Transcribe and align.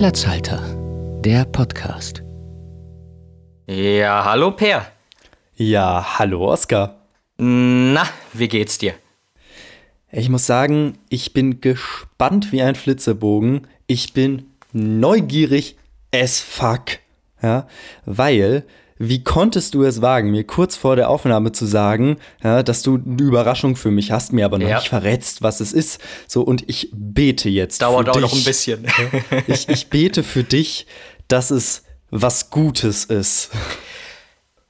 Platzhalter, 0.00 0.62
der 1.20 1.44
Podcast. 1.44 2.22
Ja, 3.66 4.24
hallo 4.24 4.50
Per. 4.50 4.90
Ja, 5.56 6.18
hallo 6.18 6.50
Oskar. 6.50 7.04
Na, 7.36 8.06
wie 8.32 8.48
geht's 8.48 8.78
dir? 8.78 8.94
Ich 10.10 10.30
muss 10.30 10.46
sagen, 10.46 10.96
ich 11.10 11.34
bin 11.34 11.60
gespannt 11.60 12.50
wie 12.50 12.62
ein 12.62 12.76
Flitzebogen. 12.76 13.66
Ich 13.88 14.14
bin 14.14 14.46
neugierig 14.72 15.76
as 16.14 16.40
fuck. 16.40 17.00
Ja, 17.42 17.66
weil, 18.06 18.64
wie 19.02 19.24
konntest 19.24 19.72
du 19.74 19.82
es 19.82 20.02
wagen, 20.02 20.30
mir 20.30 20.44
kurz 20.44 20.76
vor 20.76 20.94
der 20.94 21.08
Aufnahme 21.08 21.52
zu 21.52 21.64
sagen, 21.64 22.18
ja, 22.44 22.62
dass 22.62 22.82
du 22.82 22.96
eine 23.02 23.22
Überraschung 23.22 23.74
für 23.74 23.90
mich 23.90 24.12
hast, 24.12 24.34
mir 24.34 24.44
aber 24.44 24.58
noch 24.58 24.68
Ja. 24.68 24.76
nicht 24.76 24.90
verrätst, 24.90 25.40
was 25.42 25.60
es 25.60 25.72
ist. 25.72 26.02
So, 26.28 26.42
und 26.42 26.68
ich 26.68 26.90
bete 26.92 27.48
jetzt. 27.48 27.80
Dauert 27.80 28.10
auch 28.10 28.20
noch 28.20 28.32
ein 28.34 28.44
bisschen. 28.44 28.86
Ich, 29.46 29.70
ich 29.70 29.88
bete 29.88 30.22
für 30.22 30.44
dich, 30.44 30.86
dass 31.28 31.50
es 31.50 31.84
was 32.10 32.50
Gutes 32.50 33.06
ist. 33.06 33.50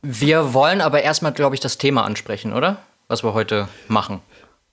Wir 0.03 0.55
wollen 0.55 0.81
aber 0.81 1.03
erstmal, 1.03 1.33
glaube 1.33 1.57
ich, 1.57 1.61
das 1.61 1.77
Thema 1.77 2.05
ansprechen, 2.05 2.53
oder? 2.53 2.79
Was 3.09 3.25
wir 3.25 3.35
heute 3.35 3.67
machen. 3.89 4.21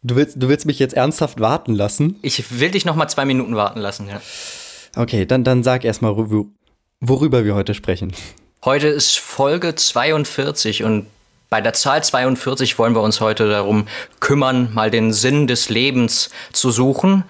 Du 0.04 0.16
willst, 0.16 0.36
du 0.42 0.48
willst 0.50 0.68
mich 0.68 0.78
jetzt 0.78 0.94
ernsthaft 0.94 1.40
warten 1.40 1.74
lassen? 1.74 2.18
Ich 2.22 2.60
will 2.60 2.70
dich 2.70 2.86
noch 2.86 2.96
mal 2.96 3.08
zwei 3.08 3.26
Minuten 3.26 3.56
warten 3.56 3.80
lassen. 3.80 4.08
Ja. 4.08 4.22
Okay, 4.96 5.26
dann, 5.26 5.44
dann 5.44 5.64
sag 5.64 5.84
erstmal, 5.84 6.12
worü- 6.14 6.46
worüber 7.00 7.44
wir 7.44 7.56
heute 7.56 7.74
sprechen. 7.74 8.14
Heute 8.68 8.90
ist 8.90 9.18
Folge 9.18 9.76
42 9.76 10.84
und 10.84 11.06
bei 11.50 11.62
der 11.62 11.72
Zahl 11.72 12.04
42 12.04 12.78
wollen 12.78 12.94
wir 12.96 13.02
uns 13.02 13.22
heute 13.22 13.48
darum 13.48 13.88
kümmern, 14.20 14.74
mal 14.74 14.92
den 14.92 15.14
Sinn 15.14 15.48
des 15.48 15.70
Lebens 15.70 16.32
zu 16.52 16.72
suchen 16.72 17.24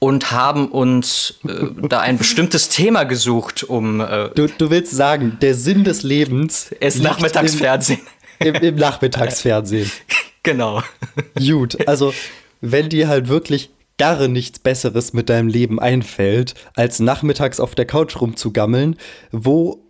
und 0.00 0.32
haben 0.32 0.68
uns 0.68 1.40
äh, 1.48 1.88
da 1.88 2.00
ein 2.00 2.18
bestimmtes 2.18 2.68
Thema 2.68 3.04
gesucht, 3.04 3.64
um 3.64 4.02
äh, 4.02 4.28
Du, 4.34 4.48
du 4.48 4.68
willst 4.68 4.92
sagen, 4.92 5.38
der 5.40 5.54
Sinn 5.54 5.82
des 5.84 6.02
Lebens 6.02 6.68
liegt 6.78 7.00
Nachmittagsfernsehen. 7.00 8.00
Im, 8.38 8.54
im, 8.56 8.62
im 8.62 8.74
Nachmittagsfernsehen. 8.74 9.90
genau. 10.42 10.82
Gut, 11.38 11.88
also 11.88 12.12
wenn 12.60 12.90
dir 12.90 13.08
halt 13.08 13.28
wirklich 13.28 13.70
gar 13.96 14.28
nichts 14.28 14.58
Besseres 14.58 15.14
mit 15.14 15.30
deinem 15.30 15.48
Leben 15.48 15.80
einfällt, 15.80 16.54
als 16.74 17.00
nachmittags 17.00 17.60
auf 17.60 17.74
der 17.74 17.86
Couch 17.86 18.20
rumzugammeln, 18.20 18.96
wo 19.30 19.81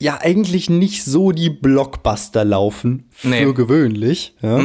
ja 0.00 0.18
eigentlich 0.20 0.70
nicht 0.70 1.04
so 1.04 1.32
die 1.32 1.50
Blockbuster 1.50 2.44
laufen 2.44 3.08
für 3.10 3.28
Nee. 3.28 3.52
gewöhnlich, 3.52 4.34
ja, 4.42 4.64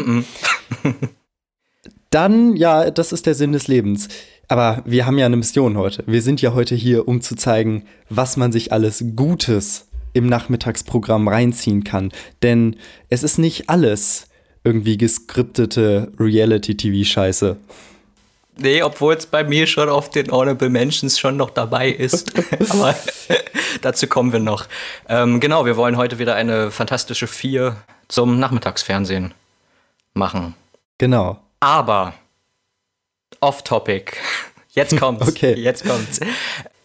dann 2.09 2.55
ja, 2.55 2.89
das 2.89 3.11
ist 3.11 3.25
der 3.25 3.35
Sinn 3.35 3.51
des 3.51 3.67
Lebens. 3.67 4.07
Aber 4.47 4.83
wir 4.85 5.05
haben 5.05 5.17
ja 5.17 5.25
eine 5.25 5.37
Mission 5.37 5.75
heute. 5.77 6.03
Wir 6.05 6.21
sind 6.21 6.41
ja 6.41 6.53
heute 6.53 6.75
hier, 6.75 7.07
um 7.07 7.21
zu 7.21 7.35
zeigen, 7.35 7.85
was 8.09 8.37
man 8.37 8.51
sich 8.51 8.71
alles 8.71 9.03
Gutes 9.15 9.87
im 10.13 10.27
Nachmittagsprogramm 10.27 11.27
reinziehen 11.27 11.83
kann. 11.83 12.11
Denn 12.43 12.75
es 13.09 13.23
ist 13.23 13.39
nicht 13.39 13.69
alles 13.69 14.27
irgendwie 14.63 14.97
geskriptete 14.97 16.11
Reality-TV-Scheiße. 16.19 17.57
Nee, 18.57 18.83
obwohl 18.83 19.15
es 19.15 19.25
bei 19.25 19.43
mir 19.43 19.67
schon 19.67 19.89
auf 19.89 20.09
den 20.09 20.31
Honorable 20.31 20.69
Mentions 20.69 21.19
schon 21.19 21.35
noch 21.35 21.49
dabei 21.49 21.89
ist. 21.89 22.31
Aber 22.69 22.95
dazu 23.81 24.07
kommen 24.07 24.31
wir 24.31 24.39
noch. 24.39 24.67
Ähm, 25.09 25.39
genau, 25.39 25.65
wir 25.65 25.75
wollen 25.75 25.97
heute 25.97 26.19
wieder 26.19 26.35
eine 26.35 26.71
fantastische 26.71 27.27
Vier 27.27 27.77
zum 28.07 28.39
Nachmittagsfernsehen 28.39 29.33
machen. 30.13 30.55
Genau. 30.97 31.39
Aber 31.59 32.13
off-topic. 33.41 34.13
Jetzt 34.71 34.97
kommt's. 34.97 35.27
Okay. 35.27 35.53
Jetzt 35.53 35.85
kommt's. 35.85 36.19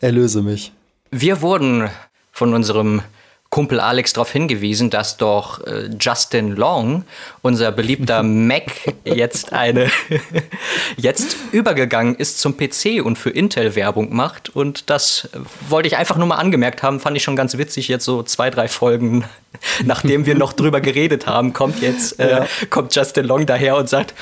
Erlöse 0.01 0.43
mich. 0.43 0.73
Wir 1.11 1.43
wurden 1.43 1.91
von 2.33 2.55
unserem 2.55 3.03
Kumpel 3.50 3.80
Alex 3.80 4.12
darauf 4.12 4.30
hingewiesen, 4.30 4.90
dass 4.90 5.16
doch 5.16 5.66
äh, 5.66 5.90
Justin 6.00 6.55
Long, 6.55 7.05
unser 7.42 7.72
beliebter 7.72 8.22
Mac, 8.24 8.62
jetzt 9.05 9.52
eine 9.52 9.90
jetzt 10.96 11.36
übergegangen 11.50 12.14
ist 12.14 12.40
zum 12.40 12.56
PC 12.56 13.05
und 13.05 13.18
für 13.18 13.30
Intel 13.30 13.74
Werbung 13.74 14.14
macht. 14.14 14.50
Und 14.50 14.88
das 14.88 15.28
äh, 15.33 15.38
wollte 15.68 15.88
ich 15.88 15.96
einfach 15.96 16.16
nur 16.16 16.28
mal 16.28 16.36
angemerkt 16.36 16.83
haben, 16.84 17.00
fand 17.00 17.16
ich 17.16 17.24
schon 17.24 17.34
ganz 17.34 17.58
witzig. 17.58 17.88
Jetzt 17.88 18.05
so 18.05 18.22
zwei, 18.22 18.50
drei 18.50 18.68
Folgen, 18.68 19.24
nachdem 19.84 20.27
wir 20.27 20.36
noch 20.36 20.52
drüber 20.52 20.80
geredet 20.80 21.27
haben, 21.27 21.52
kommt 21.52 21.82
jetzt 21.82 22.20
äh, 22.20 22.30
Ja. 22.30 22.46
kommt 22.70 22.94
Justin 22.94 23.24
Long 23.27 23.46
daher 23.46 23.77
und 23.77 23.88
sagt: 23.88 24.14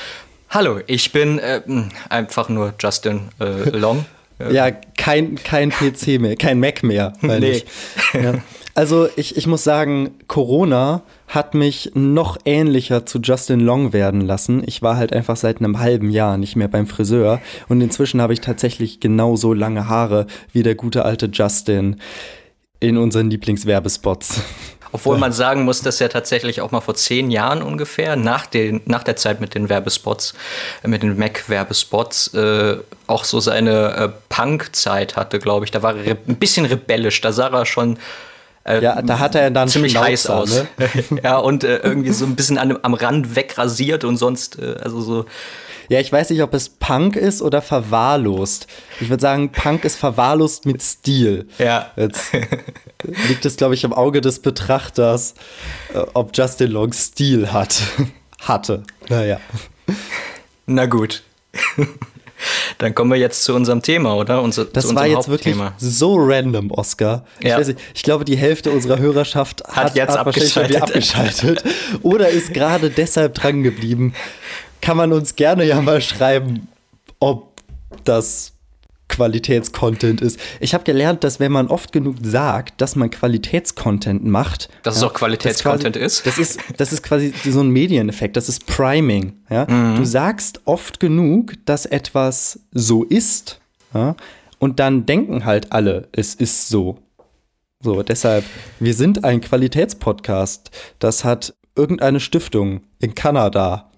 Hallo, 0.49 0.79
ich 0.87 1.11
bin 1.11 1.37
äh, 1.37 1.61
mh, 1.65 1.89
einfach 2.09 2.49
nur 2.49 2.73
Justin 2.79 3.29
äh, 3.39 3.69
Long. 3.69 4.05
Ja, 4.51 4.71
kein, 4.71 5.35
kein 5.35 5.69
PC 5.69 6.17
mehr, 6.19 6.37
kein 6.37 6.61
Mac 6.61 6.81
mehr, 6.81 7.11
Nee. 7.21 7.49
ich. 7.51 7.65
Ja. 8.13 8.35
Also 8.79 9.09
ich, 9.17 9.35
ich 9.35 9.45
muss 9.45 9.65
sagen, 9.65 10.11
Corona 10.27 11.01
hat 11.27 11.53
mich 11.53 11.91
noch 11.95 12.37
ähnlicher 12.45 13.05
zu 13.05 13.19
Justin 13.19 13.59
Long 13.59 13.91
werden 13.91 14.21
lassen. 14.21 14.63
Ich 14.65 14.81
war 14.81 14.95
halt 14.95 15.11
einfach 15.11 15.35
seit 15.35 15.57
einem 15.57 15.79
halben 15.79 16.09
Jahr 16.11 16.37
nicht 16.37 16.55
mehr 16.55 16.69
beim 16.69 16.87
Friseur 16.87 17.41
und 17.67 17.81
inzwischen 17.81 18.21
habe 18.21 18.31
ich 18.31 18.39
tatsächlich 18.39 19.01
genauso 19.01 19.51
lange 19.51 19.89
Haare 19.89 20.27
wie 20.53 20.63
der 20.63 20.75
gute 20.75 21.03
alte 21.03 21.25
Justin 21.25 21.99
in 22.79 22.97
unseren 22.97 23.29
Lieblingswerbespots. 23.29 24.43
Obwohl 24.93 25.17
man 25.17 25.33
sagen 25.33 25.65
muss, 25.65 25.81
dass 25.81 25.99
er 25.99 26.07
tatsächlich 26.07 26.61
auch 26.61 26.71
mal 26.71 26.79
vor 26.79 26.95
zehn 26.95 27.31
Jahren 27.31 27.61
ungefähr, 27.61 28.15
nach, 28.15 28.45
den, 28.45 28.79
nach 28.85 29.03
der 29.03 29.17
Zeit 29.17 29.41
mit 29.41 29.55
den 29.55 29.67
Werbespots, 29.67 30.35
äh, 30.83 30.87
mit 30.87 31.03
den 31.03 31.17
Mac-Werbespots, 31.17 32.33
äh, 32.33 32.77
auch 33.07 33.25
so 33.25 33.41
seine 33.41 33.95
äh, 33.97 34.09
Punk-Zeit 34.29 35.17
hatte, 35.17 35.39
glaube 35.39 35.65
ich. 35.65 35.71
Da 35.71 35.83
war 35.83 35.97
er 35.97 36.15
ein 36.29 36.37
bisschen 36.37 36.65
rebellisch. 36.65 37.19
Da 37.19 37.33
sah 37.33 37.49
er 37.49 37.65
schon 37.65 37.99
äh, 38.63 38.81
Ja, 38.81 39.01
da 39.01 39.19
hat 39.19 39.35
er 39.35 39.51
dann 39.51 39.67
ziemlich 39.67 39.97
heiß 39.97 40.23
Schnauzer, 40.23 40.41
aus. 40.41 40.63
Ne? 40.77 41.21
ja, 41.23 41.37
und 41.37 41.63
äh, 41.63 41.77
irgendwie 41.77 42.11
so 42.11 42.25
ein 42.25 42.35
bisschen 42.35 42.57
an, 42.57 42.77
am 42.81 42.93
Rand 42.93 43.35
wegrasiert 43.35 44.03
und 44.03 44.17
sonst, 44.17 44.59
äh, 44.59 44.75
also 44.81 45.01
so. 45.01 45.25
Ja, 45.89 45.99
ich 45.99 46.11
weiß 46.11 46.29
nicht, 46.29 46.43
ob 46.43 46.53
es 46.53 46.69
Punk 46.69 47.15
ist 47.15 47.41
oder 47.41 47.63
verwahrlost. 47.63 48.67
Ich 48.99 49.09
würde 49.09 49.21
sagen, 49.21 49.51
Punk 49.51 49.85
ist 49.85 49.95
verwahrlost 49.95 50.67
mit 50.67 50.83
Stil. 50.83 51.47
Ja. 51.57 51.91
Jetzt 51.95 52.31
liegt 53.27 53.43
es, 53.43 53.57
glaube 53.57 53.73
ich, 53.73 53.83
im 53.83 53.91
Auge 53.91 54.21
des 54.21 54.39
Betrachters, 54.39 55.33
äh, 55.93 55.99
ob 56.13 56.37
Justin 56.37 56.71
Long 56.71 56.93
Stil 56.93 57.51
hat. 57.51 57.81
Hatte. 58.41 58.83
Naja. 59.09 59.39
Na 60.65 60.85
gut. 60.85 61.23
Dann 62.77 62.95
kommen 62.95 63.11
wir 63.11 63.17
jetzt 63.17 63.43
zu 63.43 63.53
unserem 63.53 63.81
Thema, 63.81 64.15
oder? 64.15 64.41
Unser, 64.41 64.65
zu 64.67 64.71
Das 64.73 64.95
war 64.95 65.05
jetzt 65.07 65.27
wirklich 65.29 65.55
so 65.77 66.15
random, 66.17 66.71
Oscar. 66.71 67.25
Ich, 67.39 67.47
Ja. 67.47 67.57
weiß 67.57 67.67
nicht, 67.67 67.79
ich 67.93 68.03
glaube, 68.03 68.25
die 68.25 68.37
Hälfte 68.37 68.71
unserer 68.71 68.99
Hörerschaft 68.99 69.63
hat, 69.67 69.95
jetzt 69.95 70.15
wahrscheinlich 70.15 70.53
schon 70.53 70.69
wieder 70.69 70.83
abgeschaltet. 70.83 71.63
Oder 72.01 72.29
ist 72.29 72.53
gerade 72.53 72.89
deshalb 72.89 73.35
dran 73.35 73.63
geblieben. 73.63 74.13
Kann 74.81 74.97
man 74.97 75.11
uns 75.11 75.35
gerne 75.35 75.65
ja 75.65 75.81
mal 75.81 76.01
schreiben, 76.01 76.67
ob 77.19 77.51
das 78.05 78.53
Qualitätscontent 79.09 80.21
ist. 80.21 80.39
Ich 80.59 80.73
habe 80.73 80.83
gelernt, 80.83 81.23
dass 81.23 81.39
wenn 81.39 81.51
man 81.51 81.67
oft 81.67 81.91
genug 81.91 82.15
sagt, 82.21 82.79
dass 82.79 82.95
man 82.95 83.09
Qualitätscontent 83.09 84.23
macht, 84.23 84.69
Dass 84.83 84.95
es 84.95 85.03
auch 85.03 85.13
Qualitätscontent 85.13 85.97
ist? 85.97 86.25
Das 86.25 86.37
ist, 86.37 86.59
das 86.77 86.93
ist 86.93 87.03
quasi 87.03 87.33
so 87.43 87.59
ein 87.59 87.69
Medieneffekt, 87.69 88.37
das 88.37 88.47
ist 88.47 88.65
Priming. 88.65 89.33
Ja? 89.49 89.65
Mhm. 89.69 89.97
Du 89.97 90.05
sagst 90.05 90.61
oft 90.65 90.99
genug, 90.99 91.53
dass 91.65 91.85
etwas 91.85 92.59
so 92.71 93.03
ist, 93.03 93.59
ja? 93.93 94.15
und 94.59 94.79
dann 94.79 95.05
denken 95.05 95.45
halt 95.45 95.71
alle, 95.71 96.07
es 96.11 96.35
ist 96.35 96.69
so. 96.69 96.99
So, 97.81 98.03
deshalb, 98.03 98.43
wir 98.79 98.93
sind 98.93 99.23
ein 99.23 99.39
Qualitätspodcast. 99.39 100.69
Das 100.99 101.23
hat 101.23 101.53
irgendeine 101.77 102.19
Stiftung 102.19 102.81
in 102.99 103.15
Kanada 103.15 103.89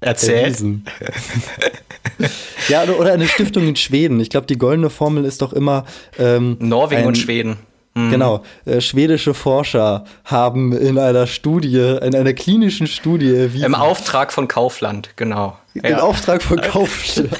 Erzähl. 0.00 0.36
erwiesen. 0.44 0.84
ja, 2.68 2.84
oder- 2.84 3.12
eine 3.12 3.26
Stiftung 3.28 3.66
in 3.66 3.76
Schweden. 3.76 4.20
Ich 4.20 4.30
glaube, 4.30 4.46
die 4.46 4.56
goldene 4.58 4.90
Formel 4.90 5.24
ist 5.24 5.42
doch 5.42 5.52
immer. 5.52 5.84
Ähm, 6.18 6.56
Norwegen 6.60 7.02
ein- 7.02 7.08
und 7.08 7.18
Schweden. 7.18 7.56
Genau. 7.94 8.44
Äh, 8.64 8.80
schwedische 8.80 9.34
Forscher 9.34 10.04
haben 10.24 10.72
in 10.72 10.98
einer 10.98 11.26
Studie, 11.26 11.96
in 12.00 12.14
einer 12.14 12.32
klinischen 12.32 12.86
Studie 12.86 13.34
erwiesen, 13.34 13.64
Im 13.64 13.74
Auftrag 13.74 14.32
von 14.32 14.46
Kaufland, 14.46 15.10
genau. 15.16 15.58
im 15.74 15.96
Auftrag 15.96 16.40
von 16.42 16.60
Kaufland 16.62 17.32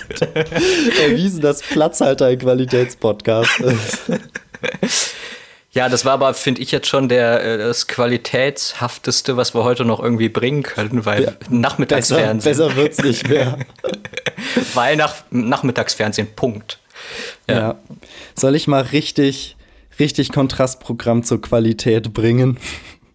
erwiesen, 1.00 1.42
dass 1.42 1.62
Platzhalter 1.62 2.26
ein 2.26 2.38
Qualitätspodcast 2.38 3.60
ist. 3.60 4.02
Ja, 5.72 5.88
das 5.88 6.04
war 6.04 6.14
aber, 6.14 6.32
finde 6.34 6.62
ich, 6.62 6.70
jetzt 6.70 6.86
schon 6.86 7.08
der, 7.08 7.44
äh, 7.44 7.58
das 7.58 7.86
qualitätshafteste, 7.86 9.36
was 9.36 9.54
wir 9.54 9.64
heute 9.64 9.84
noch 9.84 10.02
irgendwie 10.02 10.28
bringen 10.28 10.62
können, 10.62 11.04
weil 11.04 11.26
Besser, 11.26 11.36
Nachmittagsfernsehen. 11.50 12.56
besser 12.56 12.76
wird's 12.76 12.98
nicht 12.98 13.28
mehr. 13.28 13.58
Weil 14.74 14.96
nach, 14.96 15.14
Nachmittagsfernsehen, 15.30 16.28
Punkt. 16.34 16.78
Ja. 17.48 17.76
Soll 18.34 18.54
ich 18.54 18.68
mal 18.68 18.82
richtig, 18.82 19.56
richtig 19.98 20.32
Kontrastprogramm 20.32 21.22
zur 21.22 21.40
Qualität 21.40 22.12
bringen? 22.12 22.58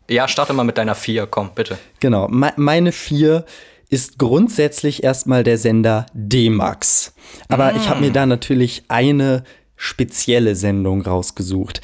Ja, 0.10 0.28
starte 0.28 0.54
mal 0.54 0.64
mit 0.64 0.78
deiner 0.78 0.96
vier, 0.96 1.28
komm, 1.28 1.52
bitte. 1.56 1.78
Genau. 2.00 2.28
Me 2.28 2.54
meine 2.58 2.92
vier 2.92 3.46
ist 3.90 4.18
grundsätzlich 4.18 5.04
erstmal 5.04 5.44
der 5.44 5.58
Sender 5.58 6.08
D-Max. 6.14 7.14
Aber 7.48 7.76
ich 7.76 7.90
habe 7.90 8.02
mir 8.02 8.12
da 8.12 8.26
natürlich 8.26 8.84
eine 8.88 9.44
spezielle 9.76 10.56
Sendung 10.56 11.02
rausgesucht. 11.02 11.82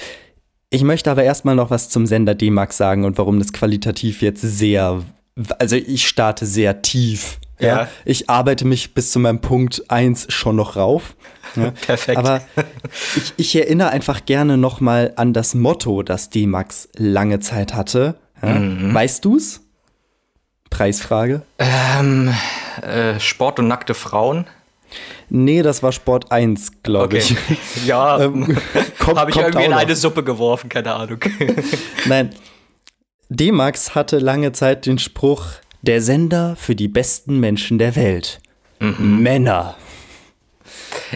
Ich 0.69 0.83
möchte 0.83 1.09
aber 1.09 1.23
erstmal 1.23 1.55
noch 1.55 1.71
was 1.71 1.89
zum 1.89 2.05
Sender 2.05 2.35
D-Max 2.35 2.77
sagen 2.77 3.03
und 3.03 3.17
warum 3.17 3.39
das 3.39 3.53
qualitativ 3.53 4.21
jetzt 4.21 4.41
sehr, 4.41 5.03
also 5.57 5.75
ich 5.75 6.07
starte 6.07 6.45
sehr 6.45 6.81
tief. 6.81 7.39
Ja. 7.59 7.67
ja. 7.67 7.87
Ich 8.05 8.29
arbeite 8.29 8.65
mich 8.65 8.93
bis 8.93 9.11
zu 9.11 9.19
meinem 9.19 9.41
Punkt 9.41 9.83
1 9.89 10.27
schon 10.31 10.55
noch 10.55 10.75
rauf. 10.75 11.15
Ja. 11.55 11.71
Perfekt. 11.85 12.17
Aber 12.17 12.41
ich, 13.15 13.33
ich 13.37 13.55
erinnere 13.55 13.89
einfach 13.89 14.25
gerne 14.25 14.57
noch 14.57 14.79
mal 14.79 15.13
an 15.15 15.33
das 15.33 15.55
Motto, 15.55 16.03
das 16.03 16.29
D-Max 16.29 16.89
lange 16.95 17.39
Zeit 17.39 17.73
hatte. 17.73 18.15
Ja. 18.41 18.49
Mhm. 18.53 18.93
Weißt 18.93 19.25
du's? 19.25 19.61
Preisfrage. 20.69 21.41
Ähm, 21.57 22.31
äh, 22.83 23.19
Sport 23.19 23.59
und 23.59 23.67
nackte 23.67 23.95
Frauen. 23.95 24.45
Nee, 25.29 25.61
das 25.61 25.83
war 25.83 25.91
Sport 25.91 26.31
1, 26.31 26.83
glaube 26.83 27.17
okay. 27.17 27.17
ich. 27.17 27.35
Ja, 27.85 28.19
ähm, 28.23 28.57
habe 29.05 29.31
ich 29.31 29.37
irgendwie 29.37 29.65
in 29.65 29.73
eine 29.73 29.95
Suppe 29.95 30.23
geworfen, 30.23 30.69
keine 30.69 30.93
Ahnung. 30.93 31.19
Nein. 32.05 32.31
D-Max 33.29 33.93
hatte 33.93 34.17
lange 34.17 34.53
Zeit 34.53 34.85
den 34.85 34.97
Spruch, 34.97 35.45
der 35.83 36.01
Sender 36.01 36.55
für 36.55 36.75
die 36.75 36.87
besten 36.87 37.39
Menschen 37.39 37.77
der 37.77 37.95
Welt. 37.95 38.41
Mhm. 38.79 39.21
Männer. 39.21 39.75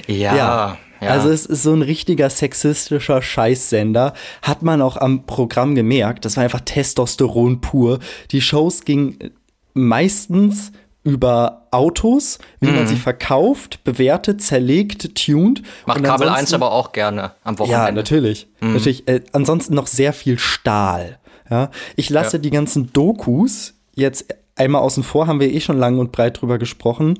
Ja, 0.07 0.35
ja. 0.35 0.77
Ja. 1.03 1.09
Also 1.09 1.29
es 1.29 1.45
ist 1.45 1.63
so 1.63 1.73
ein 1.73 1.81
richtiger 1.81 2.29
sexistischer 2.29 3.21
Scheißsender. 3.21 4.13
Hat 4.41 4.61
man 4.61 4.81
auch 4.81 4.95
am 4.95 5.25
Programm 5.25 5.75
gemerkt. 5.75 6.23
Das 6.23 6.37
war 6.37 6.43
einfach 6.43 6.61
Testosteron 6.61 7.61
pur. 7.61 7.99
Die 8.31 8.41
Shows 8.41 8.85
gingen 8.85 9.31
meistens 9.73 10.71
über 11.03 11.67
Autos, 11.71 12.39
wie 12.59 12.69
mhm. 12.69 12.75
man 12.75 12.87
sie 12.87 12.95
verkauft, 12.95 13.83
bewertet, 13.83 14.41
zerlegt, 14.41 15.15
tuned. 15.15 15.61
Macht 15.85 16.03
Kabel 16.03 16.29
1 16.29 16.53
aber 16.53 16.71
auch 16.71 16.93
gerne 16.93 17.31
am 17.43 17.59
Wochenende. 17.59 17.85
Ja, 17.87 17.91
natürlich. 17.91 18.47
Mhm. 18.61 18.73
natürlich 18.73 19.07
äh, 19.07 19.21
ansonsten 19.33 19.73
noch 19.73 19.87
sehr 19.87 20.13
viel 20.13 20.39
Stahl. 20.39 21.19
Ja? 21.49 21.71
Ich 21.95 22.09
lasse 22.09 22.37
ja. 22.37 22.41
die 22.41 22.51
ganzen 22.51 22.93
Dokus 22.93 23.73
jetzt 23.95 24.33
einmal 24.55 24.81
außen 24.81 25.03
vor, 25.03 25.27
haben 25.27 25.39
wir 25.39 25.51
eh 25.51 25.59
schon 25.59 25.77
lang 25.77 25.99
und 25.99 26.11
breit 26.11 26.41
drüber 26.41 26.57
gesprochen. 26.57 27.19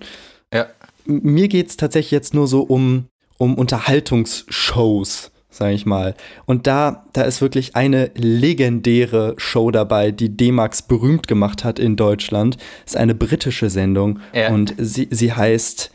Ja. 0.54 0.68
Mir 1.06 1.50
geht 1.50 1.70
es 1.70 1.78
tatsächlich 1.78 2.12
jetzt 2.12 2.34
nur 2.34 2.48
so 2.48 2.62
um, 2.62 3.08
um 3.38 3.56
Unterhaltungsshows 3.56 5.33
sage 5.54 5.74
ich 5.74 5.86
mal. 5.86 6.16
Und 6.46 6.68
da, 6.68 7.06
da 7.14 7.24
ist 7.24 7.42
wirklich 7.42 7.76
eine 7.76 8.12
legendäre 8.16 9.36
Show 9.38 9.72
dabei, 9.72 10.12
die 10.12 10.36
D-Max 10.36 10.82
berühmt 10.82 11.28
gemacht 11.28 11.64
hat 11.64 11.80
in 11.80 11.96
Deutschland. 11.96 12.58
Das 12.84 12.94
ist 12.94 12.98
eine 12.98 13.16
britische 13.16 13.70
Sendung 13.70 14.20
ja. 14.34 14.50
und 14.50 14.74
sie, 14.78 15.08
sie 15.12 15.34
heißt 15.34 15.92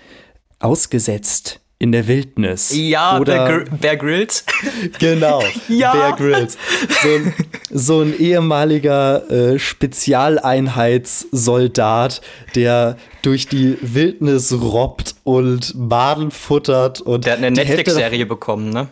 Ausgesetzt 0.61 1.61
in 1.79 1.93
der 1.93 2.09
Wildnis. 2.09 2.73
Ja, 2.75 3.21
Oder 3.21 3.47
Bear, 3.47 3.61
Gr 3.61 3.77
Bear 3.77 3.97
Grylls. 3.97 4.45
Genau, 4.99 5.45
ja. 5.69 5.93
Bear 5.93 6.17
Grylls. 6.17 6.59
So 7.03 7.09
ein, 7.09 7.35
so 7.71 8.01
ein 8.01 8.19
ehemaliger 8.19 9.31
äh, 9.31 9.57
Spezialeinheitssoldat, 9.59 12.21
der 12.57 12.97
durch 13.23 13.47
die 13.47 13.79
Wildnis 13.81 14.53
robbt 14.61 15.15
und 15.23 15.77
Maden 15.77 16.33
futtert. 16.33 17.01
Und 17.01 17.27
der 17.27 17.35
hat 17.35 17.39
eine 17.39 17.53
Netflix-Serie 17.53 18.27
bekommen, 18.27 18.71
ne? 18.71 18.89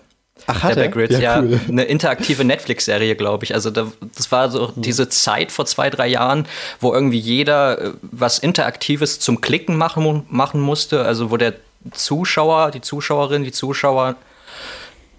Ach, 0.46 0.62
hat 0.62 0.76
der 0.76 0.82
Backgrid, 0.82 1.10
ja, 1.18 1.40
cool. 1.40 1.60
eine 1.68 1.84
interaktive 1.84 2.44
Netflix-Serie, 2.44 3.16
glaube 3.16 3.44
ich. 3.44 3.54
Also 3.54 3.70
da, 3.70 3.90
das 4.14 4.30
war 4.30 4.50
so 4.50 4.72
diese 4.76 5.08
Zeit 5.08 5.50
vor 5.50 5.66
zwei, 5.66 5.90
drei 5.90 6.06
Jahren, 6.06 6.46
wo 6.80 6.92
irgendwie 6.92 7.18
jeder 7.18 7.80
äh, 7.80 7.90
was 8.02 8.38
Interaktives 8.38 9.18
zum 9.18 9.40
Klicken 9.40 9.76
machen, 9.76 10.24
machen 10.28 10.60
musste. 10.60 11.04
Also 11.04 11.30
wo 11.30 11.36
der 11.36 11.54
Zuschauer, 11.92 12.70
die 12.70 12.80
Zuschauerin, 12.80 13.42
die 13.42 13.52
Zuschauer 13.52 14.16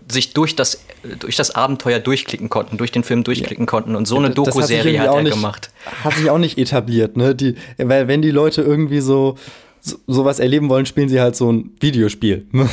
sich 0.10 0.34
durch 0.34 0.56
das, 0.56 0.82
durch 1.20 1.36
das 1.36 1.52
Abenteuer 1.52 2.00
durchklicken 2.00 2.50
konnten, 2.50 2.78
durch 2.78 2.92
den 2.92 3.04
Film 3.04 3.24
durchklicken 3.24 3.66
ja. 3.66 3.70
konnten. 3.70 3.96
Und 3.96 4.08
so 4.08 4.18
eine 4.18 4.30
Doku-Serie 4.30 5.00
hat 5.00 5.14
er 5.14 5.22
nicht, 5.24 5.34
gemacht. 5.34 5.72
Hat 6.04 6.14
sich 6.14 6.30
auch 6.30 6.38
nicht 6.38 6.58
etabliert, 6.58 7.18
ne? 7.18 7.36
Die, 7.36 7.56
weil 7.78 8.08
wenn 8.08 8.22
die 8.22 8.32
Leute 8.32 8.62
irgendwie 8.62 9.02
so, 9.02 9.38
so 9.82 9.98
sowas 10.08 10.40
erleben 10.40 10.70
wollen, 10.70 10.86
spielen 10.86 11.10
sie 11.10 11.20
halt 11.20 11.36
so 11.36 11.52
ein 11.52 11.72
Videospiel. 11.80 12.48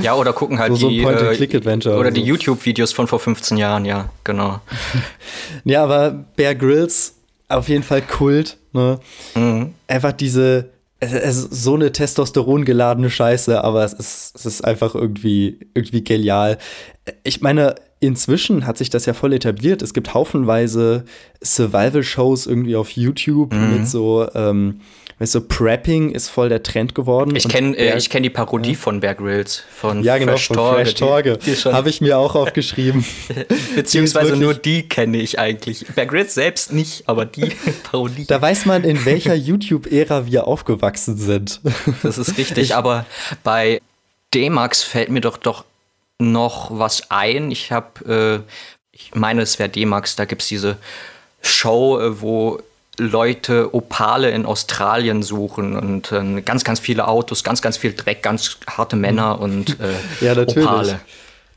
Ja, 0.00 0.14
oder 0.14 0.32
gucken 0.32 0.58
halt 0.58 0.76
so, 0.76 0.88
die, 0.88 1.00
so 1.00 1.08
äh, 1.10 1.94
oder 1.94 2.10
die 2.10 2.20
so. 2.20 2.26
YouTube-Videos 2.26 2.92
von 2.92 3.06
vor 3.06 3.18
15 3.18 3.56
Jahren, 3.56 3.84
ja, 3.84 4.10
genau. 4.24 4.60
ja, 5.64 5.82
aber 5.82 6.24
Bear 6.36 6.54
Grylls 6.54 7.14
auf 7.48 7.68
jeden 7.68 7.82
Fall 7.82 8.02
Kult. 8.02 8.58
Ne? 8.72 9.00
Mhm. 9.34 9.74
Einfach 9.86 10.12
diese, 10.12 10.70
es 11.00 11.12
ist 11.12 11.62
so 11.62 11.74
eine 11.74 11.92
Testosteron 11.92 12.64
geladene 12.64 13.10
Scheiße, 13.10 13.62
aber 13.62 13.84
es 13.84 13.92
ist, 13.92 14.36
es 14.36 14.46
ist 14.46 14.64
einfach 14.64 14.94
irgendwie, 14.94 15.60
irgendwie 15.74 16.04
genial. 16.04 16.58
Ich 17.24 17.40
meine, 17.40 17.76
inzwischen 18.00 18.66
hat 18.66 18.78
sich 18.78 18.90
das 18.90 19.06
ja 19.06 19.14
voll 19.14 19.32
etabliert. 19.32 19.82
Es 19.82 19.94
gibt 19.94 20.14
haufenweise 20.14 21.04
Survival-Shows 21.42 22.46
irgendwie 22.46 22.76
auf 22.76 22.90
YouTube 22.90 23.52
mhm. 23.52 23.78
mit 23.78 23.88
so 23.88 24.28
ähm, 24.34 24.80
weißt 25.18 25.34
du, 25.34 25.40
Prepping 25.40 26.10
ist 26.10 26.28
voll 26.28 26.48
der 26.48 26.62
Trend 26.62 26.94
geworden. 26.94 27.34
Ich 27.34 27.48
kenne 27.48 27.76
äh, 27.76 28.00
kenn 28.00 28.22
die 28.22 28.30
Parodie 28.30 28.72
ja. 28.72 28.78
von 28.78 29.00
Bear 29.00 29.14
Grylls, 29.14 29.62
von 29.74 30.02
ja, 30.02 30.18
genau, 30.18 30.32
Fresh 30.32 30.48
Torge. 30.48 30.84
Fresh 30.84 30.94
Torge. 30.94 31.38
Habe 31.72 31.90
ich 31.90 32.00
mir 32.00 32.18
auch 32.18 32.34
aufgeschrieben. 32.34 33.04
Beziehungsweise 33.74 34.36
nur 34.36 34.54
die 34.54 34.88
kenne 34.88 35.18
ich 35.18 35.38
eigentlich. 35.38 35.86
Bear 35.94 36.06
Grylls 36.06 36.34
selbst 36.34 36.72
nicht, 36.72 37.08
aber 37.08 37.24
die 37.24 37.52
Parodie. 37.90 38.26
Da 38.26 38.40
weiß 38.40 38.66
man, 38.66 38.84
in 38.84 39.04
welcher 39.04 39.34
YouTube-Ära 39.34 40.26
wir 40.26 40.46
aufgewachsen 40.46 41.16
sind. 41.16 41.60
Das 42.02 42.18
ist 42.18 42.38
richtig, 42.38 42.58
ich, 42.58 42.74
aber 42.76 43.04
bei 43.42 43.80
D-Max 44.34 44.82
fällt 44.82 45.10
mir 45.10 45.20
doch 45.20 45.36
doch 45.36 45.64
noch 46.18 46.70
was 46.76 47.10
ein. 47.10 47.50
Ich 47.50 47.72
habe, 47.72 48.44
äh, 48.44 48.52
ich 48.92 49.14
meine, 49.14 49.42
es 49.42 49.58
wäre 49.58 49.68
D-Max, 49.68 50.16
da 50.16 50.24
gibt 50.24 50.42
es 50.42 50.48
diese 50.48 50.76
Show, 51.40 52.00
äh, 52.00 52.20
wo 52.20 52.60
Leute 52.98 53.74
Opale 53.74 54.30
in 54.30 54.44
Australien 54.44 55.22
suchen 55.22 55.76
und 55.76 56.12
äh, 56.12 56.42
ganz, 56.42 56.64
ganz 56.64 56.80
viele 56.80 57.06
Autos, 57.08 57.44
ganz, 57.44 57.62
ganz 57.62 57.76
viel 57.76 57.92
Dreck, 57.92 58.22
ganz 58.22 58.58
harte 58.68 58.96
Männer 58.96 59.36
mhm. 59.36 59.42
und 59.42 59.80
äh, 59.80 59.94
ja, 60.24 60.34
natürlich. 60.34 60.68
Opale. 60.68 61.00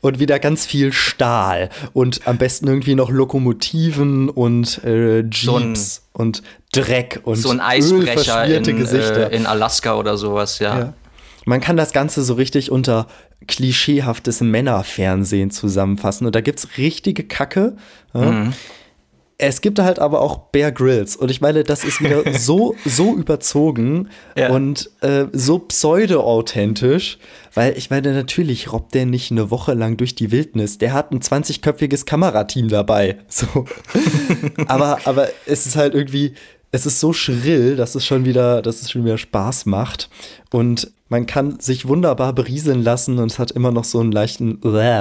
Und 0.00 0.18
wieder 0.18 0.40
ganz 0.40 0.66
viel 0.66 0.92
Stahl 0.92 1.70
und 1.92 2.26
am 2.26 2.36
besten 2.36 2.66
irgendwie 2.66 2.96
noch 2.96 3.08
Lokomotiven 3.08 4.28
und 4.28 4.82
äh, 4.82 5.20
Jeeps 5.20 5.42
so 5.44 5.56
ein, 5.56 5.74
und 6.12 6.42
Dreck 6.72 7.20
und 7.22 7.36
so 7.36 7.50
ein 7.50 7.60
Eisbrecher 7.60 8.44
in, 8.46 8.64
äh, 8.64 9.28
in, 9.28 9.46
Alaska 9.46 9.94
oder 9.94 10.16
sowas, 10.16 10.58
ja. 10.58 10.78
ja. 10.78 10.92
Man 11.44 11.60
kann 11.60 11.76
das 11.76 11.92
Ganze 11.92 12.24
so 12.24 12.34
richtig 12.34 12.72
unter 12.72 13.06
klischeehaftes 13.46 14.40
Männerfernsehen 14.40 15.50
zusammenfassen. 15.50 16.26
Und 16.26 16.34
da 16.34 16.40
gibt 16.40 16.60
es 16.60 16.78
richtige 16.78 17.24
Kacke. 17.24 17.76
Mhm. 18.12 18.52
Es 19.44 19.60
gibt 19.60 19.80
halt 19.80 19.98
aber 19.98 20.20
auch 20.20 20.38
Bear 20.52 20.70
Grylls 20.70 21.16
und 21.16 21.28
ich 21.28 21.40
meine, 21.40 21.64
das 21.64 21.82
ist 21.82 22.00
wieder 22.00 22.22
so, 22.38 22.76
so 22.84 23.16
überzogen 23.16 24.08
ja. 24.36 24.50
und 24.50 24.88
äh, 25.00 25.26
so 25.32 25.58
pseudo-authentisch, 25.58 27.18
weil 27.52 27.76
ich 27.76 27.90
meine, 27.90 28.12
natürlich 28.12 28.72
robbt 28.72 28.94
der 28.94 29.04
nicht 29.04 29.32
eine 29.32 29.50
Woche 29.50 29.74
lang 29.74 29.96
durch 29.96 30.14
die 30.14 30.30
Wildnis. 30.30 30.78
Der 30.78 30.92
hat 30.92 31.10
ein 31.10 31.18
20-köpfiges 31.18 32.06
Kamerateam 32.06 32.68
dabei. 32.68 33.18
So. 33.26 33.66
aber, 34.68 35.00
aber 35.06 35.28
es 35.46 35.66
ist 35.66 35.74
halt 35.74 35.94
irgendwie, 35.94 36.34
es 36.74 36.86
ist 36.86 37.00
so 37.00 37.12
schrill, 37.12 37.76
dass 37.76 37.94
es 37.94 38.06
schon 38.06 38.24
wieder, 38.24 38.62
dass 38.62 38.80
es 38.80 38.90
schon 38.90 39.04
wieder 39.04 39.18
Spaß 39.18 39.66
macht. 39.66 40.08
Und 40.50 40.90
man 41.10 41.26
kann 41.26 41.60
sich 41.60 41.86
wunderbar 41.86 42.32
berieseln 42.32 42.82
lassen 42.82 43.18
und 43.18 43.30
es 43.30 43.38
hat 43.38 43.50
immer 43.50 43.70
noch 43.70 43.84
so 43.84 44.00
einen 44.00 44.10
leichten 44.10 44.58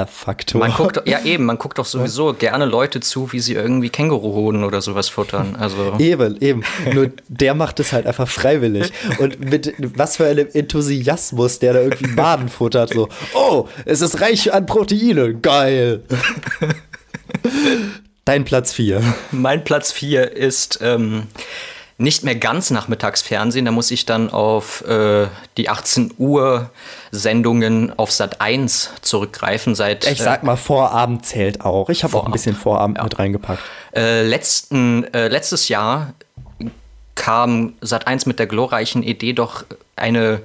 Faktor. 0.08 0.60
Man 0.60 0.74
guckt, 0.74 1.02
ja 1.08 1.24
eben, 1.24 1.46
man 1.46 1.58
guckt 1.58 1.78
doch 1.78 1.86
sowieso 1.86 2.34
gerne 2.34 2.66
Leute 2.66 3.00
zu, 3.00 3.32
wie 3.32 3.40
sie 3.40 3.54
irgendwie 3.54 3.90
Känguruhoden 3.90 4.66
oder 4.66 4.82
sowas 4.82 5.08
futtern. 5.08 5.56
Also. 5.58 5.96
Eben, 5.98 6.36
eben. 6.42 6.64
Nur 6.94 7.12
der 7.30 7.54
macht 7.54 7.80
es 7.80 7.94
halt 7.94 8.06
einfach 8.06 8.28
freiwillig. 8.28 8.92
Und 9.20 9.40
mit 9.40 9.74
was 9.96 10.18
für 10.18 10.28
einem 10.28 10.50
Enthusiasmus, 10.52 11.60
der 11.60 11.74
da 11.74 11.80
irgendwie 11.80 12.14
Baden 12.14 12.50
futtert. 12.50 12.94
So, 12.94 13.08
oh, 13.34 13.70
es 13.86 14.02
ist 14.02 14.20
reich 14.20 14.54
an 14.54 14.66
Proteine. 14.66 15.36
Geil. 15.36 16.04
Dein 18.32 18.46
Platz 18.46 18.72
4. 18.72 19.04
Mein 19.32 19.66
Platz 19.66 19.92
4 19.92 20.38
ist 20.38 20.80
ähm, 20.82 21.28
nicht 21.98 22.24
mehr 22.24 22.36
ganz 22.36 22.70
Nachmittagsfernsehen. 22.70 23.66
Da 23.66 23.72
muss 23.72 23.92
ich 23.92 24.06
dann 24.06 24.30
auf 24.30 24.88
äh, 24.88 25.28
die 25.58 25.68
18 25.68 26.14
Uhr 26.18 26.70
Sendungen 27.12 27.92
auf 28.00 28.10
Sat 28.10 28.40
1 28.40 28.92
zurückgreifen. 29.02 29.76
Seit, 29.76 30.08
ich 30.08 30.20
sag 30.20 30.44
mal, 30.44 30.56
Vorabend 30.56 31.26
zählt 31.26 31.60
auch. 31.60 31.90
Ich 31.90 32.06
habe 32.06 32.16
auch 32.16 32.26
ein 32.26 32.32
bisschen 32.32 32.56
Vorabend 32.56 33.00
ja. 33.00 33.04
mit 33.04 33.20
reingepackt. 33.20 33.62
Äh, 33.94 34.26
letzten, 34.26 35.14
äh, 35.14 35.28
letztes 35.28 35.68
Jahr 35.68 36.14
kam 37.16 37.74
Sat 37.82 38.08
1 38.08 38.28
mit 38.28 38.40
der 38.40 38.48
glorreichen 38.48 39.04
Idee, 39.04 39.34
doch 39.34 39.66
eine 39.98 40.42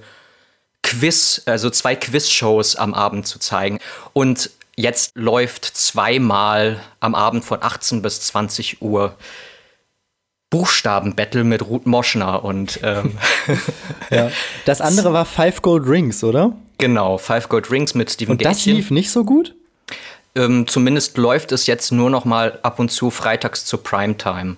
Quiz, 0.83 1.41
also 1.47 1.71
zwei 1.71 1.95
Quiz-Shows 1.95 2.75
am 2.75 2.95
Abend 2.95 3.29
zu 3.29 3.39
zeigen. 3.39 3.79
Und 4.13 4.51
Jetzt 4.79 5.13
läuft 5.15 5.65
zweimal 5.65 6.81
am 7.01 7.15
Abend 7.15 7.45
von 7.45 7.63
18 7.63 8.03
bis 8.03 8.21
20 8.21 8.83
Uhr 8.83 9.17
Buchstaben-Battle 10.51 11.45
mit 11.45 11.67
Ruth 11.67 11.87
Moschner 11.87 12.45
und 12.45 12.81
ähm, 12.83 13.17
ja. 14.11 14.31
Das 14.67 14.81
andere 14.81 15.13
war 15.13 15.25
Five 15.25 15.63
Gold 15.63 15.89
Rings, 15.89 16.23
oder? 16.23 16.55
Genau, 16.79 17.17
Five 17.17 17.49
Gold 17.49 17.71
Rings 17.71 17.95
mit 17.95 18.11
Steven 18.11 18.33
Und 18.33 18.45
das 18.45 18.67
lief 18.67 18.91
nicht 18.91 19.11
so 19.11 19.25
gut? 19.25 19.55
Ähm, 20.35 20.67
zumindest 20.67 21.17
läuft 21.17 21.53
es 21.53 21.67
jetzt 21.67 21.91
nur 21.91 22.11
noch 22.11 22.27
mal 22.27 22.59
ab 22.63 22.79
und 22.79 22.91
zu 22.91 23.11
freitags 23.11 23.65
zur 23.65 23.83
Primetime. 23.83 24.57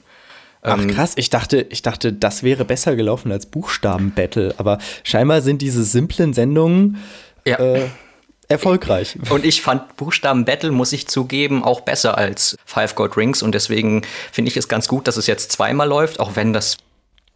Ach 0.62 0.78
ähm, 0.78 0.88
krass, 0.88 1.12
ich 1.14 1.30
dachte, 1.30 1.66
ich 1.70 1.82
dachte, 1.82 2.12
das 2.12 2.42
wäre 2.42 2.64
besser 2.64 2.96
gelaufen 2.96 3.30
als 3.30 3.46
Buchstaben-Battle, 3.46 4.56
aber 4.58 4.78
scheinbar 5.04 5.40
sind 5.40 5.62
diese 5.62 5.84
simplen 5.84 6.34
Sendungen 6.34 6.98
ja. 7.46 7.58
äh, 7.60 7.88
erfolgreich. 8.48 9.16
Und 9.30 9.44
ich 9.44 9.62
fand 9.62 9.96
Buchstaben 9.96 10.44
Battle, 10.44 10.70
muss 10.70 10.92
ich 10.92 11.06
zugeben, 11.06 11.62
auch 11.62 11.82
besser 11.82 12.16
als 12.16 12.56
Five 12.64 12.94
Gold 12.94 13.16
Rings. 13.16 13.42
Und 13.42 13.54
deswegen 13.54 14.02
finde 14.32 14.50
ich 14.50 14.56
es 14.56 14.68
ganz 14.68 14.88
gut, 14.88 15.06
dass 15.06 15.16
es 15.16 15.26
jetzt 15.26 15.52
zweimal 15.52 15.88
läuft, 15.88 16.18
auch 16.18 16.34
wenn 16.34 16.52
das 16.52 16.78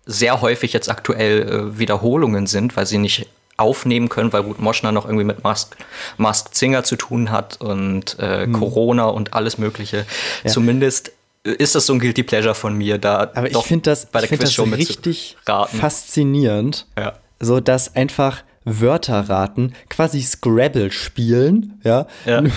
sehr 0.07 0.41
häufig 0.41 0.73
jetzt 0.73 0.91
aktuell 0.91 1.43
äh, 1.43 1.79
Wiederholungen 1.79 2.47
sind, 2.47 2.77
weil 2.77 2.87
sie 2.87 2.99
nicht 2.99 3.29
aufnehmen 3.57 4.09
können, 4.09 4.33
weil 4.33 4.41
Ruth 4.41 4.59
Moschner 4.59 4.91
noch 4.91 5.05
irgendwie 5.05 5.25
mit 5.25 5.45
Mask, 5.45 5.77
Mask 6.17 6.55
Singer 6.55 6.83
zu 6.85 6.97
tun 6.97 7.31
hat 7.31 7.61
und 7.61 8.19
äh, 8.19 8.45
hm. 8.45 8.55
Corona 8.55 9.05
und 9.05 9.35
alles 9.35 9.59
Mögliche. 9.59 10.07
Ja. 10.43 10.51
Zumindest 10.51 11.13
ist 11.45 11.75
das 11.75 11.87
so 11.87 11.93
ein 11.93 11.99
Guilty 11.99 12.23
Pleasure 12.23 12.55
von 12.55 12.77
mir, 12.77 12.99
da 12.99 13.31
Aber 13.35 13.51
ich 13.51 13.57
finde 13.59 13.91
das, 13.91 14.07
bei 14.07 14.21
der 14.21 14.29
find 14.29 14.43
das 14.43 14.59
richtig 14.59 15.37
faszinierend, 15.45 16.87
ja. 16.97 17.15
so 17.41 17.61
dass 17.61 17.95
einfach 17.95 18.43
Wörter 18.65 19.29
raten, 19.29 19.75
quasi 19.89 20.23
Scrabble 20.23 20.91
spielen, 20.91 21.81
ja. 21.85 22.07
ja. 22.27 22.43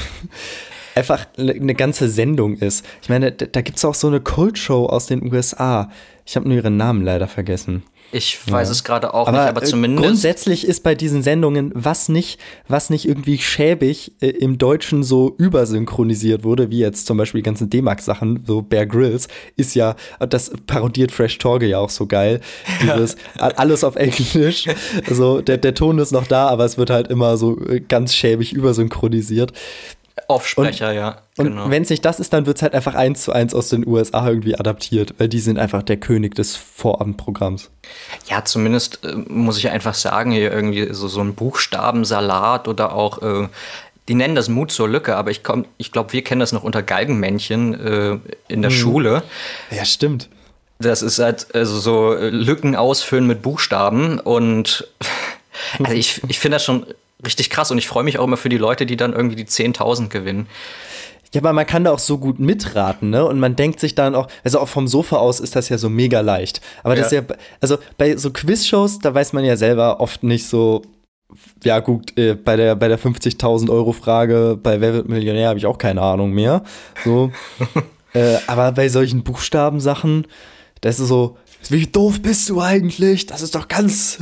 einfach 0.96 1.28
eine 1.38 1.76
ganze 1.76 2.10
Sendung 2.10 2.58
ist. 2.58 2.86
Ich 3.02 3.10
meine, 3.10 3.32
da 3.32 3.62
gibt 3.62 3.78
es 3.78 3.86
auch 3.86 3.96
so 3.96 4.08
eine 4.08 4.22
Kultshow 4.22 4.88
aus 4.88 5.08
den 5.08 5.32
USA. 5.32 5.92
Ich 6.26 6.36
habe 6.36 6.48
nur 6.48 6.58
ihren 6.58 6.78
Namen 6.78 7.04
leider 7.04 7.28
vergessen. 7.28 7.84
Ich 8.12 8.40
weiß 8.50 8.70
ja. 8.70 8.72
es 8.72 8.84
gerade 8.84 9.14
auch 9.14 9.28
aber 9.28 9.40
nicht, 9.40 9.50
aber 9.50 9.64
äh, 9.64 9.66
zumindest. 9.66 10.06
Grundsätzlich 10.06 10.66
ist 10.66 10.84
bei 10.84 10.96
diesen 10.96 11.22
Sendungen, 11.22 11.72
was 11.74 12.08
nicht, 12.08 12.40
was 12.68 12.90
nicht 12.90 13.08
irgendwie 13.08 13.38
schäbig 13.40 14.14
äh, 14.22 14.28
im 14.28 14.58
Deutschen 14.58 15.04
so 15.04 15.36
übersynchronisiert 15.38 16.44
wurde, 16.44 16.70
wie 16.70 16.80
jetzt 16.80 17.08
zum 17.08 17.18
Beispiel 17.18 17.40
die 17.40 17.46
ganzen 17.46 17.70
D-Max-Sachen, 17.70 18.44
so 18.46 18.62
Bear 18.62 18.86
Grylls, 18.86 19.28
ist 19.58 19.76
ja, 19.76 19.96
das 20.30 20.52
parodiert 20.66 21.12
Fresh 21.12 21.40
Torge 21.40 21.66
ja 21.66 21.80
auch 21.80 21.90
so 21.90 22.06
geil. 22.06 22.40
Dieses, 22.82 23.18
alles 23.38 23.84
auf 23.84 23.96
Englisch. 23.96 24.68
Also 25.10 25.42
der, 25.42 25.58
der 25.58 25.74
Ton 25.74 26.00
ist 26.00 26.12
noch 26.12 26.28
da, 26.28 26.48
aber 26.48 26.64
es 26.64 26.78
wird 26.78 26.92
halt 26.92 27.08
immer 27.10 27.38
so 27.38 27.60
äh, 27.68 27.82
ganz 27.82 28.16
schäbig 28.16 28.54
übersynchronisiert. 28.54 29.52
Offsprecher, 30.28 30.92
ja. 30.92 31.18
Genau. 31.38 31.66
Und 31.66 31.72
wenn 31.72 31.84
es 31.84 31.90
nicht 31.90 32.06
das 32.06 32.20
ist, 32.20 32.34
dann 32.34 32.46
wird 32.46 32.58
es 32.58 32.64
halt 32.64 32.74
einfach 32.74 32.96
eins 32.96 33.24
zu 33.24 33.32
eins 33.32 33.54
aus 33.54 33.70
den 33.70 33.86
USA 33.86 34.28
irgendwie 34.28 34.58
adaptiert, 34.58 35.16
weil 35.18 35.30
die 35.30 35.40
sind 35.40 35.60
einfach 35.60 35.84
der 35.84 35.98
König 35.98 36.36
des 36.36 36.56
Vorabendprogramms. 36.56 37.70
Ja, 38.28 38.44
zumindest 38.46 39.04
äh, 39.04 39.16
muss 39.16 39.58
ich 39.58 39.70
einfach 39.70 39.94
sagen, 39.94 40.32
hier 40.32 40.52
irgendwie 40.52 40.94
so, 40.94 41.08
so 41.08 41.22
ein 41.22 41.36
Buchstabensalat 41.36 42.68
oder 42.68 42.94
auch, 42.94 43.22
äh, 43.22 43.48
die 44.08 44.16
nennen 44.16 44.36
das 44.36 44.50
Mut 44.50 44.72
zur 44.72 44.88
Lücke, 44.88 45.16
aber 45.16 45.32
ich, 45.32 45.42
ich 45.78 45.92
glaube, 45.92 46.14
wir 46.14 46.24
kennen 46.24 46.40
das 46.40 46.52
noch 46.52 46.64
unter 46.64 46.84
Galgenmännchen 46.84 47.74
äh, 47.74 48.20
in 48.48 48.62
der 48.62 48.72
hm. 48.72 48.78
Schule. 48.78 49.24
Ja, 49.72 49.86
stimmt. 49.86 50.30
Das 50.80 51.02
ist 51.02 51.20
halt 51.20 51.54
also 51.56 51.80
so 51.80 52.14
äh, 52.14 52.30
Lücken 52.30 52.76
ausfüllen 52.76 53.28
mit 53.28 53.42
Buchstaben 53.42 54.20
und 54.20 54.88
also 55.80 55.94
ich, 55.94 56.22
ich 56.28 56.40
finde 56.40 56.56
das 56.56 56.66
schon 56.66 56.86
richtig 57.26 57.50
krass 57.50 57.72
und 57.72 57.78
ich 57.78 57.88
freue 57.88 58.04
mich 58.04 58.20
auch 58.20 58.24
immer 58.24 58.38
für 58.38 58.50
die 58.50 58.58
Leute, 58.58 58.86
die 58.86 58.98
dann 58.98 59.14
irgendwie 59.14 59.36
die 59.36 59.46
10.000 59.46 60.10
gewinnen. 60.10 60.48
Ja, 61.34 61.42
aber 61.42 61.52
man 61.52 61.66
kann 61.66 61.84
da 61.84 61.92
auch 61.92 62.00
so 62.00 62.18
gut 62.18 62.40
mitraten, 62.40 63.10
ne? 63.10 63.26
Und 63.26 63.40
man 63.40 63.58
denkt 63.58 63.82
sich 63.82 63.94
dann 63.94 64.16
auch, 64.16 64.28
also 64.46 64.60
auch 64.60 64.70
vom 64.70 64.88
Sofa 64.88 65.18
aus 65.18 65.42
ist 65.42 65.56
das 65.56 65.68
ja 65.68 65.78
so 65.78 65.90
mega 65.90 66.22
leicht. 66.22 66.62
Aber 66.82 66.96
das 66.96 67.12
ja. 67.12 67.20
ist 67.20 67.30
ja, 67.30 67.36
also 67.60 67.78
bei 67.98 68.16
so 68.16 68.32
Quizshows, 68.32 69.00
da 69.00 69.14
weiß 69.14 69.34
man 69.34 69.44
ja 69.44 69.58
selber 69.58 70.00
oft 70.00 70.24
nicht 70.24 70.48
so, 70.48 70.84
ja 71.64 71.80
gut, 71.80 72.18
äh, 72.18 72.36
bei 72.36 72.56
der, 72.56 72.76
bei 72.76 72.88
der 72.88 72.98
50.000 72.98 73.70
Euro 73.70 73.92
Frage 73.92 74.58
bei 74.62 74.80
Wer 74.80 74.94
wird 74.94 75.10
Millionär 75.10 75.50
habe 75.50 75.60
ich 75.60 75.66
auch 75.66 75.78
keine 75.78 76.02
Ahnung 76.02 76.32
mehr. 76.32 76.64
So. 77.04 77.32
äh, 78.14 78.38
aber 78.48 78.72
bei 78.72 78.88
solchen 78.88 79.24
Buchstabensachen, 79.24 80.28
das 80.80 81.02
ist 81.02 81.10
so, 81.10 81.38
wie 81.70 81.88
doof 81.88 82.22
bist 82.22 82.50
du 82.50 82.62
eigentlich? 82.62 83.26
Das 83.26 83.42
ist 83.42 83.56
doch 83.56 83.68
ganz 83.68 84.20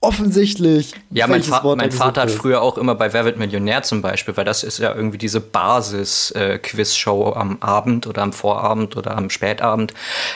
offensichtlich. 0.00 0.94
Ja, 1.10 1.26
mein, 1.26 1.42
Fa 1.42 1.62
mein 1.76 1.92
Vater 1.92 2.22
hat 2.22 2.30
früher 2.30 2.62
auch 2.62 2.78
immer 2.78 2.94
bei 2.94 3.12
Wer 3.12 3.26
wird 3.26 3.38
Millionär 3.38 3.82
zum 3.82 4.00
Beispiel, 4.00 4.36
weil 4.36 4.46
das 4.46 4.62
ist 4.62 4.78
ja 4.78 4.94
irgendwie 4.94 5.18
diese 5.18 5.40
Basis-Quiz-Show 5.40 7.32
äh, 7.32 7.38
am 7.38 7.58
Abend 7.60 8.06
oder 8.06 8.22
am 8.22 8.32
Vorabend 8.32 8.96
oder 8.96 9.16
am 9.16 9.28
Spätabend. 9.28 9.92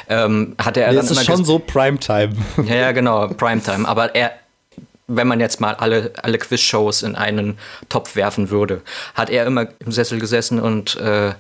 Ähm, 0.09 0.55
hatte 0.59 0.83
er 0.83 0.91
nee, 0.91 0.97
dann 0.97 1.07
das 1.07 1.17
ist 1.17 1.25
schon 1.25 1.45
so 1.45 1.59
Primetime. 1.59 2.35
Ja, 2.65 2.75
ja, 2.75 2.93
genau, 2.93 3.29
Primetime. 3.29 3.89
Aber 3.89 4.15
er, 4.15 4.33
wenn 5.07 5.27
man 5.27 5.41
jetzt 5.41 5.61
mal 5.61 5.75
alle, 5.75 6.13
alle 6.23 6.39
Quiz-Shows 6.39 7.03
in 7.03 7.17
einen 7.17 7.59
Topf 7.89 8.17
werfen 8.17 8.51
würde, 8.51 8.83
hat 9.15 9.31
er 9.31 9.47
immer 9.47 9.69
im 9.79 9.93
Sessel 9.93 10.19
gesessen 10.19 10.61
und 10.61 10.97
äh, 10.97 11.33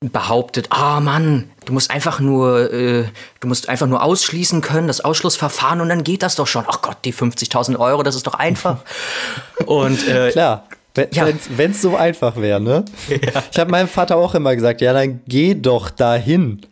behauptet, 0.00 0.66
ah 0.70 0.98
oh 0.98 1.00
Mann, 1.00 1.50
du 1.64 1.72
musst 1.72 1.90
einfach 1.90 2.20
nur, 2.20 2.72
äh, 2.72 3.06
du 3.40 3.48
musst 3.48 3.68
einfach 3.68 3.86
nur 3.86 4.02
ausschließen 4.02 4.60
können, 4.60 4.88
das 4.88 5.00
Ausschlussverfahren 5.00 5.80
und 5.80 5.88
dann 5.88 6.04
geht 6.04 6.22
das 6.22 6.34
doch 6.34 6.46
schon. 6.46 6.64
Ach 6.68 6.82
Gott, 6.82 6.98
die 7.04 7.14
50.000 7.14 7.78
Euro, 7.78 8.02
das 8.02 8.14
ist 8.14 8.26
doch 8.26 8.34
einfach. 8.34 8.78
und 9.66 10.06
äh, 10.06 10.30
klar. 10.30 10.66
Wenn 10.94 11.70
es 11.70 11.82
ja. 11.82 11.90
so 11.90 11.96
einfach 11.96 12.36
wäre, 12.36 12.58
ne? 12.58 12.82
Ja. 13.08 13.42
Ich 13.52 13.58
habe 13.58 13.70
meinem 13.70 13.88
Vater 13.88 14.16
auch 14.16 14.34
immer 14.34 14.54
gesagt, 14.54 14.80
ja, 14.80 14.94
dann 14.94 15.20
geh 15.28 15.54
doch 15.54 15.90
dahin. 15.90 16.62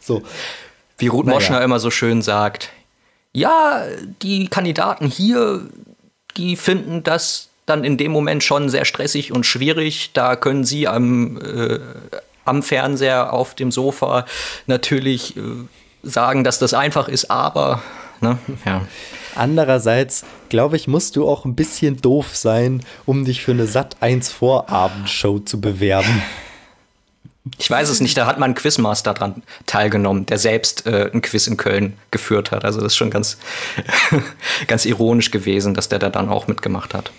So. 0.00 0.22
Wie 0.96 1.08
Ruth 1.08 1.26
naja. 1.26 1.38
Moschner 1.38 1.60
immer 1.60 1.80
so 1.80 1.90
schön 1.90 2.22
sagt, 2.22 2.70
ja, 3.32 3.82
die 4.22 4.46
Kandidaten 4.46 5.08
hier, 5.08 5.68
die 6.36 6.54
finden 6.54 7.02
das 7.02 7.48
dann 7.66 7.82
in 7.82 7.96
dem 7.96 8.12
Moment 8.12 8.44
schon 8.44 8.68
sehr 8.68 8.84
stressig 8.84 9.32
und 9.32 9.44
schwierig. 9.44 10.12
Da 10.12 10.36
können 10.36 10.64
sie 10.64 10.86
am 10.86 11.38
äh, 11.38 11.80
am 12.44 12.62
Fernseher 12.62 13.32
auf 13.32 13.54
dem 13.54 13.72
Sofa 13.72 14.26
natürlich 14.66 15.36
äh, 15.36 15.40
sagen, 16.02 16.44
dass 16.44 16.58
das 16.58 16.74
einfach 16.74 17.08
ist, 17.08 17.30
aber 17.30 17.82
ne, 18.20 18.38
ja. 18.64 18.82
Andererseits, 19.36 20.24
glaube 20.48 20.76
ich, 20.76 20.86
musst 20.86 21.16
du 21.16 21.28
auch 21.28 21.44
ein 21.44 21.56
bisschen 21.56 22.00
doof 22.00 22.36
sein, 22.36 22.84
um 23.04 23.24
dich 23.24 23.42
für 23.42 23.52
eine 23.52 23.66
Sat 23.66 23.96
1 24.00 24.30
Vorabendshow 24.30 25.40
zu 25.40 25.60
bewerben. 25.60 26.22
Ich 27.58 27.68
weiß 27.68 27.90
es 27.90 28.00
nicht, 28.00 28.16
da 28.16 28.26
hat 28.26 28.38
mal 28.38 28.46
ein 28.46 28.54
Quizmaster 28.54 29.12
dran 29.12 29.42
teilgenommen, 29.66 30.24
der 30.24 30.38
selbst 30.38 30.86
äh, 30.86 31.10
ein 31.12 31.20
Quiz 31.20 31.46
in 31.46 31.56
Köln 31.56 31.98
geführt 32.10 32.52
hat. 32.52 32.64
Also 32.64 32.80
das 32.80 32.92
ist 32.92 32.96
schon 32.96 33.10
ganz, 33.10 33.36
ganz 34.66 34.86
ironisch 34.86 35.30
gewesen, 35.30 35.74
dass 35.74 35.88
der 35.88 35.98
da 35.98 36.08
dann 36.08 36.30
auch 36.30 36.46
mitgemacht 36.46 36.94
hat. 36.94 37.10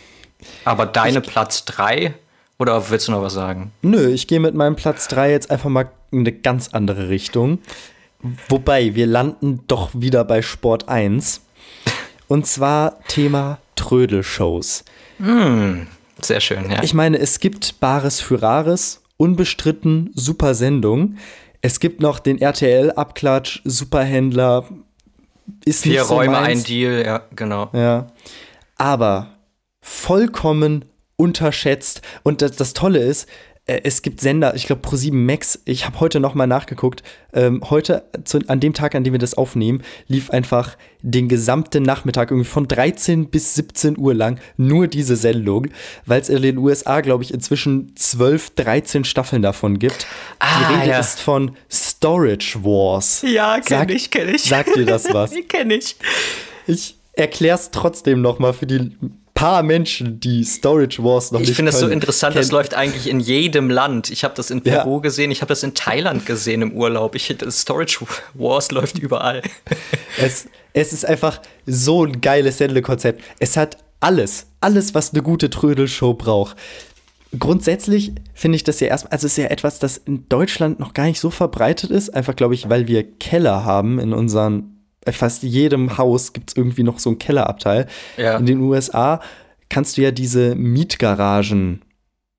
Aber 0.64 0.86
deine 0.86 1.20
ich, 1.20 1.28
Platz 1.28 1.66
3 1.66 2.16
oder 2.60 2.90
willst 2.90 3.08
du 3.08 3.12
noch 3.12 3.22
was 3.22 3.34
sagen? 3.34 3.72
Nö, 3.82 4.10
ich 4.10 4.28
gehe 4.28 4.40
mit 4.40 4.56
meinem 4.56 4.76
Platz 4.76 5.08
3 5.08 5.32
jetzt 5.32 5.52
einfach 5.52 5.70
mal 5.70 5.90
in 6.12 6.20
eine 6.20 6.32
ganz 6.32 6.70
andere 6.70 7.10
Richtung. 7.10 7.60
Wobei, 8.50 8.96
wir 8.96 9.06
landen 9.08 9.62
doch 9.68 9.90
wieder 9.94 10.24
bei 10.24 10.42
Sport 10.42 10.90
1. 10.90 11.42
Und 12.28 12.48
zwar 12.48 13.04
Thema 13.08 13.60
Trödelshows. 13.76 14.84
Mm, 15.20 15.82
sehr 16.22 16.40
schön, 16.40 16.72
ja. 16.72 16.82
Ich 16.82 16.94
meine, 16.94 17.20
es 17.20 17.40
gibt 17.40 17.80
Bares 17.80 18.20
für 18.22 18.42
Rares, 18.42 19.04
unbestritten, 19.18 20.12
super 20.16 20.56
Sendung. 20.56 21.18
Es 21.62 21.80
gibt 21.80 22.02
noch 22.02 22.20
den 22.20 22.40
RTL-Abklatsch, 22.42 23.62
Superhändler. 23.64 24.66
Ist 25.66 25.84
Vier 25.84 26.00
nicht 26.00 26.08
so 26.08 26.16
Räume, 26.16 26.32
meins. 26.32 26.62
ein 26.62 26.64
Deal, 26.66 27.06
ja, 27.06 27.22
genau. 27.36 27.70
Ja. 27.74 28.08
Aber 28.78 29.28
vollkommen 29.82 30.86
unterschätzt. 31.18 32.02
Und 32.24 32.42
das, 32.42 32.56
das 32.56 32.74
Tolle 32.74 33.00
ist, 33.00 33.28
äh, 33.68 33.82
es 33.84 34.02
gibt 34.02 34.22
Sender, 34.22 34.56
ich 34.56 34.68
glaube 34.68 34.88
Pro7 34.88 35.14
Max, 35.14 35.60
ich 35.66 35.86
habe 35.86 36.00
heute 36.00 36.20
noch 36.20 36.36
mal 36.36 36.48
nachgeguckt, 36.48 37.04
ähm, 37.34 37.62
heute, 37.70 38.04
zu, 38.24 38.40
an 38.48 38.60
dem 38.60 38.74
Tag, 38.74 38.96
an 38.96 39.04
dem 39.04 39.14
wir 39.14 39.20
das 39.20 39.34
aufnehmen, 39.34 39.82
lief 40.08 40.30
einfach 40.30 40.78
den 41.02 41.28
gesamten 41.28 41.84
Nachmittag, 41.84 42.32
irgendwie 42.32 42.50
von 42.50 42.68
13 42.68 43.30
bis 43.30 43.56
17 43.56 43.98
Uhr 43.98 44.14
lang, 44.14 44.40
nur 44.58 44.88
diese 44.88 45.16
Sendung, 45.16 45.68
weil 46.06 46.22
es 46.22 46.30
in 46.30 46.42
den 46.42 46.58
USA, 46.58 47.02
glaube 47.02 47.24
ich, 47.24 47.34
inzwischen 47.34 47.96
12, 47.96 48.52
13 48.52 49.04
Staffeln 49.04 49.42
davon 49.42 49.80
gibt. 49.80 50.06
Ah, 50.40 50.60
Die 50.60 50.74
Rede 50.76 50.90
ja. 50.92 51.00
ist 51.00 51.20
von 51.20 51.56
Storage 51.72 52.64
Wars. 52.64 53.24
Ja, 53.28 53.60
kenne 53.60 53.94
ich, 53.94 54.12
kenne 54.12 54.32
ich. 54.32 54.44
Sagt 54.44 54.76
dir 54.76 54.86
das 54.86 55.06
was? 55.14 55.34
kenne 55.50 55.76
ich. 55.76 55.96
Ich 56.68 56.96
erkläre 57.14 57.56
es 57.56 57.72
trotzdem 57.72 58.22
noch 58.22 58.40
mal 58.40 58.54
für 58.54 58.66
die 58.66 58.92
paar 59.36 59.62
Menschen, 59.62 60.20
die 60.20 60.44
Storage 60.44 61.04
Wars 61.04 61.32
noch 61.32 61.40
ich 61.40 61.42
nicht 61.42 61.50
Ich 61.52 61.56
finde 61.58 61.72
das 61.72 61.82
so 61.82 61.88
interessant, 61.88 62.34
kennen. 62.34 62.44
das 62.44 62.52
läuft 62.52 62.74
eigentlich 62.74 63.08
in 63.08 63.20
jedem 63.20 63.70
Land. 63.70 64.10
Ich 64.10 64.24
habe 64.24 64.34
das 64.34 64.50
in 64.50 64.62
Peru 64.62 64.96
ja. 64.96 65.02
gesehen, 65.02 65.30
ich 65.30 65.42
habe 65.42 65.50
das 65.50 65.62
in 65.62 65.76
Thailand 65.76 66.26
gesehen 66.26 66.62
im 66.64 66.72
Urlaub. 66.72 67.14
Ich, 67.16 67.36
Storage 67.50 68.00
Wars 68.34 68.72
läuft 68.72 68.98
überall. 68.98 69.44
Es, 70.18 70.48
es 70.74 70.94
ist 70.94 71.06
einfach 71.06 71.42
so 71.66 72.06
ein 72.06 72.22
geiles 72.22 72.58
Sendle-Konzept. 72.58 73.22
Es 73.40 73.58
hat 73.58 73.78
alles, 74.00 74.48
alles, 74.62 74.96
was 74.96 75.14
eine 75.14 75.22
gute 75.22 75.50
Trödelshow 75.50 76.14
braucht. 76.14 76.56
grundsätzlich 77.38 78.14
finde 78.34 78.56
ich 78.56 78.64
das 78.64 78.80
ja 78.80 78.88
erstmal, 78.88 79.12
also 79.12 79.28
es 79.28 79.34
ist 79.34 79.44
ja 79.44 79.50
etwas, 79.50 79.80
das 79.80 79.98
in 79.98 80.30
Deutschland 80.30 80.80
noch 80.80 80.94
gar 80.94 81.06
nicht 81.06 81.20
so 81.20 81.30
verbreitet 81.30 81.92
ist. 81.92 82.10
Einfach, 82.14 82.36
glaube 82.36 82.54
ich, 82.54 82.70
weil 82.70 82.88
wir 82.88 83.04
Keller 83.04 83.66
haben 83.66 84.00
in 84.00 84.14
unseren, 84.14 84.75
äh, 85.06 85.12
fast 85.12 85.44
jedem 85.44 85.98
Haus 85.98 86.34
gibt 86.34 86.50
es 86.52 86.58
irgendwie 86.58 86.84
noch 86.84 87.00
so 87.00 87.10
einen 87.12 87.20
Kellerabteil. 87.20 87.88
Ja. 88.18 88.38
In 88.38 88.46
den 88.46 88.60
USA 88.60 89.22
kannst 89.70 89.98
du 89.98 90.02
ja 90.02 90.12
diese 90.12 90.56
Mietgaragen 90.56 91.82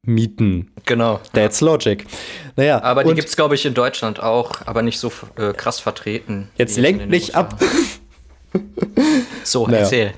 mieten. 0.02 0.70
Genau. 0.84 1.20
That's 1.32 1.60
logic. 1.60 2.06
Naja, 2.56 2.82
Aber 2.82 3.04
die 3.04 3.14
gibt 3.14 3.28
es, 3.28 3.36
glaube 3.36 3.54
ich, 3.56 3.66
in 3.66 3.74
Deutschland 3.74 4.20
auch, 4.20 4.52
aber 4.66 4.82
nicht 4.82 4.98
so 4.98 5.10
äh, 5.36 5.52
krass 5.52 5.80
vertreten. 5.80 6.48
jetzt 6.56 6.76
lenkt 6.76 7.08
mich 7.08 7.34
ab. 7.34 7.58
So, 9.44 9.66
Naja. 9.66 9.80
erzähl. 9.80 10.12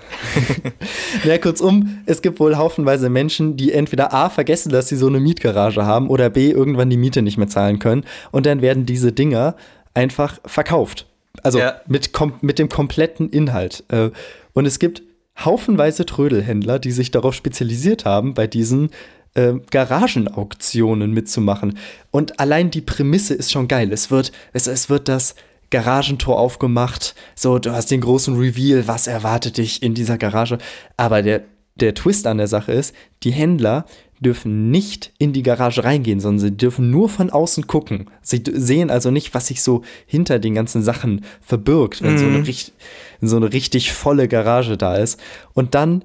Ja, 1.24 1.38
kurzum, 1.38 1.98
es 2.06 2.22
gibt 2.22 2.38
wohl 2.38 2.56
haufenweise 2.56 3.10
Menschen, 3.10 3.56
die 3.56 3.72
entweder 3.72 4.12
A, 4.14 4.30
vergessen, 4.30 4.70
dass 4.70 4.88
sie 4.88 4.96
so 4.96 5.08
eine 5.08 5.18
Mietgarage 5.20 5.84
haben 5.84 6.08
oder 6.08 6.30
B, 6.30 6.50
irgendwann 6.50 6.88
die 6.88 6.96
Miete 6.96 7.20
nicht 7.22 7.36
mehr 7.36 7.48
zahlen 7.48 7.78
können. 7.80 8.04
Und 8.30 8.46
dann 8.46 8.62
werden 8.62 8.86
diese 8.86 9.10
Dinger 9.12 9.56
einfach 9.94 10.38
verkauft. 10.46 11.06
Also 11.42 11.58
Ja. 11.58 11.80
mit, 11.86 12.10
mit 12.42 12.58
dem 12.58 12.68
kompletten 12.68 13.30
Inhalt. 13.30 13.84
Äh, 13.88 14.10
Und 14.54 14.66
es 14.66 14.78
gibt 14.78 15.02
haufenweise 15.44 16.04
Trödelhändler, 16.04 16.78
die 16.78 16.90
sich 16.90 17.10
darauf 17.10 17.34
spezialisiert 17.34 18.04
haben, 18.04 18.34
bei 18.34 18.46
diesen 18.48 18.90
äh, 19.34 19.54
Garagenauktionen 19.70 21.12
mitzumachen. 21.12 21.78
Und 22.10 22.40
allein 22.40 22.70
die 22.70 22.80
Prämisse 22.80 23.34
ist 23.34 23.52
schon 23.52 23.68
geil. 23.68 23.92
Es 23.92 24.10
wird, 24.10 24.32
es, 24.52 24.66
es 24.66 24.90
wird 24.90 25.08
das 25.08 25.34
Garagentor 25.70 26.38
aufgemacht. 26.38 27.14
So, 27.34 27.58
du 27.58 27.72
hast 27.72 27.90
den 27.90 28.00
großen 28.00 28.36
Reveal, 28.36 28.88
was 28.88 29.06
erwartet 29.06 29.58
dich 29.58 29.82
in 29.82 29.94
dieser 29.94 30.18
Garage. 30.18 30.58
Aber 30.96 31.22
der, 31.22 31.44
der 31.76 31.94
Twist 31.94 32.26
an 32.26 32.38
der 32.38 32.46
Sache 32.48 32.72
ist, 32.72 32.94
die 33.22 33.30
Händler 33.32 33.84
dürfen 34.20 34.70
nicht 34.70 35.12
in 35.18 35.32
die 35.32 35.42
Garage 35.42 35.84
reingehen, 35.84 36.20
sondern 36.20 36.38
sie 36.40 36.50
dürfen 36.56 36.90
nur 36.90 37.08
von 37.08 37.30
außen 37.30 37.66
gucken. 37.66 38.10
Sie 38.22 38.42
sehen 38.52 38.90
also 38.90 39.10
nicht, 39.10 39.34
was 39.34 39.46
sich 39.48 39.62
so 39.62 39.82
hinter 40.06 40.38
den 40.38 40.54
ganzen 40.54 40.82
Sachen 40.82 41.24
verbirgt, 41.40 42.02
wenn 42.02 42.18
so, 42.18 42.26
eine, 42.26 42.46
richt- 42.46 42.72
so 43.20 43.36
eine 43.36 43.52
richtig 43.52 43.92
volle 43.92 44.28
Garage 44.28 44.76
da 44.76 44.96
ist. 44.96 45.20
Und 45.54 45.74
dann 45.74 46.04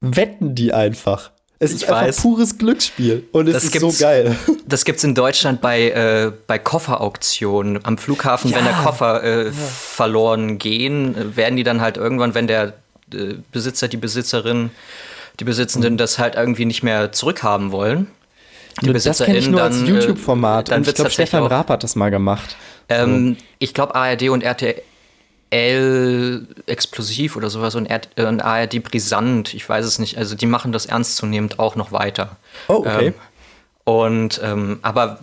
wetten 0.00 0.54
die 0.54 0.72
einfach. 0.72 1.30
Es 1.60 1.70
Ich 1.70 1.82
ist 1.82 1.88
einfach 1.88 2.02
weiß. 2.08 2.20
pures 2.20 2.58
Glücksspiel. 2.58 3.26
Und 3.32 3.46
es 3.48 3.54
Das 3.54 3.64
ist 3.64 3.78
so 3.80 3.92
geil. 3.98 4.36
Das 4.66 4.84
gibt 4.84 4.98
es 4.98 5.04
in 5.04 5.14
Deutschland 5.14 5.60
bei, 5.60 5.90
äh, 5.90 6.32
bei 6.46 6.58
Kofferauktionen. 6.58 7.84
Am 7.84 7.96
Flughafen, 7.98 8.50
wenn 8.54 8.64
Ja. 8.64 8.72
der 8.72 8.82
Koffer 8.82 9.22
äh, 9.22 9.52
verloren 9.52 10.58
gehen, 10.58 11.14
äh, 11.16 11.36
werden 11.36 11.56
die 11.56 11.62
dann 11.64 11.80
halt 11.80 11.96
irgendwann, 11.96 12.34
wenn 12.34 12.46
der 12.46 12.74
äh, 13.12 13.34
Besitzer, 13.52 13.88
die 13.88 13.98
Besitzerin, 13.98 14.70
die 15.40 15.44
Besitzenden 15.44 15.96
das 15.96 16.18
halt 16.18 16.34
irgendwie 16.36 16.64
nicht 16.64 16.82
mehr 16.82 17.12
zurückhaben 17.12 17.72
wollen. 17.72 18.08
Die 18.80 18.86
Nur 18.86 18.94
das 18.94 19.18
kenne 19.18 19.38
ich 19.38 19.48
nur 19.48 19.62
als 19.62 19.78
dann, 19.78 19.86
äh, 19.86 19.90
YouTube-Format. 19.90 20.70
dann 20.70 20.82
ich 20.82 20.94
glaube, 20.94 21.10
Stefan 21.10 21.46
Raab 21.46 21.68
hat 21.68 21.84
das 21.84 21.94
mal 21.96 22.10
gemacht. 22.10 22.56
Ähm, 22.88 23.36
Ich 23.58 23.72
glaube, 23.72 23.94
ARD 23.94 24.30
und 24.30 24.42
RTL 24.42 24.82
explosiv 26.66 27.36
oder 27.36 27.50
sowas 27.50 27.74
und, 27.76 27.88
RT 27.90 28.08
und 28.18 28.40
ARD 28.42 28.80
brisant, 28.80 29.54
ich 29.54 29.68
weiß 29.68 29.84
es 29.84 29.98
nicht. 29.98 30.18
Also 30.18 30.34
die 30.34 30.46
machen 30.46 30.72
das 30.72 30.86
ernstzunehmend 30.86 31.58
auch 31.58 31.76
noch 31.76 31.92
weiter. 31.92 32.36
Oh, 32.68 32.78
okay. 32.78 33.06
Ähm, 33.08 33.14
und 33.84 34.40
ähm, 34.42 34.78
aber 34.82 35.20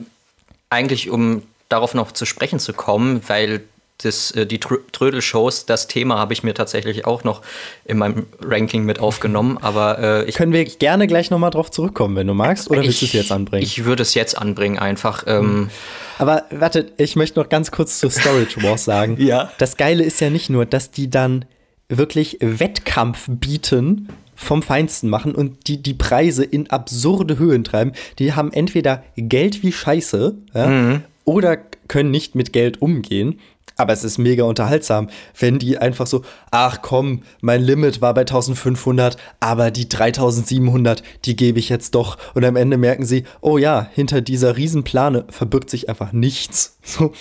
eigentlich, 0.69 1.09
um 1.09 1.43
darauf 1.67 1.93
noch 1.93 2.11
zu 2.11 2.25
sprechen 2.25 2.59
zu 2.59 2.73
kommen, 2.73 3.21
weil 3.27 3.63
das, 4.01 4.31
äh, 4.31 4.45
die 4.45 4.59
Trö 4.59 4.77
Trödel-Shows, 4.91 5.65
das 5.65 5.87
Thema 5.87 6.17
habe 6.17 6.33
ich 6.33 6.43
mir 6.43 6.53
tatsächlich 6.53 7.05
auch 7.05 7.23
noch 7.23 7.41
in 7.85 7.97
meinem 7.97 8.25
Ranking 8.43 8.83
mit 8.83 8.99
aufgenommen, 8.99 9.57
aber 9.61 9.99
äh, 9.99 10.25
ich 10.25 10.35
Können 10.35 10.53
wir 10.53 10.63
gerne 10.65 11.07
gleich 11.07 11.31
nochmal 11.31 11.51
drauf 11.51 11.71
zurückkommen, 11.71 12.15
wenn 12.15 12.27
du 12.27 12.33
magst, 12.33 12.69
oder 12.69 12.81
willst 12.81 13.01
du 13.01 13.05
es 13.05 13.13
jetzt 13.13 13.31
anbringen? 13.31 13.63
Ich 13.63 13.85
würde 13.85 14.03
es 14.03 14.13
jetzt 14.13 14.37
anbringen, 14.37 14.79
einfach. 14.79 15.23
Ähm, 15.27 15.69
Aber 16.17 16.43
warte, 16.51 16.91
ich 16.97 17.15
möchte 17.15 17.39
noch 17.39 17.49
ganz 17.49 17.71
kurz 17.71 17.99
zur 17.99 18.11
Storage 18.11 18.61
Wars 18.63 18.85
sagen. 18.85 19.17
Ja. 19.21 19.51
Das 19.59 19.77
Geile 19.77 20.03
ist 20.03 20.19
ja 20.19 20.29
nicht 20.29 20.49
nur, 20.49 20.65
dass 20.65 20.89
die 20.89 21.09
dann 21.09 21.45
wirklich 21.89 22.37
Wettkampf 22.41 23.27
bieten, 23.27 24.09
vom 24.41 24.63
Feinsten 24.63 25.09
machen 25.09 25.35
und 25.35 25.67
die 25.67 25.81
die 25.81 25.93
Preise 25.93 26.43
in 26.43 26.69
absurde 26.69 27.37
Höhen 27.37 27.63
treiben. 27.63 27.93
Die 28.17 28.33
haben 28.33 28.51
entweder 28.51 29.03
Geld 29.15 29.63
wie 29.63 29.71
Scheiße 29.71 30.35
ja, 30.53 31.01
oder 31.25 31.57
können 31.87 32.11
nicht 32.11 32.35
mit 32.35 32.51
Geld 32.51 32.81
umgehen. 32.81 33.39
Aber 33.81 33.93
es 33.93 34.03
ist 34.03 34.19
mega 34.19 34.43
unterhaltsam, 34.43 35.09
wenn 35.39 35.57
die 35.57 35.79
einfach 35.79 36.05
so, 36.05 36.21
ach 36.51 36.83
komm, 36.83 37.23
mein 37.41 37.63
Limit 37.63 37.99
war 37.99 38.13
bei 38.13 38.21
1500, 38.21 39.17
aber 39.39 39.71
die 39.71 39.89
3700, 39.89 41.01
die 41.25 41.35
gebe 41.35 41.57
ich 41.57 41.69
jetzt 41.69 41.95
doch. 41.95 42.19
Und 42.35 42.45
am 42.45 42.57
Ende 42.57 42.77
merken 42.77 43.05
sie, 43.05 43.23
oh 43.41 43.57
ja, 43.57 43.89
hinter 43.91 44.21
dieser 44.21 44.55
Riesenplane 44.55 45.25
verbirgt 45.29 45.71
sich 45.71 45.89
einfach 45.89 46.11
nichts. 46.13 46.77
So, 46.91 47.13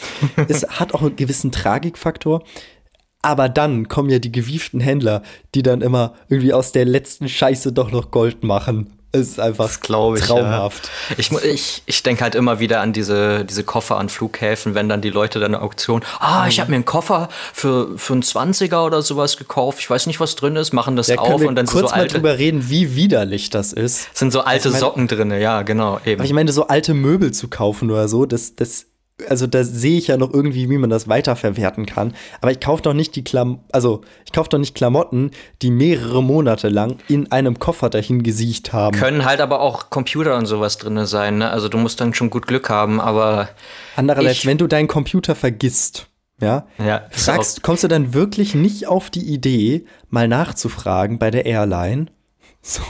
es 0.49 0.66
hat 0.68 0.94
auch 0.94 1.03
einen 1.03 1.16
gewissen 1.16 1.53
Tragikfaktor. 1.53 2.42
Aber 3.23 3.49
dann 3.49 3.88
kommen 3.88 4.11
ja 4.11 4.18
die 4.18 4.33
gewieften 4.33 4.81
Händler, 4.81 5.23
die 5.55 5.62
dann 5.62 5.81
immer 5.81 6.14
irgendwie 6.29 6.53
aus 6.53 6.73
der 6.73 6.87
letzten 6.87 7.29
Scheiße 7.29 7.73
doch 7.73 7.92
noch 7.92 8.11
Gold 8.11 8.42
machen. 8.42 9.00
Es 9.12 9.29
ist 9.31 9.40
einfach 9.40 9.81
glaube 9.81 10.18
ich. 10.18 10.25
traumhaft. 10.25 10.88
Ja. 11.11 11.16
Ich, 11.18 11.33
ich, 11.33 11.83
ich 11.87 12.03
denke 12.05 12.23
halt 12.23 12.37
immer 12.37 12.61
wieder 12.61 12.81
an 12.81 12.92
diese, 12.92 13.44
diese 13.44 13.64
Koffer 13.64 13.96
an 13.99 14.09
Flughäfen, 14.09 14.75
wenn 14.75 14.88
dann 14.88 15.01
die 15.01 15.11
Leute 15.11 15.40
dann 15.40 15.55
eine 15.55 15.62
Auktion, 15.64 16.03
ah, 16.20 16.46
ich 16.49 16.61
habe 16.61 16.70
mir 16.70 16.77
einen 16.77 16.85
Koffer 16.85 17.29
für, 17.53 17.99
für 17.99 18.12
einen 18.12 18.23
20er 18.23 18.85
oder 18.87 19.03
sowas 19.03 19.37
gekauft, 19.37 19.81
ich 19.81 19.90
weiß 19.90 20.07
nicht, 20.07 20.20
was 20.20 20.37
drin 20.37 20.55
ist, 20.55 20.73
machen 20.73 20.94
das 20.94 21.09
Da 21.09 21.16
können 21.16 21.35
auf 21.35 21.42
und 21.42 21.57
dann 21.57 21.66
sind 21.66 21.81
kurz 21.81 21.90
so 21.90 21.96
mal 21.96 22.03
alte, 22.03 22.14
drüber 22.14 22.38
reden, 22.38 22.68
wie 22.70 22.94
widerlich 22.94 23.51
das 23.51 23.73
ist. 23.73 24.16
sind 24.16 24.33
so 24.33 24.42
alte 24.42 24.68
Ich 24.68 24.73
meine- 24.75 24.81
Socken 24.81 25.09
drin, 25.09 25.31
ja, 25.33 25.62
genau, 25.62 25.99
eben. 26.05 26.20
Aber 26.20 26.25
ich 26.27 26.33
meine, 26.33 26.53
so 26.53 26.68
alte 26.68 26.94
Möbel 26.94 27.33
zu 27.33 27.49
kaufen 27.49 27.90
oder 27.90 28.07
so, 28.07 28.27
das, 28.27 28.55
das, 28.55 28.87
also 29.29 29.47
da 29.47 29.65
sehe 29.65 29.99
ich 29.99 30.09
ja 30.09 30.17
noch 30.17 30.33
irgendwie, 30.33 30.69
wie 30.71 30.79
man 30.79 30.91
das 30.91 31.09
weiterverwerten 31.09 31.87
kann. 31.87 32.15
Aber 32.41 32.51
ich 32.51 32.61
kaufe 32.61 32.83
doch 32.83 32.95
nicht 32.95 33.17
die 33.17 33.25
Klam 33.25 33.61
also 33.73 34.03
ich 34.25 34.33
kaufe 34.33 34.49
doch 34.49 34.59
nicht 34.59 34.75
Klamotten, 34.75 35.31
die 35.63 35.71
mehrere 35.71 36.23
Monate 36.23 36.69
lang 36.69 36.97
in 37.09 37.31
einem 37.33 37.59
Koffer 37.59 37.91
dahin 37.91 38.23
gesiecht 38.23 38.73
haben. 38.73 38.97
Können 38.97 39.25
halt 39.25 39.41
aber 39.41 39.61
auch 39.61 39.91
Computer 39.91 40.37
und 40.37 40.47
sowas 40.47 40.79
drin 40.79 41.05
sein, 41.07 41.39
ne? 41.39 41.51
Also 41.51 41.69
du 41.69 41.79
musst 41.79 42.01
dann 42.01 42.15
schon 42.15 42.31
gut 42.31 42.47
Glück 42.47 42.69
haben, 42.71 43.01
aber 43.01 43.49
Andererseits, 43.97 44.47
wenn 44.47 44.59
du 44.59 44.67
deinen 44.67 44.89
Computer 44.89 45.35
vergisst, 45.35 46.09
ja, 46.41 46.67
ja, 46.79 47.03
fragst, 47.11 47.63
kommst 47.63 47.85
du 47.85 47.89
dann 47.89 48.15
wirklich 48.15 48.55
nicht 48.55 48.87
auf 48.87 49.11
die 49.11 49.33
Idee, 49.33 49.85
mal 50.09 50.29
nachzufragen 50.29 51.19
bei 51.19 51.31
der 51.31 51.45
Airline? 51.45 52.07
So. 52.62 52.83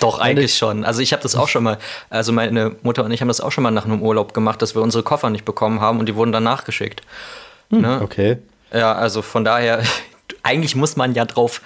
Doch, 0.00 0.18
eigentlich 0.18 0.56
schon. 0.56 0.84
Also 0.84 1.00
ich 1.00 1.12
habe 1.12 1.22
das 1.22 1.36
auch 1.36 1.48
schon 1.48 1.64
mal, 1.64 1.78
also 2.10 2.32
meine 2.32 2.76
Mutter 2.82 3.04
und 3.04 3.10
ich 3.12 3.20
haben 3.20 3.28
das 3.28 3.40
auch 3.40 3.50
schon 3.50 3.62
mal 3.62 3.70
nach 3.70 3.86
einem 3.86 4.02
Urlaub 4.02 4.34
gemacht, 4.34 4.60
dass 4.60 4.74
wir 4.74 4.82
unsere 4.82 5.02
Koffer 5.02 5.30
nicht 5.30 5.44
bekommen 5.44 5.80
haben 5.80 5.98
und 5.98 6.06
die 6.06 6.14
wurden 6.14 6.32
dann 6.32 6.44
nachgeschickt. 6.44 7.00
Ne? 7.70 8.00
Okay. 8.02 8.38
Ja, 8.72 8.92
also 8.94 9.22
von 9.22 9.44
daher, 9.44 9.82
eigentlich 10.42 10.76
muss 10.76 10.96
man 10.96 11.14
ja 11.14 11.24
drauf 11.24 11.62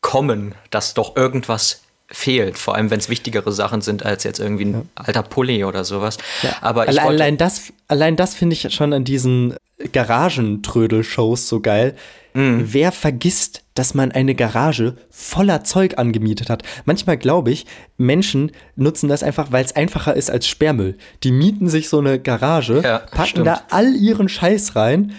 kommen, 0.00 0.54
dass 0.70 0.94
doch 0.94 1.16
irgendwas 1.16 1.82
fehlt. 2.10 2.56
Vor 2.58 2.74
allem, 2.74 2.90
wenn 2.90 2.98
es 2.98 3.08
wichtigere 3.08 3.52
Sachen 3.52 3.80
sind 3.82 4.04
als 4.04 4.24
jetzt 4.24 4.40
irgendwie 4.40 4.64
ein 4.66 4.88
alter 4.94 5.22
Pulli 5.22 5.64
oder 5.64 5.84
sowas. 5.84 6.16
Aber 6.60 6.84
ich 6.84 6.98
allein, 7.00 7.06
allein 7.08 7.36
das, 7.36 7.72
allein 7.86 8.16
das 8.16 8.34
finde 8.34 8.54
ich 8.54 8.72
schon 8.74 8.92
an 8.92 9.04
diesen 9.04 9.54
Garagentrödel-Shows 9.92 11.48
so 11.48 11.60
geil. 11.60 11.94
Mhm. 12.34 12.72
Wer 12.72 12.92
vergisst, 12.92 13.62
dass 13.74 13.94
man 13.94 14.12
eine 14.12 14.34
Garage 14.34 14.96
voller 15.10 15.64
Zeug 15.64 15.98
angemietet 15.98 16.50
hat? 16.50 16.62
Manchmal 16.84 17.16
glaube 17.16 17.50
ich, 17.50 17.66
Menschen 17.96 18.52
nutzen 18.76 19.08
das 19.08 19.22
einfach, 19.22 19.52
weil 19.52 19.64
es 19.64 19.76
einfacher 19.76 20.14
ist 20.14 20.30
als 20.30 20.46
Sperrmüll. 20.46 20.96
Die 21.24 21.32
mieten 21.32 21.68
sich 21.68 21.88
so 21.88 21.98
eine 21.98 22.18
Garage, 22.20 22.80
Ja, 22.82 22.98
packen 22.98 23.28
stimmt. 23.28 23.46
da 23.46 23.62
all 23.70 23.94
ihren 23.94 24.28
Scheiß 24.28 24.76
rein 24.76 25.12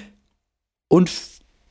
und 0.87 1.09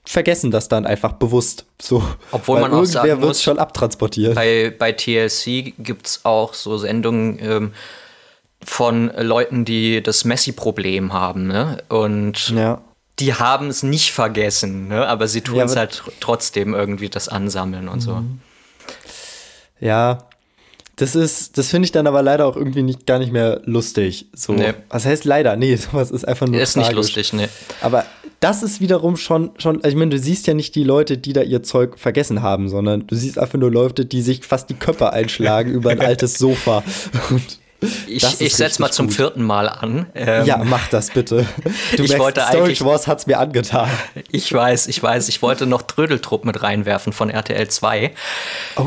vergessen 0.09 0.51
das 0.51 0.69
dann 0.69 0.87
einfach 0.87 1.13
bewusst. 1.13 1.67
So. 1.81 2.03
Obwohl 2.33 2.57
Weil 2.57 2.63
man 2.63 2.73
auch 2.73 2.77
irgendwer 2.79 3.03
sagen 3.09 3.21
muss, 3.21 3.43
schon 3.43 3.59
abtransportiert. 3.59 4.35
bei, 4.35 4.75
bei 4.77 4.93
TLC 4.93 5.75
gibt 5.79 6.07
es 6.07 6.25
auch 6.25 6.55
so 6.55 6.79
Sendungen 6.79 7.39
ähm, 7.43 7.73
von 8.65 9.13
Leuten, 9.17 9.65
die 9.65 10.03
das 10.03 10.25
Messi-Problem 10.25 11.13
haben. 11.13 11.47
Ne? 11.47 11.83
Und 11.91 12.49
ja. 12.51 12.81
die 13.19 13.35
haben 13.35 13.69
es 13.69 13.83
nicht 13.83 14.13
vergessen, 14.13 14.89
ne? 14.89 15.07
aber 15.07 15.29
sie 15.29 15.43
tun 15.43 15.57
Ja, 15.57 15.65
es 15.65 15.77
halt 15.77 15.93
tr- 15.93 16.13
trotzdem 16.21 16.75
irgendwie 16.75 17.11
das 17.11 17.29
Ansammeln 17.29 17.89
und 17.89 18.01
so. 18.01 18.23
Ja, 19.81 20.19
das 20.99 21.15
ist, 21.15 21.57
das 21.59 21.69
finde 21.69 21.87
ich 21.87 21.93
dann 21.93 22.07
aber 22.07 22.23
leider 22.23 22.47
auch 22.47 22.57
irgendwie 22.57 22.83
nicht, 22.83 23.07
gar 23.07 23.19
nicht 23.19 23.33
mehr 23.33 23.61
lustig. 23.65 24.27
So, 24.35 24.53
Nee. 24.53 24.75
was 24.91 25.07
heißt 25.07 25.25
leider? 25.25 25.57
Nee, 25.57 25.75
sowas 25.77 26.11
ist 26.11 26.27
einfach 26.29 26.47
nur 26.47 26.61
Ist 26.61 26.77
nicht 26.77 26.87
tragisch. 26.87 26.97
lustig, 27.15 27.33
ne? 27.33 27.49
Aber 27.81 28.05
das 28.41 28.63
ist 28.63 28.81
wiederum 28.81 29.17
schon, 29.17 29.51
schon, 29.59 29.77
also 29.77 29.89
ich 29.89 29.95
meine, 29.97 30.11
du 30.11 30.19
siehst 30.19 30.47
ja 30.47 30.55
nicht 30.55 30.75
die 30.75 30.85
Leute, 30.85 31.19
die 31.19 31.33
da 31.33 31.43
ihr 31.43 31.63
Zeug 31.63 31.99
vergessen 31.99 32.43
haben, 32.43 32.69
sondern 32.69 33.07
du 33.07 33.15
siehst 33.17 33.39
einfach 33.39 33.59
nur 33.59 33.71
Leute, 33.71 34.05
die 34.05 34.23
sich 34.23 34.45
fast 34.45 34.71
die 34.71 34.75
Köpfe 34.75 35.13
einschlagen 35.13 35.73
über 35.73 35.91
ein 35.91 36.01
altes 36.03 36.39
Sofa. 36.39 36.85
Und 37.31 37.59
Ich, 38.09 38.41
ich 38.41 38.55
setz 38.57 38.79
mal 38.81 38.91
zum 38.91 39.07
gut. 39.07 39.15
vierten 39.17 39.43
Mal 39.45 39.69
an. 39.69 40.07
Ähm, 40.15 40.47
ja, 40.47 40.63
mach 40.65 40.89
das 40.89 41.11
bitte. 41.11 41.47
Du 41.97 42.03
Ich 42.03 42.11
merkst, 42.11 42.19
wollte 42.19 42.41
Storage 42.49 42.85
Wars 42.85 43.07
hat's 43.07 43.27
mir 43.27 43.39
angetan. 43.39 43.89
Ich 44.33 44.53
weiß, 44.53 44.87
ich 44.89 45.01
weiß. 45.03 45.29
Ich 45.29 45.43
wollte 45.43 45.67
noch 45.67 45.83
Trödeltrupp 45.83 46.45
mit 46.45 46.63
reinwerfen 46.63 47.13
von 47.13 47.31
RTL 47.31 47.69
2. 47.69 48.13
Uh, 48.79 48.83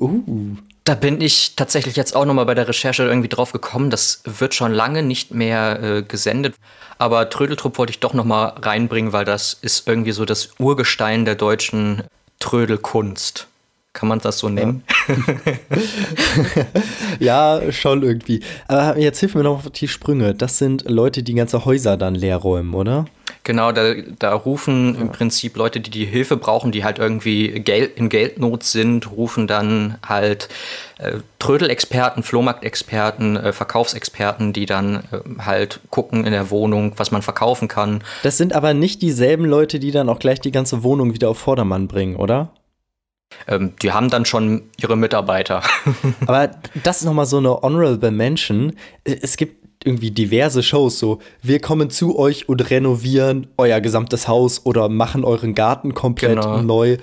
uh. 0.00 0.56
Da 0.86 0.94
bin 0.94 1.20
ich 1.20 1.56
tatsächlich 1.56 1.96
jetzt 1.96 2.14
auch 2.14 2.24
nochmal 2.24 2.46
bei 2.46 2.54
der 2.54 2.68
Recherche 2.68 3.02
irgendwie 3.02 3.28
drauf 3.28 3.50
gekommen. 3.50 3.90
Das 3.90 4.22
wird 4.24 4.54
schon 4.54 4.72
lange 4.72 5.02
nicht 5.02 5.34
mehr 5.34 5.82
äh, 5.82 6.02
gesendet. 6.02 6.54
Aber 6.96 7.28
Trödeltrupp 7.28 7.76
wollte 7.78 7.90
ich 7.90 7.98
doch 7.98 8.14
nochmal 8.14 8.54
reinbringen, 8.62 9.12
weil 9.12 9.24
das 9.24 9.52
ist 9.52 9.88
irgendwie 9.88 10.12
so 10.12 10.24
das 10.24 10.50
Urgestein 10.60 11.24
der 11.24 11.34
deutschen 11.34 12.04
Trödelkunst. 12.38 13.48
Kann 13.94 14.08
man 14.08 14.20
das 14.20 14.38
so 14.38 14.48
nennen? 14.48 14.84
Ja. 17.18 17.58
ja, 17.62 17.72
schon 17.72 18.04
irgendwie. 18.04 18.44
Aber 18.68 18.96
jetzt 18.96 19.18
hilf 19.18 19.34
mir 19.34 19.42
noch 19.42 19.66
auf 19.66 19.70
die 19.70 19.88
Sprünge. 19.88 20.34
Das 20.36 20.58
sind 20.58 20.88
Leute, 20.88 21.24
die 21.24 21.34
ganze 21.34 21.64
Häuser 21.64 21.96
dann 21.96 22.14
leer 22.14 22.36
räumen, 22.36 22.74
oder? 22.74 23.06
Genau, 23.46 23.70
da, 23.70 23.94
da 24.18 24.34
rufen 24.34 24.96
im 25.00 25.12
Prinzip 25.12 25.56
Leute, 25.56 25.78
die 25.78 25.90
die 25.90 26.04
Hilfe 26.04 26.36
brauchen, 26.36 26.72
die 26.72 26.82
halt 26.82 26.98
irgendwie 26.98 27.60
Geld, 27.60 27.96
in 27.96 28.08
Geldnot 28.08 28.64
sind, 28.64 29.08
rufen 29.12 29.46
dann 29.46 29.98
halt 30.04 30.48
äh, 30.98 31.18
Trödelexperten, 31.38 32.24
Flohmarktexperten, 32.24 33.36
äh, 33.36 33.52
Verkaufsexperten, 33.52 34.52
die 34.52 34.66
dann 34.66 34.96
äh, 35.12 35.20
halt 35.44 35.78
gucken 35.90 36.24
in 36.24 36.32
der 36.32 36.50
Wohnung, 36.50 36.94
was 36.96 37.12
man 37.12 37.22
verkaufen 37.22 37.68
kann. 37.68 38.02
Das 38.24 38.36
sind 38.36 38.52
aber 38.52 38.74
nicht 38.74 39.00
dieselben 39.00 39.44
Leute, 39.44 39.78
die 39.78 39.92
dann 39.92 40.08
auch 40.08 40.18
gleich 40.18 40.40
die 40.40 40.50
ganze 40.50 40.82
Wohnung 40.82 41.14
wieder 41.14 41.28
auf 41.28 41.38
Vordermann 41.38 41.86
bringen, 41.86 42.16
oder? 42.16 42.50
Ähm, 43.46 43.74
die 43.80 43.92
haben 43.92 44.10
dann 44.10 44.24
schon 44.24 44.70
ihre 44.76 44.96
Mitarbeiter. 44.96 45.62
Aber 46.26 46.50
das 46.82 46.98
ist 46.98 47.04
nochmal 47.04 47.26
so 47.26 47.38
eine 47.38 47.50
honorable 47.50 48.10
Mention. 48.10 48.72
Es 49.04 49.36
gibt 49.36 49.65
irgendwie 49.86 50.10
diverse 50.10 50.62
Shows, 50.62 50.98
so 50.98 51.20
wir 51.42 51.60
kommen 51.60 51.90
zu 51.90 52.18
euch 52.18 52.48
und 52.48 52.68
renovieren 52.70 53.46
euer 53.56 53.80
gesamtes 53.80 54.26
Haus 54.28 54.62
oder 54.66 54.88
machen 54.88 55.24
euren 55.24 55.54
Garten 55.54 55.94
komplett 55.94 56.40
Genau. 56.40 56.60
neu. 56.62 56.98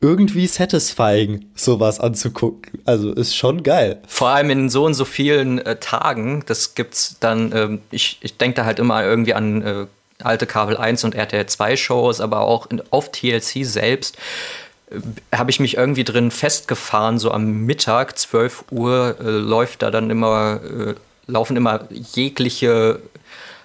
Irgendwie 0.00 0.48
satisfying, 0.48 1.44
sowas 1.54 2.00
anzugucken. 2.00 2.80
Also 2.84 3.12
ist 3.12 3.36
schon 3.36 3.62
geil. 3.62 4.00
Vor 4.08 4.30
allem 4.30 4.50
in 4.50 4.68
so 4.68 4.84
und 4.84 4.94
so 4.94 5.04
vielen 5.04 5.58
äh, 5.58 5.76
Tagen, 5.76 6.42
das 6.46 6.74
gibt's 6.74 7.16
dann, 7.20 7.52
ähm, 7.54 7.78
ich, 7.92 8.18
ich 8.20 8.36
denke 8.36 8.56
da 8.56 8.64
halt 8.64 8.80
immer 8.80 9.04
irgendwie 9.04 9.34
an 9.34 9.62
äh, 9.62 9.86
alte 10.24 10.46
Kabel 10.46 10.76
1 10.76 11.04
und 11.04 11.14
RTL 11.14 11.46
2 11.46 11.76
Shows, 11.76 12.20
aber 12.20 12.40
auch 12.40 12.66
in, 12.68 12.82
auf 12.90 13.12
TLC 13.12 13.64
selbst 13.64 14.16
äh, 14.90 14.96
habe 15.36 15.52
ich 15.52 15.60
mich 15.60 15.76
irgendwie 15.76 16.02
drin 16.04 16.32
festgefahren, 16.32 17.20
so 17.20 17.30
am 17.30 17.64
Mittag, 17.64 18.18
12 18.18 18.64
Uhr, 18.72 19.16
äh, 19.20 19.30
läuft 19.30 19.82
da 19.82 19.92
dann 19.92 20.10
immer, 20.10 20.58
äh, 20.64 20.94
laufen 21.26 21.56
immer 21.56 21.88
jegliche 21.90 23.00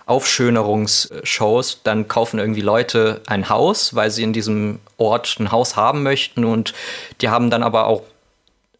Aufschönerungsshows, 0.05 1.81
dann 1.83 2.07
kaufen 2.07 2.39
irgendwie 2.39 2.61
Leute 2.61 3.21
ein 3.27 3.49
Haus, 3.49 3.93
weil 3.93 4.09
sie 4.09 4.23
in 4.23 4.31
diesem 4.33 4.79
Ort 4.97 5.37
ein 5.39 5.51
Haus 5.51 5.75
haben 5.75 6.01
möchten. 6.01 6.45
Und 6.45 6.73
die 7.21 7.29
haben 7.29 7.49
dann 7.49 7.61
aber 7.61 7.87
auch 7.87 8.03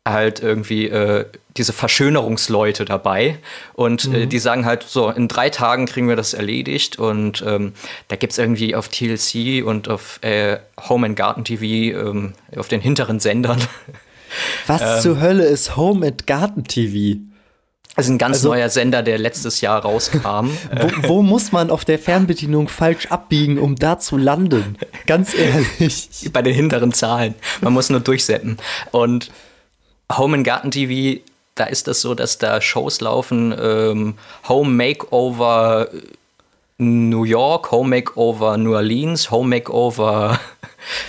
halt 0.08 0.42
irgendwie 0.42 0.88
äh, 0.88 1.26
diese 1.58 1.74
Verschönerungsleute 1.74 2.86
dabei. 2.86 3.40
Und 3.74 4.13
äh, 4.13 4.26
die 4.26 4.40
sagen 4.40 4.66
halt 4.66 4.84
so, 4.84 5.10
in 5.10 5.28
drei 5.28 5.50
Tagen 5.50 5.86
kriegen 5.86 6.08
wir 6.08 6.16
das 6.16 6.34
erledigt. 6.34 6.98
Und 6.98 7.44
ähm, 7.46 7.74
da 8.08 8.16
gibt 8.16 8.32
es 8.32 8.40
irgendwie 8.40 8.74
auf 8.74 8.88
TLC 8.88 9.66
und 9.66 9.90
auf 9.90 10.20
äh, 10.24 10.60
Home 10.88 11.08
and 11.08 11.18
Garden 11.18 11.44
TV, 11.44 11.63
ähm, 11.63 12.34
auf 12.56 12.70
den 12.70 12.80
hinteren 12.80 13.20
Sendern, 13.20 13.60
Was 14.68 15.02
zur 15.02 15.22
Hölle 15.22 15.46
ist 15.46 15.78
Home 15.78 16.06
and 16.06 16.28
Garden 16.28 16.66
TV? 16.66 17.20
Also 17.97 18.13
ein 18.13 18.17
ganz 18.17 18.38
Also- 18.38 18.49
neuer 18.49 18.69
Sender, 18.69 19.03
der 19.03 19.17
letztes 19.17 19.60
Jahr 19.60 19.81
rauskam. 19.81 20.51
Wo, 21.03 21.10
wo 21.10 21.21
muss 21.23 21.51
man 21.51 21.69
auf 21.71 21.83
der 21.83 21.99
Fernbedienung 21.99 22.69
falsch 22.69 23.07
abbiegen, 23.07 23.60
um 23.60 23.75
da 23.75 23.99
zu 23.99 24.15
landen? 24.17 24.77
Ganz 25.07 25.33
ehrlich. 25.33 26.07
bei 26.33 26.41
den 26.41 26.53
hinteren 26.53 26.93
Zahlen. 26.93 27.36
Man 27.62 27.73
muss 27.73 27.89
nur 27.89 27.99
durchsetzen. 27.99 28.57
Und 28.91 29.31
Home 30.15 30.38
and 30.38 30.45
Garden 30.47 30.71
TV, 30.71 31.19
da 31.55 31.65
ist 31.65 31.88
das 31.88 31.99
so, 32.01 32.13
dass 32.13 32.38
da 32.38 32.62
Shows 32.62 33.01
laufen, 33.01 33.53
ähm, 33.60 34.13
Home 34.47 34.69
Makeover 34.71 35.89
New 36.77 37.23
York, 37.23 37.71
Home 37.71 37.89
Makeover 37.89 38.55
New 38.57 38.73
Orleans, 38.75 39.31
Home 39.31 39.49
Makeover. 39.49 40.39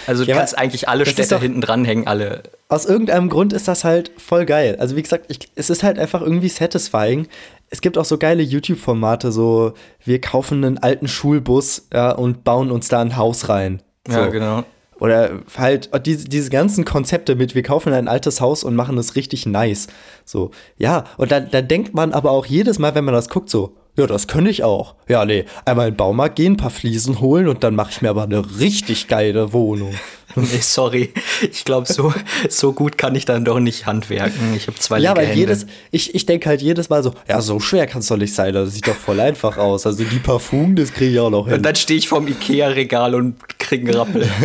Also 0.08 0.24
du 0.24 0.30
Ja, 0.30 0.38
kannst 0.38 0.58
eigentlich 0.58 0.88
alle 0.88 1.04
das 1.04 1.10
ist 1.12 1.26
Städte 1.26 1.40
hinten 1.40 1.60
dranhängen, 1.60 2.08
alle. 2.08 2.42
Aus 2.68 2.84
irgendeinem 2.84 3.30
Grund 3.30 3.54
ist 3.54 3.66
das 3.66 3.84
halt 3.84 4.12
voll 4.18 4.44
geil. 4.44 4.76
Also 4.78 4.94
wie 4.94 5.02
gesagt, 5.02 5.26
ich, 5.28 5.38
es 5.54 5.70
ist 5.70 5.82
halt 5.82 5.98
einfach 5.98 6.20
irgendwie 6.20 6.50
satisfying. 6.50 7.26
Es 7.70 7.80
gibt 7.80 7.96
auch 7.96 8.04
so 8.04 8.18
geile 8.18 8.42
YouTube-Formate, 8.42 9.32
so 9.32 9.72
wir 10.04 10.20
kaufen 10.20 10.64
einen 10.64 10.78
alten 10.78 11.08
Schulbus 11.08 11.88
ja, 11.92 12.12
und 12.12 12.44
bauen 12.44 12.70
uns 12.70 12.88
da 12.88 13.00
ein 13.00 13.16
Haus 13.16 13.48
rein. 13.48 13.82
So. 14.06 14.18
Ja, 14.18 14.26
genau. 14.26 14.64
Oder 15.00 15.40
halt 15.56 15.90
diese, 16.04 16.28
diese 16.28 16.50
ganzen 16.50 16.84
Konzepte 16.84 17.36
mit, 17.36 17.54
wir 17.54 17.62
kaufen 17.62 17.92
ein 17.92 18.08
altes 18.08 18.40
Haus 18.40 18.64
und 18.64 18.74
machen 18.74 18.98
es 18.98 19.16
richtig 19.16 19.46
nice. 19.46 19.86
So, 20.24 20.50
ja, 20.76 21.04
und 21.16 21.30
da, 21.30 21.40
da 21.40 21.62
denkt 21.62 21.94
man 21.94 22.12
aber 22.12 22.32
auch 22.32 22.46
jedes 22.46 22.78
Mal, 22.78 22.94
wenn 22.94 23.04
man 23.04 23.14
das 23.14 23.28
guckt, 23.28 23.48
so, 23.48 23.76
ja, 23.98 24.06
das 24.06 24.28
könnte 24.28 24.50
ich 24.50 24.62
auch. 24.64 24.94
Ja, 25.08 25.24
nee, 25.24 25.44
einmal 25.64 25.88
in 25.88 25.94
den 25.94 25.98
Baumarkt 25.98 26.36
gehen, 26.36 26.54
ein 26.54 26.56
paar 26.56 26.70
Fliesen 26.70 27.20
holen 27.20 27.48
und 27.48 27.64
dann 27.64 27.74
mache 27.74 27.90
ich 27.90 28.02
mir 28.02 28.10
aber 28.10 28.22
eine 28.22 28.42
richtig 28.58 29.08
geile 29.08 29.52
Wohnung. 29.52 29.94
Nee, 30.36 30.60
sorry. 30.60 31.12
Ich 31.50 31.64
glaube, 31.64 31.90
so, 31.92 32.12
so 32.48 32.72
gut 32.72 32.96
kann 32.98 33.14
ich 33.16 33.24
dann 33.24 33.44
doch 33.46 33.58
nicht 33.58 33.86
handwerken. 33.86 34.54
Ich 34.54 34.68
habe 34.68 34.78
zwei 34.78 34.98
Ja, 35.00 35.16
weil 35.16 35.24
Hände. 35.26 35.40
jedes, 35.40 35.66
ich, 35.90 36.14
ich 36.14 36.26
denke 36.26 36.50
halt 36.50 36.60
jedes 36.62 36.90
Mal 36.90 37.02
so, 37.02 37.12
ja, 37.26 37.40
so 37.40 37.58
schwer 37.58 37.86
kann 37.88 38.00
es 38.00 38.06
doch 38.08 38.18
nicht 38.18 38.32
sein, 38.34 38.52
das 38.52 38.74
sieht 38.74 38.86
doch 38.86 38.94
voll 38.94 39.18
einfach 39.18 39.56
aus. 39.56 39.86
Also 39.86 40.04
die 40.04 40.18
Parfum, 40.18 40.76
das 40.76 40.92
kriege 40.92 41.12
ich 41.12 41.18
auch 41.18 41.30
noch 41.30 41.46
hin. 41.46 41.54
Und 41.56 41.62
dann 41.64 41.74
stehe 41.74 41.98
ich 41.98 42.08
vorm 42.08 42.28
Ikea-Regal 42.28 43.14
und 43.16 43.58
kriege 43.58 43.88
einen 43.88 43.96
Rappel. 43.98 44.28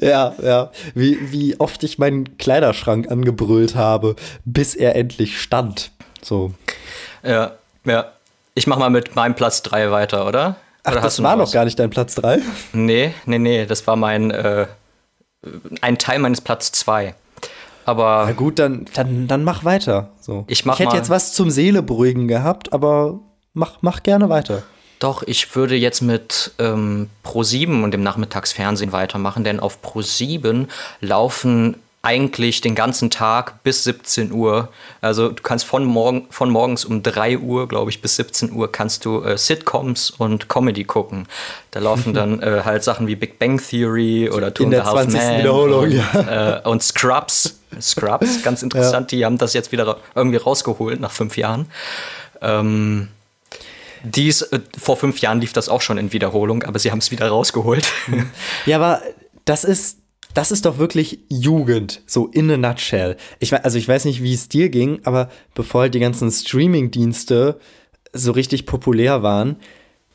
Ja, 0.00 0.34
ja. 0.42 0.70
Wie, 0.94 1.18
wie 1.32 1.58
oft 1.58 1.82
ich 1.84 1.98
meinen 1.98 2.36
Kleiderschrank 2.36 3.10
angebrüllt 3.10 3.74
habe, 3.74 4.16
bis 4.44 4.74
er 4.74 4.96
endlich 4.96 5.40
stand. 5.40 5.92
So. 6.22 6.52
Ja, 7.26 7.52
ja. 7.84 8.12
Ich 8.54 8.66
mach 8.66 8.78
mal 8.78 8.90
mit 8.90 9.14
meinem 9.16 9.34
Platz 9.34 9.62
3 9.62 9.90
weiter, 9.90 10.26
oder? 10.26 10.56
Ach, 10.82 10.92
oder 10.92 11.00
das 11.02 11.16
du 11.16 11.22
war 11.22 11.36
noch 11.36 11.44
was? 11.44 11.52
gar 11.52 11.64
nicht 11.64 11.78
dein 11.78 11.90
Platz 11.90 12.14
3? 12.14 12.40
Nee, 12.72 13.12
nee, 13.26 13.38
nee, 13.38 13.66
das 13.66 13.86
war 13.86 13.96
mein, 13.96 14.30
äh, 14.30 14.66
ein 15.80 15.98
Teil 15.98 16.18
meines 16.20 16.40
Platz 16.40 16.72
2. 16.72 17.14
Aber 17.84 18.24
Na 18.26 18.32
gut, 18.32 18.58
dann, 18.58 18.86
dann, 18.94 19.28
dann 19.28 19.44
mach 19.44 19.64
weiter. 19.64 20.10
So. 20.20 20.44
Ich 20.48 20.64
mach 20.64 20.74
ich 20.78 20.86
hätte 20.86 20.96
jetzt 20.96 21.10
was 21.10 21.32
zum 21.34 21.50
Seele 21.50 21.82
beruhigen 21.82 22.26
gehabt, 22.28 22.72
aber 22.72 23.20
mach, 23.52 23.78
mach 23.82 24.02
gerne 24.02 24.28
weiter. 24.28 24.62
doch, 24.98 25.22
ich 25.22 25.54
würde 25.54 25.76
jetzt 25.76 26.00
mit 26.00 26.52
ähm, 26.58 27.10
Pro7 27.24 27.84
und 27.84 27.92
dem 27.92 28.02
Nachmittagsfernsehen 28.02 28.90
weitermachen, 28.92 29.44
denn 29.44 29.60
auf 29.60 29.78
Pro7 29.84 30.66
laufen 31.00 31.76
eigentlich 32.06 32.60
den 32.60 32.76
ganzen 32.76 33.10
Tag 33.10 33.64
bis 33.64 33.82
17 33.82 34.30
Uhr. 34.30 34.68
Also 35.00 35.30
du 35.30 35.42
kannst 35.42 35.64
von, 35.64 35.84
morgen, 35.84 36.28
von 36.30 36.50
morgens 36.50 36.84
um 36.84 37.02
3 37.02 37.38
Uhr, 37.38 37.66
glaube 37.66 37.90
ich, 37.90 38.00
bis 38.00 38.14
17 38.14 38.52
Uhr 38.52 38.70
kannst 38.70 39.04
du 39.04 39.24
äh, 39.24 39.36
Sitcoms 39.36 40.10
und 40.10 40.48
Comedy 40.48 40.84
gucken. 40.84 41.26
Da 41.72 41.80
laufen 41.80 42.14
dann 42.14 42.40
äh, 42.42 42.62
halt 42.64 42.84
Sachen 42.84 43.08
wie 43.08 43.16
Big 43.16 43.40
Bang 43.40 43.60
Theory 43.60 44.30
oder 44.30 44.54
Two 44.54 44.62
In 44.62 44.66
and 44.66 44.74
der 44.74 44.84
Half 44.84 45.02
20. 45.02 45.20
Men 45.20 45.38
Wiederholung, 45.40 45.82
und, 45.82 45.90
ja. 45.90 46.58
äh, 46.58 46.68
und 46.68 46.80
Scrubs. 46.80 47.58
Scrubs, 47.80 48.40
ganz 48.44 48.62
interessant, 48.62 49.10
die 49.10 49.24
haben 49.24 49.36
das 49.36 49.52
jetzt 49.52 49.72
wieder 49.72 49.96
irgendwie 50.14 50.36
rausgeholt 50.36 51.00
nach 51.00 51.10
fünf 51.10 51.36
Jahren. 51.36 51.66
Ähm, 52.40 53.08
dies, 54.04 54.42
äh, 54.42 54.60
vor 54.78 54.96
fünf 54.96 55.18
Jahren 55.18 55.40
lief 55.40 55.52
das 55.52 55.68
auch 55.68 55.80
schon 55.80 55.98
in 55.98 56.12
Wiederholung, 56.12 56.62
aber 56.62 56.78
sie 56.78 56.92
haben 56.92 57.00
es 57.00 57.10
wieder 57.10 57.26
rausgeholt. 57.26 57.84
Ja, 58.64 58.76
aber 58.76 59.02
das 59.44 59.64
ist, 59.64 59.98
das 60.36 60.50
ist 60.50 60.66
doch 60.66 60.76
wirklich 60.76 61.20
Jugend, 61.28 62.02
so 62.06 62.26
in 62.26 62.50
a 62.50 62.58
nutshell. 62.58 63.16
Ich, 63.38 63.54
also 63.54 63.78
ich 63.78 63.88
weiß 63.88 64.04
nicht, 64.04 64.22
wie 64.22 64.34
es 64.34 64.48
dir 64.48 64.68
ging, 64.68 65.00
aber 65.04 65.30
bevor 65.54 65.82
halt 65.82 65.94
die 65.94 66.00
ganzen 66.00 66.30
Streaming-Dienste 66.30 67.58
so 68.12 68.32
richtig 68.32 68.66
populär 68.66 69.22
waren, 69.22 69.56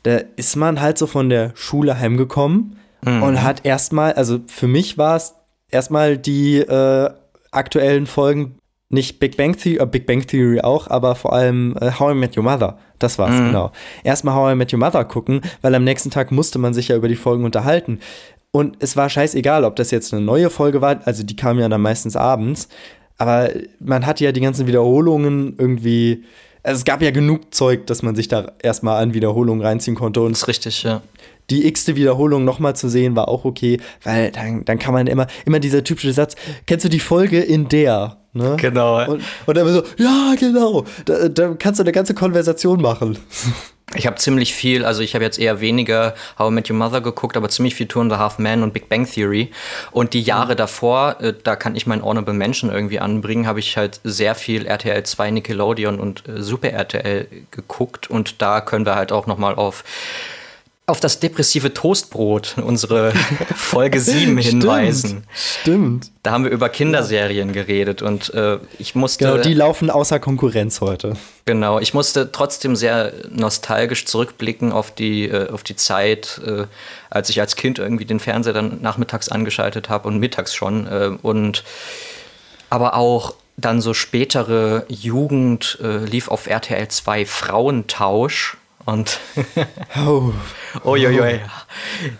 da 0.04 0.20
ist 0.36 0.54
man 0.54 0.80
halt 0.80 0.96
so 0.96 1.08
von 1.08 1.28
der 1.28 1.50
Schule 1.54 1.98
heimgekommen 1.98 2.76
und 3.04 3.42
hat 3.42 3.66
erstmal, 3.66 4.12
also 4.12 4.38
für 4.46 4.68
mich 4.68 4.96
war 4.96 5.16
es 5.16 5.34
erstmal 5.70 6.16
die 6.16 6.58
äh, 6.58 7.10
aktuellen 7.50 8.06
Folgen, 8.06 8.58
nicht 8.90 9.18
Big 9.18 9.36
Bang 9.36 9.56
Theory, 9.56 9.82
äh, 9.82 9.86
Big 9.86 10.06
Bang 10.06 10.24
Theory 10.24 10.60
auch, 10.60 10.86
aber 10.88 11.16
vor 11.16 11.32
allem 11.32 11.76
äh, 11.80 11.90
How 11.98 12.12
I 12.12 12.14
Met 12.14 12.36
Your 12.36 12.44
Mother. 12.44 12.78
Das 13.00 13.18
war's, 13.18 13.36
genau. 13.36 13.72
Erstmal 14.04 14.36
How 14.36 14.52
I 14.52 14.54
Met 14.54 14.72
Your 14.72 14.78
Mother 14.78 15.04
gucken, 15.04 15.40
weil 15.62 15.74
am 15.74 15.82
nächsten 15.82 16.10
Tag 16.10 16.30
musste 16.30 16.60
man 16.60 16.74
sich 16.74 16.88
ja 16.88 16.96
über 16.96 17.08
die 17.08 17.16
Folgen 17.16 17.44
unterhalten. 17.44 17.98
Und 18.52 18.76
es 18.80 18.96
war 18.96 19.08
scheißegal, 19.08 19.64
ob 19.64 19.76
das 19.76 19.90
jetzt 19.90 20.12
eine 20.12 20.22
neue 20.22 20.50
Folge 20.50 20.82
war, 20.82 21.00
also 21.06 21.22
die 21.22 21.36
kam 21.36 21.58
ja 21.58 21.68
dann 21.70 21.80
meistens 21.80 22.16
abends, 22.16 22.68
aber 23.16 23.50
man 23.80 24.04
hatte 24.04 24.24
ja 24.24 24.32
die 24.32 24.42
ganzen 24.42 24.66
Wiederholungen 24.66 25.54
irgendwie. 25.58 26.24
Also 26.62 26.78
es 26.78 26.84
gab 26.84 27.02
ja 27.02 27.10
genug 27.10 27.54
Zeug, 27.54 27.86
dass 27.86 28.02
man 28.02 28.14
sich 28.14 28.28
da 28.28 28.52
erstmal 28.62 29.02
an 29.02 29.14
Wiederholungen 29.14 29.64
reinziehen 29.64 29.96
konnte. 29.96 30.20
Und 30.20 30.32
Das 30.32 30.42
ist 30.42 30.48
richtig, 30.48 30.82
ja. 30.82 31.02
die 31.50 31.66
x-te 31.66 31.96
Wiederholung 31.96 32.44
nochmal 32.44 32.76
zu 32.76 32.88
sehen, 32.88 33.16
war 33.16 33.28
auch 33.28 33.44
okay, 33.44 33.80
weil 34.04 34.30
dann, 34.30 34.64
dann 34.66 34.78
kann 34.78 34.92
man 34.92 35.06
immer, 35.06 35.26
immer 35.46 35.58
dieser 35.58 35.82
typische 35.82 36.12
Satz, 36.12 36.36
kennst 36.66 36.84
du 36.84 36.88
die 36.90 37.00
Folge 37.00 37.40
in 37.40 37.68
der? 37.68 38.18
Ne? 38.34 38.56
Genau. 38.60 39.10
Und, 39.10 39.22
und 39.46 39.56
dann 39.56 39.72
so, 39.72 39.82
ja, 39.96 40.34
genau. 40.38 40.84
Da, 41.06 41.28
da 41.28 41.54
kannst 41.54 41.80
du 41.80 41.84
eine 41.84 41.92
ganze 41.92 42.14
Konversation 42.14 42.82
machen. 42.82 43.18
Ich 43.94 44.06
habe 44.06 44.16
ziemlich 44.16 44.54
viel, 44.54 44.86
also 44.86 45.02
ich 45.02 45.14
habe 45.14 45.24
jetzt 45.24 45.38
eher 45.38 45.60
weniger 45.60 46.14
How 46.38 46.50
I 46.50 46.54
Met 46.54 46.70
Your 46.70 46.76
Mother 46.76 47.02
geguckt, 47.02 47.36
aber 47.36 47.50
ziemlich 47.50 47.74
viel 47.74 47.86
Two 47.86 48.00
and 48.00 48.12
a 48.12 48.18
Half 48.18 48.38
Men 48.38 48.62
und 48.62 48.72
Big 48.72 48.88
Bang 48.88 49.06
Theory. 49.06 49.50
Und 49.90 50.14
die 50.14 50.22
Jahre 50.22 50.52
mhm. 50.52 50.56
davor, 50.56 51.20
äh, 51.20 51.34
da 51.42 51.56
kann 51.56 51.76
ich 51.76 51.86
meinen 51.86 52.02
Honorable 52.02 52.32
Menschen 52.32 52.70
irgendwie 52.70 53.00
anbringen, 53.00 53.46
habe 53.46 53.60
ich 53.60 53.76
halt 53.76 54.00
sehr 54.02 54.34
viel 54.34 54.66
RTL 54.66 55.02
2, 55.02 55.30
Nickelodeon 55.32 56.00
und 56.00 56.26
äh, 56.26 56.42
Super 56.42 56.70
RTL 56.70 57.26
geguckt. 57.50 58.08
Und 58.08 58.40
da 58.40 58.62
können 58.62 58.86
wir 58.86 58.94
halt 58.94 59.12
auch 59.12 59.26
noch 59.26 59.36
mal 59.36 59.54
auf 59.54 59.84
auf 60.86 60.98
das 60.98 61.20
depressive 61.20 61.72
Toastbrot, 61.72 62.56
unsere 62.58 63.12
Folge 63.54 64.00
7 64.00 64.36
hinweisen. 64.38 65.24
Stimmt. 65.32 66.10
Da 66.24 66.32
haben 66.32 66.44
wir 66.44 66.50
über 66.50 66.68
Kinderserien 66.68 67.52
geredet 67.52 68.02
und 68.02 68.34
äh, 68.34 68.58
ich 68.78 68.96
musste. 68.96 69.24
Genau, 69.24 69.38
die 69.38 69.54
laufen 69.54 69.90
außer 69.90 70.18
Konkurrenz 70.18 70.80
heute. 70.80 71.14
Genau, 71.44 71.78
ich 71.78 71.94
musste 71.94 72.32
trotzdem 72.32 72.74
sehr 72.74 73.12
nostalgisch 73.30 74.06
zurückblicken 74.06 74.72
auf 74.72 74.90
die, 74.90 75.28
äh, 75.28 75.50
auf 75.50 75.62
die 75.62 75.76
Zeit, 75.76 76.40
äh, 76.44 76.66
als 77.10 77.30
ich 77.30 77.40
als 77.40 77.54
Kind 77.54 77.78
irgendwie 77.78 78.04
den 78.04 78.18
Fernseher 78.18 78.52
dann 78.52 78.82
nachmittags 78.82 79.28
angeschaltet 79.28 79.88
habe 79.88 80.08
und 80.08 80.18
mittags 80.18 80.52
schon. 80.52 80.88
Äh, 80.88 81.10
und 81.22 81.62
aber 82.70 82.96
auch 82.96 83.34
dann 83.56 83.80
so 83.80 83.94
spätere 83.94 84.84
Jugend 84.88 85.78
äh, 85.82 85.98
lief 85.98 86.28
auf 86.28 86.48
RTL 86.48 86.88
2 86.88 87.26
Frauentausch 87.26 88.56
und 88.84 89.20
oh. 90.06 90.32
Uiuiui. 90.84 91.40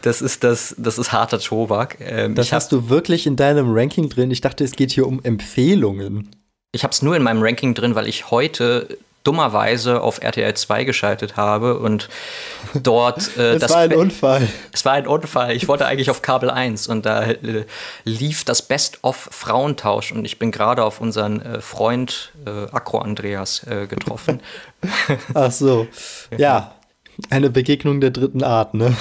Das 0.03 0.23
ist 0.23 0.45
das, 0.45 0.75
das 0.79 0.99
ist 0.99 1.13
harter 1.13 1.39
Tobak. 1.39 1.99
Ähm, 2.01 2.35
das 2.35 2.53
hast 2.53 2.73
du 2.73 2.89
wirklich 2.89 3.27
in 3.27 3.37
deinem 3.37 3.73
Ranking 3.73 4.09
drin. 4.09 4.31
Ich 4.31 4.41
dachte, 4.41 4.65
es 4.65 4.73
geht 4.73 4.93
hier 4.93 5.07
um 5.07 5.23
Empfehlungen. 5.23 6.31
Ich 6.73 6.85
habe 6.85 6.93
es 6.93 7.03
nur 7.03 7.17
in 7.17 7.23
meinem 7.23 7.43
Ranking 7.43 7.75
drin, 7.75 7.95
weil 7.95 8.09
ich 8.09 8.31
heute 8.31 8.99
dummerweise 9.25 10.01
auf 10.01 10.23
RTL 10.23 10.55
2 10.55 10.85
geschaltet 10.85 11.37
habe 11.37 11.79
und 11.79 12.09
dort. 12.75 13.31
Äh, 13.43 13.59
das 13.59 13.71
war 13.71 13.79
ein 13.79 13.89
Be 13.89 13.99
Unfall. 13.99 14.47
Es 14.73 14.85
war 14.85 14.93
ein 14.93 15.07
Unfall. 15.07 15.53
Ich 15.57 15.67
wollte 15.67 15.87
eigentlich 15.87 16.11
auf 16.11 16.21
Kabel 16.23 16.51
1 16.51 16.89
und 16.89 17.07
da 17.07 17.25
äh, 17.25 17.65
lief 18.05 18.45
das 18.45 18.63
Best-of 18.63 19.29
Frauentausch 19.31 20.13
und 20.13 20.25
ich 20.25 20.39
bin 20.39 20.51
gerade 20.51 20.85
auf 20.85 21.01
unseren 21.01 21.41
äh, 21.41 21.61
Freund 21.61 22.33
äh, 22.45 22.71
Akro 22.73 22.99
Andreas 22.99 23.67
äh, 23.67 23.87
getroffen. 23.87 24.41
Ach 25.35 25.51
so. 25.51 25.87
Ja, 26.37 26.75
eine 27.31 27.51
Begegnung 27.51 28.01
der 28.01 28.11
dritten 28.11 28.43
Art, 28.43 28.75
ne? 28.75 28.97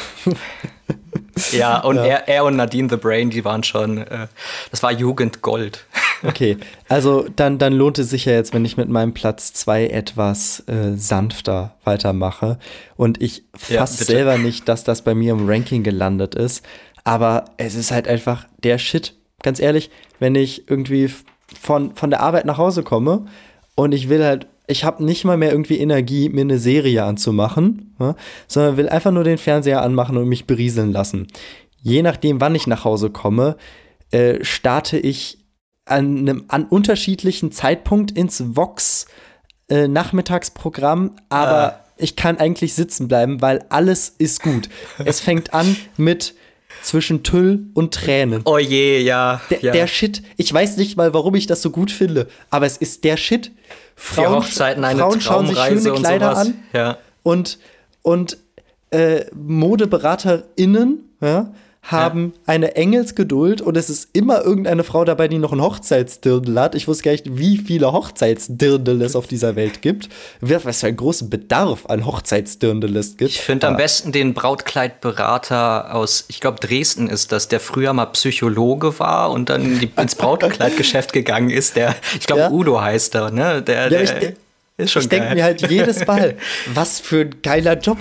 Ja, 1.52 1.80
und 1.80 1.98
ja. 1.98 2.06
Er, 2.06 2.28
er 2.28 2.46
und 2.46 2.56
Nadine 2.56 2.90
the 2.90 2.98
Brain, 2.98 3.30
die 3.30 3.44
waren 3.46 3.64
schon, 3.64 4.00
äh, 4.00 4.28
das 4.70 4.84
war 4.84 4.92
Jugendgold. 4.92 5.86
Okay, 6.24 6.58
also 6.88 7.26
dann, 7.36 7.58
dann 7.58 7.74
lohnt 7.74 7.98
es 7.98 8.12
sich 8.12 8.26
ja 8.26 8.34
jetzt, 8.34 8.54
wenn 8.54 8.64
ich 8.64 8.78
mit 8.78 8.90
meinem 8.90 9.12
Platz 9.12 9.54
2 9.54 9.88
etwas 9.88 10.60
äh, 10.68 10.96
sanfter 10.96 11.74
weitermache. 11.84 12.60
Und 12.96 13.20
ich 13.20 13.44
fasse 13.58 13.74
ja, 13.74 14.06
selber 14.06 14.38
nicht, 14.38 14.68
dass 14.68 14.84
das 14.84 15.02
bei 15.02 15.16
mir 15.16 15.34
im 15.34 15.50
Ranking 15.50 15.82
gelandet 15.82 16.36
ist. 16.36 16.64
Aber 17.04 17.46
es 17.58 17.74
ist 17.74 17.90
halt 17.90 18.08
einfach 18.08 18.46
der 18.64 18.78
Shit. 18.78 19.16
Ganz 19.42 19.60
ehrlich, 19.60 19.90
wenn 20.20 20.36
ich 20.36 20.70
irgendwie 20.70 21.10
von, 21.60 21.96
von 21.96 22.12
der 22.12 22.22
Arbeit 22.22 22.46
nach 22.46 22.60
Hause 22.60 22.84
komme 22.84 23.26
und 23.74 23.92
ich 23.92 24.08
will 24.08 24.24
halt 24.24 24.46
ich 24.72 24.84
habe 24.84 25.04
nicht 25.04 25.26
mal 25.26 25.38
mehr 25.38 25.52
irgendwie 25.52 25.80
Energie, 25.80 26.30
mir 26.30 26.42
eine 26.42 26.60
Serie 26.60 27.04
anzumachen, 27.04 27.96
ja, 28.00 28.16
sondern 28.48 28.78
will 28.78 28.90
einfach 28.90 29.12
nur 29.12 29.24
den 29.24 29.38
Fernseher 29.38 29.82
anmachen 29.82 30.18
und 30.18 30.28
mich 30.28 30.46
berieseln 30.46 30.92
lassen. 30.92 31.28
Je 31.82 32.02
nachdem, 32.02 32.42
wann 32.42 32.56
ich 32.56 32.68
nach 32.68 32.86
Hause 32.86 33.10
komme, 33.10 33.58
äh, 34.12 34.44
starte 34.44 34.98
ich 34.98 35.40
an 35.86 36.20
einem 36.20 36.46
an 36.48 36.66
unterschiedlichen 36.66 37.52
Zeitpunkt 37.52 38.12
ins 38.12 38.44
Vox 38.56 39.08
äh, 39.70 39.88
Nachmittagsprogramm, 39.88 41.16
aber 41.30 41.82
äh. 41.98 42.04
ich 42.04 42.16
kann 42.16 42.38
eigentlich 42.38 42.74
sitzen 42.74 43.08
bleiben, 43.08 43.42
weil 43.42 43.66
alles 43.70 44.10
ist 44.18 44.42
gut. 44.44 44.70
es 45.04 45.20
fängt 45.22 45.54
an 45.54 45.76
mit 45.98 46.36
zwischen 46.82 47.24
Tüll 47.24 47.68
und 47.74 47.94
Tränen. 47.94 48.42
Oh 48.46 48.58
je, 48.58 49.00
ja, 49.00 49.42
der, 49.50 49.60
ja. 49.62 49.72
Der 49.72 49.88
Shit. 49.88 50.24
Ich 50.38 50.52
weiß 50.54 50.78
nicht 50.78 50.98
mal, 50.98 51.14
warum 51.14 51.36
ich 51.36 51.48
das 51.48 51.62
so 51.62 51.70
gut 51.70 51.92
finde, 51.92 52.28
aber 52.50 52.66
es 52.66 52.78
ist 52.78 53.04
der 53.04 53.18
Shit. 53.18 53.52
Frauen, 54.02 54.36
Hochzeiten 54.44 54.84
eine 54.84 55.02
Frauen 55.02 55.22
schauen 55.22 55.48
sich 55.48 55.58
schöne 55.58 55.94
Kleider 55.94 56.38
an 56.38 56.56
ja. 56.74 56.98
und, 57.24 57.60
und 58.02 58.38
äh, 58.90 59.26
ModeberaterInnen 59.34 61.16
ja, 61.22 61.54
haben 61.84 62.34
ja. 62.36 62.54
eine 62.54 62.76
Engelsgeduld 62.76 63.62
und 63.62 63.76
es 63.76 63.90
ist 63.90 64.10
immer 64.14 64.44
irgendeine 64.44 64.84
Frau 64.84 65.04
dabei, 65.04 65.28
die 65.28 65.40
noch 65.40 65.52
ein 65.52 65.62
Hochzeitsdirndl 65.62 66.60
hat. 66.60 66.76
Ich 66.76 66.88
wusste 66.88 67.04
gar 67.04 67.12
nicht, 67.12 67.38
wie 67.38 67.58
viele 67.58 67.92
Hochzeitsdirndl 67.92 69.02
es 69.02 69.16
auf 69.16 69.26
dieser 69.28 69.56
Welt 69.56 69.82
gibt. 69.82 70.10
Was 70.42 70.82
für 70.82 70.88
einen 70.88 70.98
großen 70.98 71.30
Bedarf 71.30 71.88
an 71.88 72.06
Hochzeitsdirndl 72.06 72.96
es 72.96 73.18
gibt. 73.18 73.32
Ich 73.32 73.42
finde 73.42 73.68
am 73.68 73.78
besten 73.78 74.12
den 74.12 74.34
Brautkleidberater 74.34 75.96
aus, 75.96 76.26
ich 76.28 76.40
glaube, 76.40 76.60
Dresden 76.60 77.10
ist 77.10 77.32
das, 77.32 77.48
der 77.48 77.60
früher 77.60 77.94
mal 77.94 78.06
Psychologe 78.08 79.00
war 79.00 79.32
und 79.32 79.50
dann 79.50 79.82
ins 79.98 80.16
Brautkleidgeschäft 80.16 81.14
gegangen 81.14 81.50
ist. 81.50 81.76
Der, 81.76 81.96
ich 82.14 82.28
glaube, 82.28 82.42
ja. 82.42 82.52
Udo 82.52 82.80
heißt 82.80 83.16
er, 83.16 83.32
ne? 83.32 83.62
Der, 83.64 83.90
der, 83.90 84.04
ja, 84.04 84.18
ich, 84.22 84.34
ist 84.78 84.92
schon 84.92 85.02
ich 85.02 85.10
denke 85.10 85.34
mir 85.34 85.44
halt 85.44 85.68
jedes 85.70 86.06
Mal, 86.06 86.38
was 86.74 87.00
für 87.00 87.22
ein 87.22 87.42
geiler 87.42 87.78
Job 87.78 87.98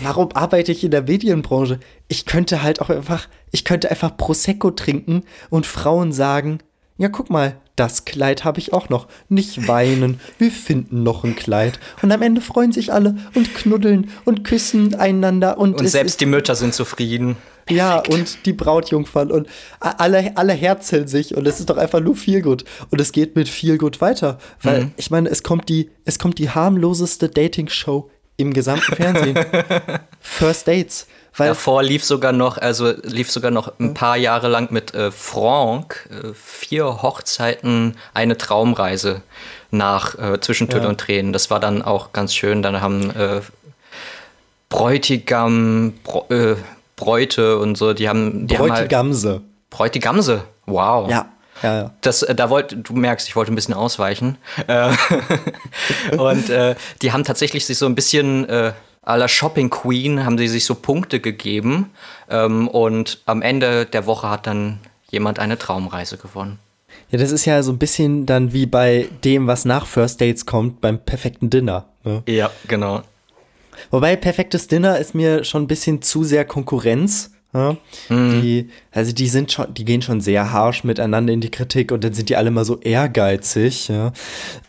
warum 0.00 0.32
arbeite 0.32 0.72
ich 0.72 0.84
in 0.84 0.90
der 0.90 1.02
Medienbranche? 1.02 1.78
Ich 2.08 2.26
könnte 2.26 2.62
halt 2.62 2.80
auch 2.80 2.90
einfach, 2.90 3.28
ich 3.50 3.64
könnte 3.64 3.90
einfach 3.90 4.16
Prosecco 4.16 4.70
trinken 4.70 5.24
und 5.50 5.66
Frauen 5.66 6.12
sagen, 6.12 6.58
ja, 6.98 7.08
guck 7.08 7.30
mal, 7.30 7.56
das 7.74 8.04
Kleid 8.04 8.44
habe 8.44 8.60
ich 8.60 8.72
auch 8.72 8.88
noch. 8.88 9.08
Nicht 9.28 9.66
weinen, 9.66 10.20
wir 10.38 10.50
finden 10.50 11.02
noch 11.02 11.24
ein 11.24 11.34
Kleid. 11.36 11.80
Und 12.02 12.12
am 12.12 12.22
Ende 12.22 12.40
freuen 12.40 12.72
sich 12.72 12.92
alle 12.92 13.16
und 13.34 13.54
knuddeln 13.54 14.10
und 14.24 14.44
küssen 14.44 14.94
einander. 14.94 15.58
Und, 15.58 15.80
und 15.80 15.88
selbst 15.88 16.20
die 16.20 16.26
Mütter 16.26 16.54
sind 16.54 16.74
zufrieden. 16.74 17.36
Perfekt. 17.64 17.78
Ja, 17.78 18.02
und 18.14 18.44
die 18.44 18.52
Brautjungfern 18.52 19.30
und 19.30 19.48
alle, 19.78 20.36
alle 20.36 20.52
herzeln 20.52 21.06
sich 21.06 21.36
und 21.36 21.46
es 21.46 21.60
ist 21.60 21.70
doch 21.70 21.76
einfach 21.76 22.00
nur 22.00 22.16
viel 22.16 22.42
gut. 22.42 22.64
Und 22.90 23.00
es 23.00 23.12
geht 23.12 23.36
mit 23.36 23.48
viel 23.48 23.78
gut 23.78 24.00
weiter. 24.00 24.38
Weil, 24.60 24.84
mhm. 24.84 24.92
ich 24.96 25.10
meine, 25.10 25.28
es 25.28 25.42
kommt 25.42 25.68
die, 25.68 25.90
es 26.04 26.18
kommt 26.18 26.38
die 26.38 26.50
harmloseste 26.50 27.28
Dating-Show 27.28 28.10
im 28.42 28.52
gesamten 28.52 28.94
Fernsehen. 28.94 29.38
First 30.20 30.68
Dates. 30.68 31.06
Weil 31.34 31.48
Davor 31.48 31.82
lief 31.82 32.04
sogar 32.04 32.32
noch, 32.32 32.58
also 32.58 32.92
lief 33.04 33.30
sogar 33.30 33.50
noch 33.50 33.72
ein 33.80 33.94
paar 33.94 34.18
Jahre 34.18 34.48
lang 34.48 34.70
mit 34.70 34.94
äh, 34.94 35.10
Franck 35.10 36.08
äh, 36.10 36.34
vier 36.34 37.02
Hochzeiten 37.02 37.96
eine 38.12 38.36
Traumreise 38.36 39.22
nach 39.70 40.18
äh, 40.18 40.40
Zwischen 40.40 40.68
Tüll 40.68 40.82
ja. 40.82 40.88
und 40.88 41.00
Tränen. 41.00 41.32
Das 41.32 41.50
war 41.50 41.58
dann 41.58 41.80
auch 41.80 42.12
ganz 42.12 42.34
schön. 42.34 42.62
Dann 42.62 42.82
haben 42.82 43.10
äh, 43.16 43.40
Bräutigam, 44.68 45.94
Br 46.04 46.30
äh, 46.30 46.56
Bräute 46.96 47.58
und 47.58 47.76
so, 47.76 47.94
die 47.94 48.08
haben. 48.08 48.46
Die 48.46 48.54
Bräutigamse. 48.54 49.28
Haben 49.28 49.38
halt 49.38 49.70
Bräutigamse. 49.70 50.44
Wow. 50.66 51.10
Ja. 51.10 51.31
Ja, 51.62 51.82
ja. 51.82 51.90
Das, 52.00 52.22
äh, 52.22 52.34
da 52.34 52.50
wollt, 52.50 52.76
du 52.88 52.94
merkst, 52.94 53.28
ich 53.28 53.36
wollte 53.36 53.52
ein 53.52 53.54
bisschen 53.54 53.74
ausweichen. 53.74 54.38
Äh, 54.66 54.90
und 56.16 56.50
äh, 56.50 56.74
die 57.02 57.12
haben 57.12 57.24
tatsächlich 57.24 57.66
sich 57.66 57.78
so 57.78 57.86
ein 57.86 57.94
bisschen 57.94 58.48
äh, 58.48 58.72
à 59.04 59.16
la 59.16 59.28
Shopping 59.28 59.70
Queen, 59.70 60.24
haben 60.24 60.38
sie 60.38 60.48
sich 60.48 60.64
so 60.64 60.74
Punkte 60.74 61.20
gegeben. 61.20 61.90
Ähm, 62.28 62.68
und 62.68 63.20
am 63.26 63.42
Ende 63.42 63.86
der 63.86 64.06
Woche 64.06 64.30
hat 64.30 64.46
dann 64.46 64.80
jemand 65.10 65.38
eine 65.38 65.58
Traumreise 65.58 66.16
gewonnen. 66.16 66.58
Ja, 67.10 67.18
das 67.18 67.30
ist 67.30 67.44
ja 67.44 67.62
so 67.62 67.72
ein 67.72 67.78
bisschen 67.78 68.26
dann 68.26 68.52
wie 68.52 68.66
bei 68.66 69.08
dem, 69.24 69.46
was 69.46 69.64
nach 69.64 69.86
First 69.86 70.20
Dates 70.20 70.46
kommt, 70.46 70.80
beim 70.80 70.98
perfekten 70.98 71.50
Dinner. 71.50 71.86
Ne? 72.04 72.22
Ja, 72.26 72.50
genau. 72.68 73.02
Wobei 73.90 74.16
perfektes 74.16 74.68
Dinner 74.68 74.98
ist 74.98 75.14
mir 75.14 75.44
schon 75.44 75.64
ein 75.64 75.66
bisschen 75.66 76.02
zu 76.02 76.24
sehr 76.24 76.44
Konkurrenz. 76.44 77.32
Ja? 77.54 77.76
Mhm. 78.08 78.40
Die, 78.40 78.70
also 78.90 79.12
die 79.12 79.28
sind 79.28 79.52
schon, 79.52 79.74
die 79.74 79.84
gehen 79.84 80.02
schon 80.02 80.20
sehr 80.20 80.52
harsh 80.52 80.84
miteinander 80.84 81.32
in 81.32 81.40
die 81.40 81.50
Kritik 81.50 81.92
und 81.92 82.02
dann 82.04 82.14
sind 82.14 82.28
die 82.28 82.36
alle 82.36 82.50
mal 82.50 82.64
so 82.64 82.80
ehrgeizig, 82.80 83.88
ja. 83.88 84.12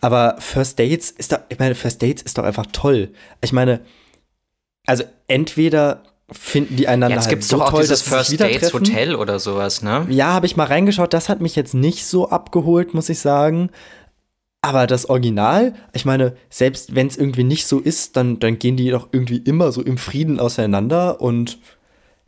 Aber 0.02 0.36
First 0.40 0.80
Dates 0.80 1.12
ist 1.12 1.32
doch, 1.32 1.40
ich 1.50 1.60
meine, 1.60 1.76
First 1.76 2.02
Dates 2.02 2.22
ist 2.22 2.38
doch 2.38 2.44
einfach 2.44 2.66
toll. 2.72 3.10
Ich 3.42 3.54
meine, 3.54 3.82
also 4.86 5.04
entweder 5.28 6.04
finden 6.32 6.76
die 6.76 6.88
einander 6.88 7.16
jetzt 7.16 7.26
halt 7.26 7.32
gibt's 7.32 7.48
so 7.48 7.58
doch 7.58 7.66
auch 7.66 7.72
toll, 7.72 7.82
dieses 7.82 8.02
First 8.02 8.40
Dates 8.40 8.74
Hotel 8.74 9.16
oder 9.16 9.40
sowas, 9.40 9.82
ne? 9.82 10.06
Ja, 10.10 10.34
habe 10.34 10.46
ich 10.46 10.58
mal 10.58 10.68
reingeschaut, 10.68 11.14
das 11.14 11.30
hat 11.30 11.42
mich 11.42 11.56
jetzt 11.56 11.74
nicht 11.74 12.06
so 12.06 12.30
abgeholt, 12.30 12.94
muss 12.94 13.10
ich 13.10 13.20
sagen. 13.20 13.70
Aber 14.62 14.88
das 14.88 15.10
Original, 15.10 15.74
ich 15.92 16.06
meine, 16.06 16.38
selbst 16.50 16.96
wenn 16.96 17.08
es 17.08 17.18
irgendwie 17.18 17.44
nicht 17.44 17.68
so 17.68 17.80
ist, 17.80 18.16
dann, 18.16 18.40
dann 18.40 18.60
gehen 18.60 18.78
die 18.78 18.90
doch 18.90 19.10
irgendwie 19.12 19.38
immer 19.38 19.74
so 19.74 19.82
im 19.82 19.98
Frieden 19.98 20.40
auseinander 20.40 21.20
und 21.20 21.60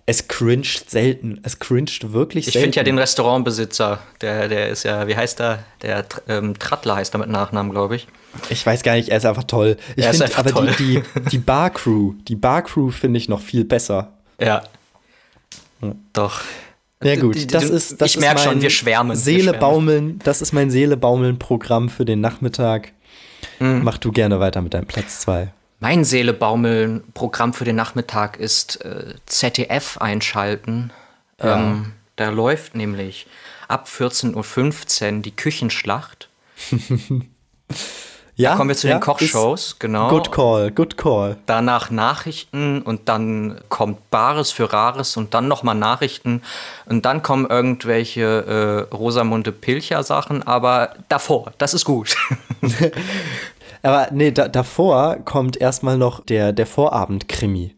es 0.06 0.28
cringed 0.28 0.90
selten. 0.90 1.40
Es 1.44 1.60
cringed 1.60 2.14
wirklich 2.14 2.48
ich 2.48 2.54
selten. 2.54 2.70
Ich 2.70 2.76
finde 2.76 2.78
ja 2.78 2.84
den 2.84 3.00
Restaurantbesitzer, 3.00 4.00
der, 4.22 4.48
der 4.48 4.70
ist 4.70 4.84
ja, 4.84 5.08
wie 5.08 5.16
heißt 5.16 5.40
er? 5.42 5.64
Der 5.82 6.06
ähm, 6.28 6.58
Trattler 6.60 6.96
heißt 6.98 7.16
er 7.16 7.20
mit 7.20 7.30
Nachnamen, 7.30 7.72
glaube 7.72 7.96
ich. 7.96 8.08
Ich 8.50 8.66
weiß 8.66 8.84
gar 8.84 8.96
nicht, 8.96 9.10
er 9.10 9.18
ist 9.18 9.26
einfach 9.26 9.46
toll. 9.46 9.78
Ich 9.96 10.06
finde 10.06 10.38
aber 10.38 10.52
toll. 10.52 10.76
die, 10.78 11.02
die, 11.02 11.30
die 11.32 11.38
Barcrew, 11.38 12.14
die 12.28 12.36
Barcrew 12.36 12.92
finde 12.92 13.18
ich 13.18 13.30
noch 13.30 13.42
viel 13.42 13.66
besser. 13.66 14.14
Ja. 14.40 14.64
Doch. 16.14 16.42
Ja 17.04 17.16
gut, 17.18 17.54
das 17.54 17.66
ist 17.66 18.02
das 18.02 18.12
Ich 18.12 18.20
merke 18.20 18.42
schon, 18.42 18.62
wir 18.62 18.70
schwärmen. 18.70 19.16
Seele 19.18 19.54
baumeln, 19.54 20.20
das 20.24 20.42
ist 20.42 20.54
mein 20.54 20.72
Seele 20.72 20.98
baumeln 20.98 21.40
Programm 21.40 21.90
für 21.90 22.06
den 22.06 22.22
Nachmittag. 22.22 22.94
Mhm. 23.60 23.84
Mach 23.84 23.98
du 23.98 24.12
gerne 24.12 24.40
weiter 24.40 24.62
mit 24.62 24.74
deinem 24.74 24.88
Platz 24.88 25.20
2. 25.22 25.50
mein 25.80 26.04
Seele 26.04 26.34
Programm 26.34 27.54
für 27.54 27.66
den 27.66 27.76
Nachmittag 27.76 28.38
ist 28.38 28.84
äh, 28.84 29.16
ZDF 29.26 29.98
einschalten. 29.98 30.92
Ja. 31.42 31.58
Ähm, 31.58 31.94
da 32.16 32.30
läuft 32.30 32.76
nämlich 32.76 33.28
ab 33.68 33.88
14.15 33.88 35.16
Uhr 35.18 35.22
die 35.22 35.36
Küchenschlacht. 35.36 36.30
Ja, 38.38 38.52
Da 38.52 38.58
kommen 38.58 38.70
wir 38.70 38.76
zu 38.76 38.90
ja, 38.90 38.96
den 38.96 39.02
Kochshows, 39.02 39.80
genau. 39.80 40.10
Good 40.10 40.32
call, 40.32 40.70
good 40.70 40.98
call. 40.98 41.38
Danach 41.46 41.90
Nachrichten 41.90 42.82
und 42.82 43.08
dann 43.08 43.62
kommt 43.70 44.10
Bares 44.12 44.52
für 44.52 44.74
Rares 44.74 45.16
und 45.16 45.34
dann 45.34 45.48
nochmal 45.48 45.76
Nachrichten 45.76 46.42
und 46.86 47.06
dann 47.06 47.24
kommen 47.24 47.46
irgendwelche 47.50 48.88
äh, 48.92 48.94
Rosamunde 48.94 49.54
Pilcher 49.54 50.04
Sachen, 50.04 50.44
aber 50.44 50.96
davor, 51.08 51.54
das 51.58 51.74
ist 51.74 51.86
gut. 51.86 52.18
Aber 53.86 54.10
nee, 54.12 54.32
da, 54.32 54.48
davor 54.48 55.18
kommt 55.18 55.58
erstmal 55.58 55.98
noch 55.98 56.26
der, 56.26 56.54
der 56.54 56.66
Vorabend-Krimi. 56.66 57.76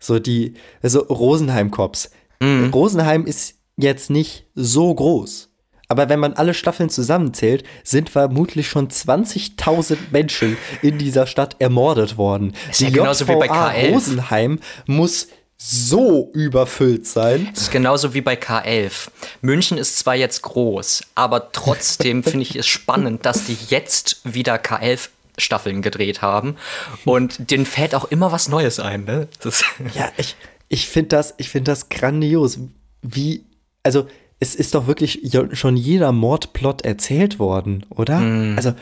So 0.00 0.18
die, 0.18 0.54
also 0.82 1.00
Rosenheim-Cops. 1.00 2.10
Mhm. 2.40 2.70
Rosenheim 2.74 3.26
ist 3.26 3.54
jetzt 3.76 4.10
nicht 4.10 4.46
so 4.56 4.92
groß. 4.92 5.48
Aber 5.86 6.08
wenn 6.08 6.18
man 6.18 6.32
alle 6.32 6.52
Staffeln 6.52 6.90
zusammenzählt, 6.90 7.62
sind 7.84 8.10
vermutlich 8.10 8.68
schon 8.68 8.88
20.000 8.88 9.96
Menschen 10.10 10.56
in 10.82 10.98
dieser 10.98 11.28
Stadt 11.28 11.54
ermordet 11.60 12.18
worden. 12.18 12.52
Ist 12.68 12.80
ja 12.80 12.90
genauso 12.90 13.28
wie 13.28 13.36
bei 13.36 13.46
JVA 13.46 13.68
K11. 13.70 13.92
Rosenheim 13.92 14.58
muss 14.86 15.28
so 15.58 16.30
überfüllt 16.34 17.06
sein. 17.06 17.48
Das 17.54 17.62
ist 17.62 17.70
genauso 17.70 18.14
wie 18.14 18.20
bei 18.20 18.34
K11. 18.34 19.08
München 19.40 19.78
ist 19.78 19.98
zwar 19.98 20.14
jetzt 20.16 20.42
groß, 20.42 21.04
aber 21.14 21.52
trotzdem 21.52 22.22
finde 22.24 22.42
ich 22.42 22.56
es 22.56 22.66
spannend, 22.66 23.24
dass 23.24 23.46
die 23.46 23.56
jetzt 23.68 24.20
wieder 24.24 24.56
K11 24.56 25.08
Staffeln 25.38 25.82
gedreht 25.82 26.22
haben 26.22 26.56
und 27.04 27.50
denen 27.50 27.66
fällt 27.66 27.94
auch 27.94 28.06
immer 28.06 28.32
was 28.32 28.48
Neues 28.48 28.80
ein. 28.80 29.04
Ne? 29.04 29.28
Ja, 29.94 30.10
ich, 30.16 30.36
ich 30.68 30.88
finde 30.88 31.08
das, 31.08 31.34
ich 31.38 31.50
find 31.50 31.68
das 31.68 31.88
grandios. 31.88 32.58
Wie, 33.02 33.44
also 33.82 34.06
es 34.40 34.54
ist 34.54 34.74
doch 34.74 34.86
wirklich 34.86 35.30
schon 35.52 35.76
jeder 35.76 36.12
Mordplot 36.12 36.82
erzählt 36.82 37.38
worden, 37.38 37.86
oder? 37.88 38.18
Also, 38.56 38.74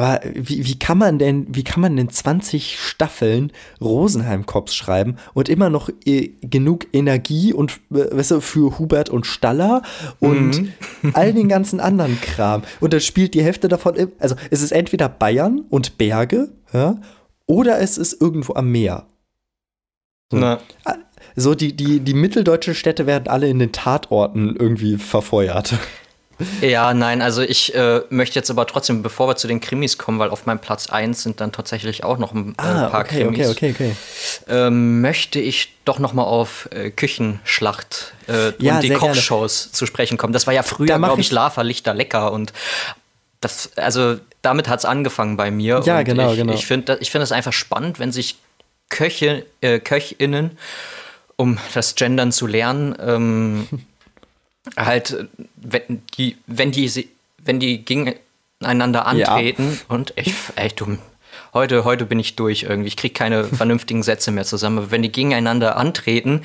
aber 0.00 0.20
wie, 0.32 0.64
wie 0.64 0.78
kann 0.78 0.96
man 0.96 1.18
denn, 1.18 1.46
wie 1.50 1.62
kann 1.62 1.82
man 1.82 1.94
denn 1.94 2.08
20 2.08 2.78
Staffeln 2.80 3.52
Rosenheim-Cops 3.82 4.74
schreiben 4.74 5.16
und 5.34 5.50
immer 5.50 5.68
noch 5.68 5.90
äh, 6.06 6.30
genug 6.40 6.86
Energie 6.94 7.52
und, 7.52 7.80
äh, 7.90 8.16
weißt 8.16 8.30
du, 8.30 8.40
für 8.40 8.78
Hubert 8.78 9.10
und 9.10 9.26
Staller 9.26 9.82
und 10.18 10.70
all 11.12 11.34
den 11.34 11.50
ganzen 11.50 11.80
anderen 11.80 12.18
Kram. 12.18 12.62
Und 12.80 12.94
dann 12.94 13.02
spielt 13.02 13.34
die 13.34 13.42
Hälfte 13.42 13.68
davon, 13.68 13.94
im, 13.94 14.12
also 14.18 14.36
es 14.50 14.62
ist 14.62 14.72
entweder 14.72 15.10
Bayern 15.10 15.66
und 15.68 15.98
Berge, 15.98 16.48
ja, 16.72 16.98
oder 17.44 17.78
es 17.80 17.98
ist 17.98 18.22
irgendwo 18.22 18.54
am 18.54 18.72
Meer. 18.72 19.04
Na, 20.32 20.60
So, 21.36 21.54
die, 21.54 21.76
die, 21.76 22.00
die 22.00 22.14
mitteldeutschen 22.14 22.74
Städte 22.74 23.06
werden 23.06 23.28
alle 23.28 23.50
in 23.50 23.58
den 23.58 23.72
Tatorten 23.72 24.56
irgendwie 24.56 24.96
verfeuert. 24.96 25.74
Ja, 26.60 26.94
nein, 26.94 27.22
also 27.22 27.42
ich 27.42 27.74
äh, 27.74 28.00
möchte 28.10 28.38
jetzt 28.38 28.50
aber 28.50 28.66
trotzdem, 28.66 29.02
bevor 29.02 29.28
wir 29.28 29.36
zu 29.36 29.46
den 29.48 29.60
Krimis 29.60 29.98
kommen, 29.98 30.18
weil 30.18 30.30
auf 30.30 30.46
meinem 30.46 30.58
Platz 30.58 30.88
1 30.90 31.22
sind 31.22 31.40
dann 31.40 31.52
tatsächlich 31.52 32.04
auch 32.04 32.18
noch 32.18 32.32
ein 32.32 32.52
äh, 32.52 32.54
paar 32.54 32.94
Ah, 32.94 33.00
okay, 33.00 33.22
Krimis, 33.24 33.48
okay, 33.50 33.70
okay, 33.72 33.94
okay. 33.94 33.96
Ähm, 34.48 35.00
möchte 35.00 35.40
ich 35.40 35.74
doch 35.84 35.98
noch 35.98 36.12
mal 36.12 36.24
auf 36.24 36.68
äh, 36.72 36.90
Küchenschlacht 36.90 38.14
äh, 38.28 38.52
Ja, 38.58 38.74
und 38.76 38.82
die 38.82 38.88
sehr 38.88 38.98
gerne. 38.98 39.14
Kochshows 39.14 39.72
zu 39.72 39.86
sprechen 39.86 40.16
kommen. 40.18 40.32
Das 40.32 40.46
war 40.46 40.54
ja 40.54 40.62
früher, 40.62 40.98
glaube 40.98 41.20
ich, 41.20 41.28
ich- 41.28 41.32
Lava, 41.32 41.62
Lichter, 41.62 41.94
Lecker 41.94 42.32
und 42.32 42.52
das, 43.40 43.70
also 43.76 44.16
damit 44.42 44.68
hat 44.68 44.80
es 44.80 44.84
angefangen 44.84 45.36
bei 45.36 45.50
mir. 45.50 45.82
Ja, 45.84 45.98
und 45.98 46.04
genau, 46.04 46.32
ich, 46.32 46.38
genau. 46.38 46.52
Ich 46.52 46.66
finde 46.66 46.98
ich 47.00 47.10
find 47.10 47.22
das 47.22 47.32
einfach 47.32 47.52
spannend, 47.52 47.98
wenn 47.98 48.12
sich 48.12 48.36
Köche, 48.88 49.46
äh, 49.60 49.78
KöchInnen, 49.78 50.58
um 51.36 51.58
das 51.74 51.94
Gendern 51.94 52.32
zu 52.32 52.46
lernen, 52.46 52.94
ähm, 53.00 53.68
halt, 54.76 55.12
äh, 55.12 55.26
wenn 55.56 56.02
die, 56.16 56.36
wenn 56.46 56.70
die, 56.72 57.08
wenn 57.38 57.60
die 57.60 57.84
gegeneinander 57.84 59.06
antreten 59.06 59.80
und 59.88 60.12
ich, 60.16 60.34
echt 60.56 60.80
dumm. 60.80 60.98
Heute, 61.52 61.84
heute 61.84 62.06
bin 62.06 62.18
ich 62.18 62.36
durch 62.36 62.64
irgendwie. 62.64 62.88
Ich 62.88 62.96
kriege 62.96 63.14
keine 63.14 63.44
vernünftigen 63.44 64.02
Sätze 64.02 64.30
mehr 64.30 64.44
zusammen. 64.44 64.78
Aber 64.78 64.90
wenn 64.90 65.02
die 65.02 65.12
gegeneinander 65.12 65.76
antreten 65.76 66.42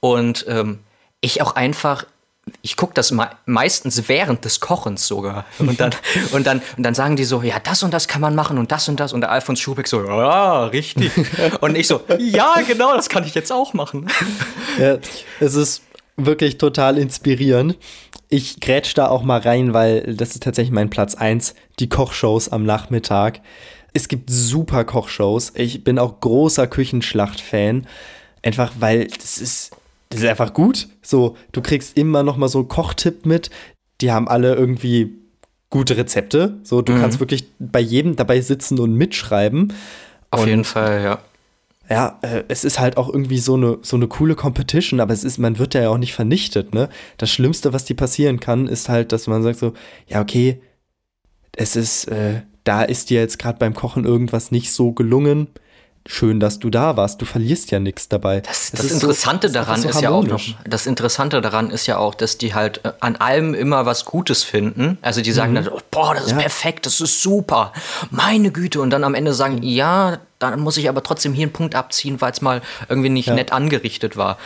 und 0.00 0.44
ähm, 0.48 0.80
ich 1.20 1.42
auch 1.42 1.54
einfach, 1.54 2.04
ich 2.62 2.76
gucke 2.76 2.94
das 2.94 3.12
me 3.12 3.28
meistens 3.46 4.08
während 4.08 4.44
des 4.44 4.60
Kochens 4.60 5.06
sogar. 5.06 5.44
Und 5.58 5.78
dann, 5.78 5.90
und, 6.32 6.46
dann, 6.46 6.62
und 6.76 6.82
dann 6.82 6.94
sagen 6.94 7.16
die 7.16 7.24
so, 7.24 7.42
ja, 7.42 7.58
das 7.60 7.82
und 7.82 7.92
das 7.92 8.08
kann 8.08 8.20
man 8.20 8.34
machen 8.34 8.58
und 8.58 8.72
das 8.72 8.88
und 8.88 8.98
das. 8.98 9.12
Und 9.12 9.20
der 9.20 9.30
Alfons 9.30 9.60
Schubeck 9.60 9.86
so, 9.86 10.04
ja, 10.04 10.64
richtig. 10.66 11.12
Und 11.60 11.76
ich 11.76 11.86
so, 11.86 12.00
ja, 12.18 12.54
genau, 12.66 12.96
das 12.96 13.08
kann 13.08 13.24
ich 13.24 13.34
jetzt 13.34 13.52
auch 13.52 13.74
machen. 13.74 14.08
Ja, 14.78 14.98
es 15.38 15.54
ist 15.54 15.82
wirklich 16.26 16.58
total 16.58 16.98
inspirierend. 16.98 17.76
Ich 18.28 18.60
grätsch 18.60 18.94
da 18.94 19.08
auch 19.08 19.22
mal 19.22 19.40
rein, 19.40 19.72
weil 19.74 20.14
das 20.14 20.30
ist 20.30 20.42
tatsächlich 20.42 20.72
mein 20.72 20.90
Platz 20.90 21.14
1, 21.14 21.54
die 21.78 21.88
Kochshows 21.88 22.48
am 22.48 22.64
Nachmittag. 22.64 23.40
Es 23.92 24.06
gibt 24.08 24.30
super 24.30 24.84
Kochshows. 24.84 25.52
Ich 25.56 25.82
bin 25.82 25.98
auch 25.98 26.20
großer 26.20 26.66
Küchenschlacht-Fan. 26.68 27.86
Einfach 28.42 28.72
weil 28.78 29.06
das 29.08 29.38
ist, 29.38 29.72
das 30.10 30.20
ist 30.20 30.26
einfach 30.26 30.54
gut. 30.54 30.88
So, 31.02 31.36
du 31.52 31.60
kriegst 31.60 31.96
immer 31.98 32.22
noch 32.22 32.36
mal 32.36 32.48
so 32.48 32.60
einen 32.60 32.68
Kochtipp 32.68 33.26
mit. 33.26 33.50
Die 34.00 34.12
haben 34.12 34.28
alle 34.28 34.54
irgendwie 34.54 35.16
gute 35.70 35.96
Rezepte. 35.96 36.58
So, 36.62 36.82
du 36.82 36.98
kannst 37.00 37.20
wirklich 37.20 37.44
bei 37.58 37.80
jedem 37.80 38.16
dabei 38.16 38.40
sitzen 38.40 38.78
und 38.78 38.94
mitschreiben. 38.94 39.72
Auf 40.30 40.42
Und- 40.42 40.48
jeden 40.48 40.64
Fall, 40.64 41.02
ja. 41.02 41.18
Ja, 41.90 42.18
äh, 42.22 42.44
es 42.48 42.64
ist 42.64 42.78
halt 42.78 42.96
auch 42.96 43.08
irgendwie 43.08 43.38
so 43.38 43.54
eine, 43.54 43.78
so 43.82 43.96
eine 43.96 44.06
coole 44.06 44.36
Competition, 44.36 45.00
aber 45.00 45.12
es 45.12 45.24
ist, 45.24 45.38
man 45.38 45.58
wird 45.58 45.74
ja 45.74 45.90
auch 45.90 45.98
nicht 45.98 46.14
vernichtet, 46.14 46.72
ne? 46.72 46.88
Das 47.18 47.30
Schlimmste, 47.30 47.72
was 47.72 47.84
dir 47.84 47.96
passieren 47.96 48.38
kann, 48.38 48.68
ist 48.68 48.88
halt, 48.88 49.12
dass 49.12 49.26
man 49.26 49.42
sagt 49.42 49.58
so, 49.58 49.72
ja, 50.06 50.20
okay, 50.20 50.62
es 51.56 51.74
ist, 51.74 52.06
äh, 52.06 52.42
da 52.62 52.82
ist 52.82 53.10
dir 53.10 53.20
jetzt 53.20 53.38
gerade 53.40 53.58
beim 53.58 53.74
Kochen 53.74 54.04
irgendwas 54.04 54.52
nicht 54.52 54.72
so 54.72 54.92
gelungen. 54.92 55.48
Schön, 56.06 56.40
dass 56.40 56.58
du 56.58 56.70
da 56.70 56.96
warst. 56.96 57.20
Du 57.20 57.26
verlierst 57.26 57.70
ja 57.70 57.78
nichts 57.78 58.08
dabei. 58.08 58.40
Das, 58.40 58.64
Es 58.64 58.70
das 58.72 58.80
ist 58.86 58.88
so- 59.00 59.06
Interessante 59.08 59.46
es 59.48 59.52
ist 59.52 59.56
daran 59.56 59.80
so 59.82 59.88
ist 59.90 60.00
ja 60.00 60.10
auch 60.10 60.24
noch, 60.26 60.40
das 60.64 60.86
Interessante 60.86 61.40
daran 61.42 61.70
ist 61.70 61.86
ja 61.86 61.98
auch, 61.98 62.14
dass 62.14 62.38
die 62.38 62.54
halt 62.54 62.80
äh, 62.84 62.92
an 63.00 63.16
allem 63.16 63.52
immer 63.54 63.84
was 63.84 64.06
Gutes 64.06 64.42
finden. 64.42 64.96
Also 65.02 65.20
die 65.20 65.30
sagen 65.32 65.54
dann, 65.54 65.68
oh, 65.68 65.78
boah, 65.90 66.14
das 66.14 66.24
ist 66.24 66.32
Mhm. 66.32 66.38
Ja. 66.38 66.42
perfekt, 66.42 66.86
das 66.86 67.00
ist 67.02 67.22
super, 67.22 67.72
meine 68.10 68.50
Güte. 68.50 68.80
Und 68.80 68.90
dann 68.90 69.04
am 69.04 69.14
Ende 69.14 69.34
sagen, 69.34 69.62
ja, 69.62 70.18
dann 70.38 70.58
muss 70.60 70.78
ich 70.78 70.88
aber 70.88 71.02
trotzdem 71.02 71.34
hier 71.34 71.44
einen 71.44 71.52
Punkt 71.52 71.74
abziehen, 71.74 72.20
weil 72.20 72.32
es 72.32 72.40
mal 72.40 72.62
irgendwie 72.88 73.10
nicht 73.10 73.26
Ja. 73.28 73.34
nett 73.34 73.52
angerichtet 73.52 74.16
war. 74.16 74.38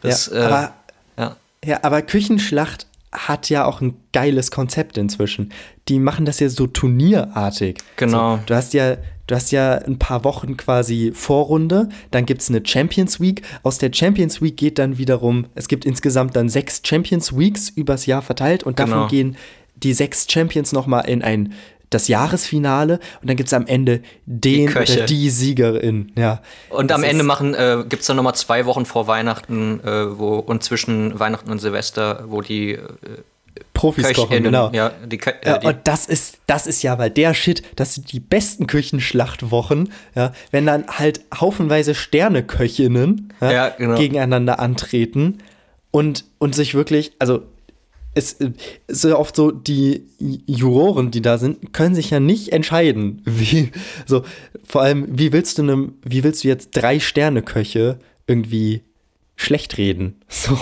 Das, 0.00 0.26
ja, 0.32 0.38
äh, 0.40 0.44
aber 0.44 0.72
ja. 1.18 1.36
Ja, 1.64 1.78
aber 1.82 2.00
Küchenschlacht 2.02 2.86
hat 3.12 3.50
ja 3.50 3.66
auch 3.66 3.82
ein 3.82 3.96
geiles 4.14 4.50
Konzept 4.50 4.96
inzwischen. 4.96 5.52
Die 5.88 5.98
machen 5.98 6.24
das 6.24 6.40
ja 6.40 6.48
so 6.48 6.66
turnierartig. 6.66 7.78
Genau. 7.96 8.36
So, 8.38 8.42
du 8.46 8.54
hast 8.54 8.72
ja, 8.72 8.96
du 9.32 9.36
hast 9.36 9.50
ja 9.50 9.76
ein 9.76 9.98
paar 9.98 10.24
Wochen 10.24 10.58
quasi 10.58 11.10
Vorrunde, 11.14 11.88
dann 12.10 12.26
gibt 12.26 12.42
es 12.42 12.50
eine 12.50 12.60
Champions 12.64 13.18
Week. 13.18 13.40
Aus 13.62 13.78
der 13.78 13.90
Champions 13.92 14.42
Week 14.42 14.56
geht 14.56 14.78
dann 14.78 14.98
wiederum, 14.98 15.46
es 15.54 15.68
gibt 15.68 15.86
insgesamt 15.86 16.36
dann 16.36 16.50
sechs 16.50 16.82
Champions 16.84 17.36
Weeks 17.36 17.70
übers 17.70 18.04
Jahr 18.04 18.20
verteilt 18.22 18.62
und 18.62 18.78
davon 18.78 18.92
Genau. 18.92 19.08
gehen 19.08 19.36
die 19.76 19.94
sechs 19.94 20.26
Champions 20.30 20.72
nochmal 20.72 21.08
in 21.08 21.22
ein 21.22 21.54
das 21.88 22.08
Jahresfinale 22.08 23.00
und 23.20 23.28
dann 23.28 23.36
gibt 23.36 23.48
es 23.48 23.52
am 23.54 23.66
Ende 23.66 24.00
den 24.26 24.68
Köche. 24.68 24.98
oder 24.98 25.06
die 25.06 25.28
Siegerin. 25.30 26.12
Ja. 26.16 26.40
Und 26.70 26.90
Das 26.90 26.96
am 26.96 27.04
Ende 27.04 27.22
machen, 27.22 27.54
äh, 27.54 27.84
gibt 27.88 28.00
es 28.00 28.06
dann 28.06 28.16
nochmal 28.16 28.34
zwei 28.34 28.64
Wochen 28.66 28.86
vor 28.86 29.06
Weihnachten 29.06 29.80
äh, 29.84 30.18
wo, 30.18 30.36
und 30.36 30.62
zwischen 30.62 31.18
Weihnachten 31.18 31.50
und 31.50 31.58
Silvester, 31.58 32.24
wo 32.28 32.40
die 32.40 32.72
äh, 32.72 32.78
Profis 33.74 34.12
kochen, 34.12 34.28
KöchInnen, 34.28 34.44
genau. 34.44 34.70
ja, 34.72 34.92
die, 35.06 35.18
äh, 35.18 35.60
die 35.60 35.66
und 35.66 35.78
das 35.84 36.06
ist, 36.06 36.38
das 36.46 36.66
ist 36.66 36.82
ja, 36.82 36.98
weil 36.98 37.10
der 37.10 37.34
Shit, 37.34 37.62
das 37.76 37.94
sind 37.94 38.12
die 38.12 38.20
besten 38.20 38.66
Küchenschlachtwochen, 38.66 39.92
ja, 40.14 40.32
wenn 40.50 40.66
dann 40.66 40.86
halt 40.86 41.22
haufenweise 41.34 41.94
Sterneköchinnen 41.94 43.32
ja, 43.40 43.52
Ja, 43.52 43.68
genau. 43.70 43.96
gegeneinander 43.96 44.58
antreten 44.58 45.38
und, 45.90 46.24
und 46.38 46.54
sich 46.54 46.74
wirklich, 46.74 47.12
also 47.18 47.42
es 48.14 48.34
äh, 48.34 48.52
ist 48.86 49.04
ja 49.04 49.16
oft 49.16 49.36
so, 49.36 49.50
die 49.50 50.06
Juroren, 50.18 51.10
die 51.10 51.22
da 51.22 51.38
sind, 51.38 51.72
können 51.72 51.94
sich 51.94 52.10
ja 52.10 52.20
nicht 52.20 52.52
entscheiden. 52.52 53.22
Wie, 53.24 53.70
so, 54.06 54.24
vor 54.64 54.82
allem, 54.82 55.06
wie 55.18 55.32
willst 55.32 55.58
du 55.58 55.62
einem, 55.62 55.94
wie 56.04 56.24
willst 56.24 56.44
du 56.44 56.48
jetzt 56.48 56.70
drei 56.72 57.00
Sterneköche 57.00 57.98
irgendwie 58.26 58.82
schlecht 59.36 59.78
reden? 59.78 60.20
So. 60.28 60.58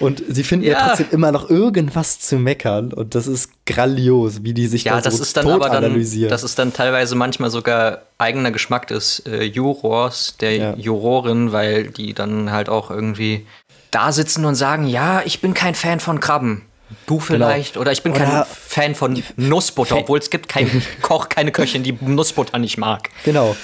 Und 0.00 0.22
sie 0.28 0.42
finden 0.42 0.66
ja. 0.66 0.72
Ja. 0.72 0.88
trotzdem 0.88 1.06
immer 1.10 1.32
noch 1.32 1.50
irgendwas 1.50 2.18
zu 2.20 2.36
meckern 2.38 2.92
und 2.92 3.14
das 3.14 3.26
ist 3.26 3.50
grandios, 3.66 4.42
wie 4.42 4.54
die 4.54 4.66
sich 4.66 4.84
Ja, 4.84 4.96
da 4.96 5.00
das 5.02 5.16
so 5.18 5.22
ist 5.22 5.36
dann 5.36 5.44
tot 5.44 5.54
aber 5.54 5.68
dann, 5.68 5.84
analysieren. 5.84 6.30
das 6.30 6.44
ist 6.44 6.58
dann 6.58 6.72
teilweise 6.72 7.14
manchmal 7.14 7.50
sogar 7.50 8.02
eigener 8.18 8.50
Geschmack 8.50 8.86
des 8.88 9.20
äh, 9.26 9.44
Jurors, 9.44 10.36
der 10.40 10.56
Ja. 10.56 10.74
Jurorin, 10.76 11.52
weil 11.52 11.88
die 11.90 12.14
dann 12.14 12.50
halt 12.52 12.68
auch 12.68 12.90
irgendwie 12.90 13.46
da 13.90 14.12
sitzen 14.12 14.44
und 14.44 14.54
sagen, 14.54 14.86
ja, 14.86 15.22
ich 15.24 15.40
bin 15.40 15.54
kein 15.54 15.74
Fan 15.74 16.00
von 16.00 16.20
Krabben. 16.20 16.62
Du 17.06 17.20
vielleicht. 17.20 17.76
Oder 17.76 17.92
ich 17.92 18.02
bin 18.02 18.14
kein 18.14 18.28
Oder- 18.28 18.46
Fan 18.46 18.94
von 18.94 19.22
Nussbutter, 19.36 19.96
Fan- 19.96 20.04
obwohl 20.04 20.18
es 20.18 20.30
gibt 20.30 20.48
keinen 20.48 20.82
Koch, 21.02 21.28
keine 21.28 21.52
Köchin, 21.52 21.82
die 21.82 21.92
Nussbutter 22.00 22.58
nicht 22.58 22.78
mag. 22.78 23.10
Genau. 23.24 23.54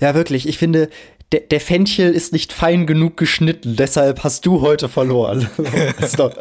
ja, 0.00 0.14
wirklich. 0.14 0.46
Ich 0.48 0.58
finde, 0.58 0.88
der, 1.34 1.40
der 1.40 1.60
Fenchel 1.60 2.12
ist 2.12 2.32
nicht 2.32 2.52
fein 2.52 2.86
genug 2.86 3.16
geschnitten, 3.16 3.74
deshalb 3.74 4.22
hast 4.22 4.46
du 4.46 4.60
heute 4.60 4.88
verloren. 4.88 5.48
Doch, 6.16 6.32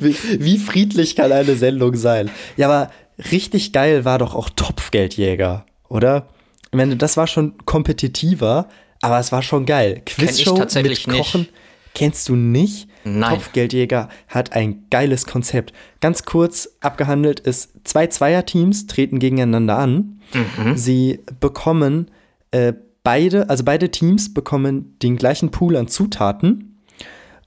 wie, 0.00 0.16
wie 0.38 0.58
friedlich 0.58 1.14
kann 1.14 1.30
eine 1.30 1.54
Sendung 1.54 1.94
sein? 1.94 2.28
Ja, 2.56 2.68
aber 2.68 2.90
richtig 3.30 3.72
geil 3.72 4.04
war 4.04 4.18
doch 4.18 4.34
auch 4.34 4.50
Topfgeldjäger, 4.50 5.64
oder? 5.88 6.26
Ich 6.72 6.76
meine, 6.76 6.96
das 6.96 7.16
war 7.16 7.28
schon 7.28 7.54
kompetitiver, 7.66 8.68
aber 9.00 9.20
es 9.20 9.30
war 9.30 9.42
schon 9.42 9.64
geil. 9.64 10.02
Quizshow 10.06 10.56
tatsächlich 10.56 11.06
mit 11.06 11.18
nicht. 11.18 11.32
Kochen. 11.32 11.48
Kennst 11.94 12.28
du 12.28 12.34
nicht? 12.34 12.88
Nein. 13.04 13.34
Topfgeldjäger 13.34 14.08
hat 14.26 14.54
ein 14.54 14.86
geiles 14.90 15.24
Konzept. 15.26 15.72
Ganz 16.00 16.24
kurz 16.24 16.68
abgehandelt 16.80 17.38
ist, 17.38 17.70
zwei 17.84 18.08
Zweierteams 18.08 18.88
treten 18.88 19.20
gegeneinander 19.20 19.78
an. 19.78 20.20
Sie 20.74 21.20
bekommen 21.38 22.10
äh, 22.50 22.72
beide, 23.04 23.48
also 23.50 23.64
beide 23.64 23.90
Teams 23.90 24.32
bekommen 24.32 24.96
den 25.02 25.16
gleichen 25.16 25.50
Pool 25.50 25.76
an 25.76 25.88
Zutaten 25.88 26.80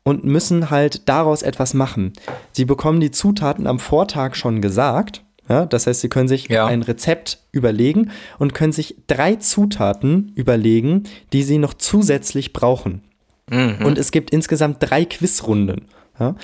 und 0.03 0.23
müssen 0.23 0.69
halt 0.69 1.07
daraus 1.09 1.41
etwas 1.41 1.73
machen. 1.73 2.13
Sie 2.51 2.65
bekommen 2.65 2.99
die 2.99 3.11
Zutaten 3.11 3.67
am 3.67 3.79
Vortag 3.79 4.35
schon 4.35 4.61
gesagt. 4.61 5.23
Ja, 5.47 5.65
das 5.67 5.85
heißt, 5.85 6.01
sie 6.01 6.09
können 6.09 6.27
sich 6.27 6.49
Ja. 6.49 6.65
ein 6.65 6.81
Rezept 6.81 7.39
überlegen 7.51 8.09
und 8.39 8.53
können 8.55 8.73
sich 8.73 8.95
drei 9.07 9.35
Zutaten 9.35 10.31
überlegen, 10.35 11.03
die 11.33 11.43
sie 11.43 11.59
noch 11.59 11.75
zusätzlich 11.75 12.51
brauchen. 12.51 13.01
Und 13.47 13.99
es 13.99 14.09
gibt 14.11 14.31
insgesamt 14.31 14.77
drei 14.79 15.05
Quizrunden. 15.05 15.85
Ja? 16.19 16.35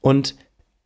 Und 0.00 0.34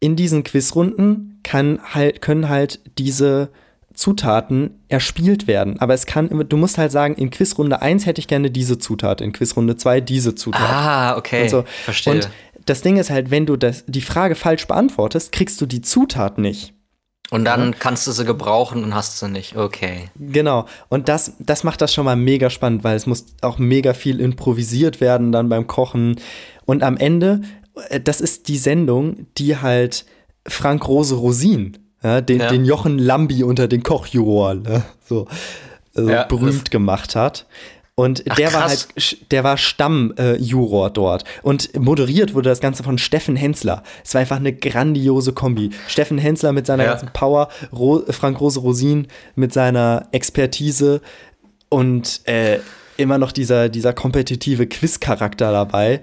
in 0.00 0.16
diesen 0.16 0.44
Quizrunden 0.44 1.40
kann 1.42 1.80
halt, 1.82 2.20
können 2.20 2.50
halt 2.50 2.80
diese 2.98 3.48
Zutaten 3.94 4.82
erspielt 4.88 5.46
werden. 5.46 5.78
Aber 5.80 5.94
es 5.94 6.06
kann 6.06 6.28
immer, 6.28 6.44
du 6.44 6.56
musst 6.56 6.78
halt 6.78 6.92
sagen, 6.92 7.14
in 7.14 7.30
Quizrunde 7.30 7.82
1 7.82 8.06
hätte 8.06 8.20
ich 8.20 8.28
gerne 8.28 8.50
diese 8.50 8.78
Zutat, 8.78 9.20
in 9.20 9.32
Quizrunde 9.32 9.76
2 9.76 10.00
diese 10.00 10.34
Zutat. 10.34 10.60
Ah, 10.62 11.16
okay. 11.16 11.42
Und, 11.42 11.48
so. 11.50 11.64
Verstehe. 11.84 12.14
und 12.14 12.30
das 12.64 12.82
Ding 12.82 12.96
ist 12.96 13.10
halt, 13.10 13.30
wenn 13.30 13.46
du 13.46 13.56
das, 13.56 13.84
die 13.86 14.00
Frage 14.00 14.34
falsch 14.34 14.66
beantwortest, 14.66 15.32
kriegst 15.32 15.60
du 15.60 15.66
die 15.66 15.80
Zutat 15.82 16.38
nicht. 16.38 16.74
Und 17.30 17.46
dann 17.46 17.78
kannst 17.78 18.06
du 18.06 18.12
sie 18.12 18.26
gebrauchen 18.26 18.84
und 18.84 18.94
hast 18.94 19.18
sie 19.18 19.28
nicht. 19.28 19.56
Okay. 19.56 20.10
Genau. 20.16 20.66
Und 20.90 21.08
das, 21.08 21.32
das 21.38 21.64
macht 21.64 21.80
das 21.80 21.94
schon 21.94 22.04
mal 22.04 22.14
mega 22.14 22.50
spannend, 22.50 22.84
weil 22.84 22.94
es 22.94 23.06
muss 23.06 23.24
auch 23.40 23.58
mega 23.58 23.94
viel 23.94 24.20
improvisiert 24.20 25.00
werden 25.00 25.32
dann 25.32 25.48
beim 25.48 25.66
Kochen. 25.66 26.16
Und 26.66 26.82
am 26.82 26.98
Ende, 26.98 27.40
äh, 27.88 28.00
das 28.00 28.20
ist 28.20 28.48
die 28.48 28.58
Sendung, 28.58 29.26
die 29.38 29.56
halt 29.56 30.04
Frank 30.46 30.86
Rose 30.86 31.14
Rosin, 31.14 31.78
ja, 32.02 32.20
den, 32.20 32.40
Ja. 32.40 32.48
den 32.48 32.64
Jochen 32.64 32.98
Lambi 32.98 33.42
unter 33.44 33.68
den 33.68 33.82
Kochjuroren, 33.82 34.62
ne, 34.62 34.82
so, 35.04 35.26
also 35.94 36.10
Ja, 36.10 36.24
berühmt 36.24 36.70
gemacht 36.70 37.16
hat. 37.16 37.46
Und 37.94 38.24
Ach, 38.28 38.36
der 38.36 38.54
war 38.54 38.68
halt, 38.68 39.30
der 39.30 39.44
war 39.44 39.58
Stammjuror 39.58 40.88
dort. 40.90 41.24
Und 41.42 41.78
moderiert 41.78 42.32
wurde 42.32 42.48
das 42.48 42.60
Ganze 42.60 42.82
von 42.82 42.96
Steffen 42.96 43.36
Hensler. 43.36 43.82
Es 44.02 44.14
war 44.14 44.22
einfach 44.22 44.38
eine 44.38 44.54
grandiose 44.54 45.34
Kombi. 45.34 45.70
Steffen 45.88 46.16
Hensler 46.16 46.52
mit 46.52 46.66
seiner 46.66 46.84
ganzen 46.84 47.10
Power, 47.12 47.48
Ro 47.70 48.02
Frank 48.08 48.40
Rose 48.40 48.60
Rosin 48.60 49.08
mit 49.34 49.52
seiner 49.52 50.08
Expertise 50.12 51.02
und 51.68 52.22
äh, 52.26 52.60
immer 52.96 53.18
noch 53.18 53.30
dieser, 53.30 53.68
dieser 53.68 53.92
kompetitive 53.92 54.66
Quiz-Charakter 54.66 55.52
dabei. 55.52 56.00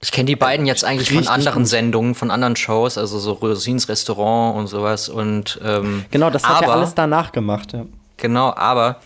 Ich 0.00 0.12
kenne 0.12 0.26
die 0.26 0.36
beiden 0.36 0.66
jetzt 0.66 0.84
eigentlich 0.84 1.10
von 1.10 1.26
anderen 1.26 1.60
gut. 1.62 1.68
Sendungen, 1.68 2.14
von 2.14 2.30
anderen 2.30 2.54
Shows, 2.56 2.98
also 2.98 3.18
so 3.18 3.32
Rosins 3.32 3.88
Restaurant 3.88 4.56
und 4.58 4.66
sowas. 4.66 5.08
Und 5.08 5.58
ähm, 5.64 6.04
Genau, 6.10 6.30
das 6.30 6.44
hat 6.46 6.58
aber, 6.58 6.66
er 6.66 6.72
alles 6.74 6.94
danach 6.94 7.32
gemacht. 7.32 7.72
Ja. 7.72 7.86
Genau, 8.18 8.52
aber 8.54 9.00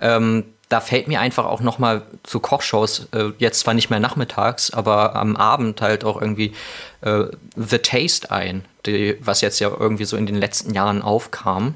ähm, 0.00 0.44
da 0.70 0.80
fällt 0.80 1.06
mir 1.06 1.20
einfach 1.20 1.44
auch 1.44 1.60
noch 1.60 1.78
mal 1.78 2.02
zu 2.22 2.40
Kochshows, 2.40 3.08
äh, 3.12 3.32
jetzt 3.38 3.60
zwar 3.60 3.74
nicht 3.74 3.90
mehr 3.90 4.00
nachmittags, 4.00 4.70
aber 4.72 5.14
am 5.16 5.36
Abend 5.36 5.82
halt 5.82 6.02
auch 6.02 6.18
irgendwie 6.20 6.54
äh, 7.02 7.24
The 7.56 7.78
Taste 7.78 8.30
ein, 8.30 8.64
die, 8.86 9.18
was 9.20 9.42
jetzt 9.42 9.60
ja 9.60 9.68
irgendwie 9.78 10.06
so 10.06 10.16
in 10.16 10.24
den 10.24 10.36
letzten 10.36 10.72
Jahren 10.72 11.02
aufkam, 11.02 11.74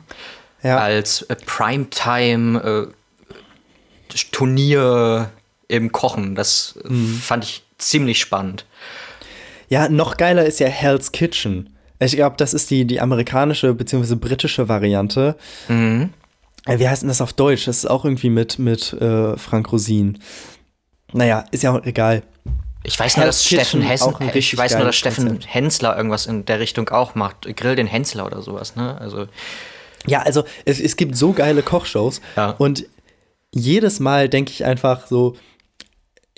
Ja. 0.62 0.78
als 0.78 1.22
äh, 1.22 1.36
Primetime 1.44 2.88
äh, 4.08 5.26
im 5.68 5.92
Kochen. 5.92 6.34
Das 6.34 6.78
Mhm. 6.84 7.18
fand 7.22 7.44
ich 7.44 7.65
ziemlich 7.78 8.18
spannend. 8.20 8.64
Ja, 9.68 9.88
noch 9.88 10.16
geiler 10.16 10.44
ist 10.44 10.60
ja 10.60 10.68
Hell's 10.68 11.12
Kitchen. 11.12 11.70
Ich 11.98 12.12
glaube, 12.12 12.36
das 12.36 12.54
ist 12.54 12.70
die, 12.70 12.84
die 12.84 13.00
amerikanische 13.00 13.72
bzw. 13.74 14.14
britische 14.16 14.68
Variante. 14.68 15.36
Mhm. 15.68 16.10
Äh, 16.66 16.78
Wie 16.78 16.88
heißt 16.88 17.02
denn 17.02 17.08
das 17.08 17.20
auf 17.20 17.32
Deutsch? 17.32 17.64
Das 17.66 17.78
ist 17.78 17.86
auch 17.86 18.04
irgendwie 18.04 18.30
mit, 18.30 18.58
mit 18.58 18.92
äh, 18.92 19.36
Frank 19.36 19.72
Rosin. 19.72 20.18
Naja, 21.12 21.44
ist 21.52 21.62
ja 21.62 21.72
auch 21.72 21.84
egal. 21.84 22.22
Ich 22.82 22.98
weiß 23.00 23.16
nur, 23.16 23.26
dass 23.26 23.44
Steffen 23.44 23.80
Hessen, 23.82 24.14
ich 24.34 24.56
weiß 24.56 24.74
nur, 24.76 24.84
dass 24.84 24.94
Steffen 24.96 25.26
Konzept. 25.26 25.52
Hensler 25.54 25.96
irgendwas 25.96 26.26
in 26.26 26.44
der 26.44 26.60
Richtung 26.60 26.88
auch 26.90 27.14
macht. 27.16 27.48
Grill 27.56 27.74
den 27.74 27.86
Hensler 27.88 28.26
oder 28.26 28.42
sowas, 28.42 28.76
ne? 28.76 28.96
Also 29.00 29.26
Ja, 30.06 30.22
also 30.22 30.44
es, 30.64 30.78
es 30.78 30.96
gibt 30.96 31.16
so 31.16 31.32
geile 31.32 31.62
Kochshows 31.62 32.20
Ja. 32.36 32.50
und 32.50 32.86
jedes 33.52 33.98
Mal 33.98 34.28
denke 34.28 34.52
ich 34.52 34.64
einfach 34.64 35.06
so, 35.08 35.34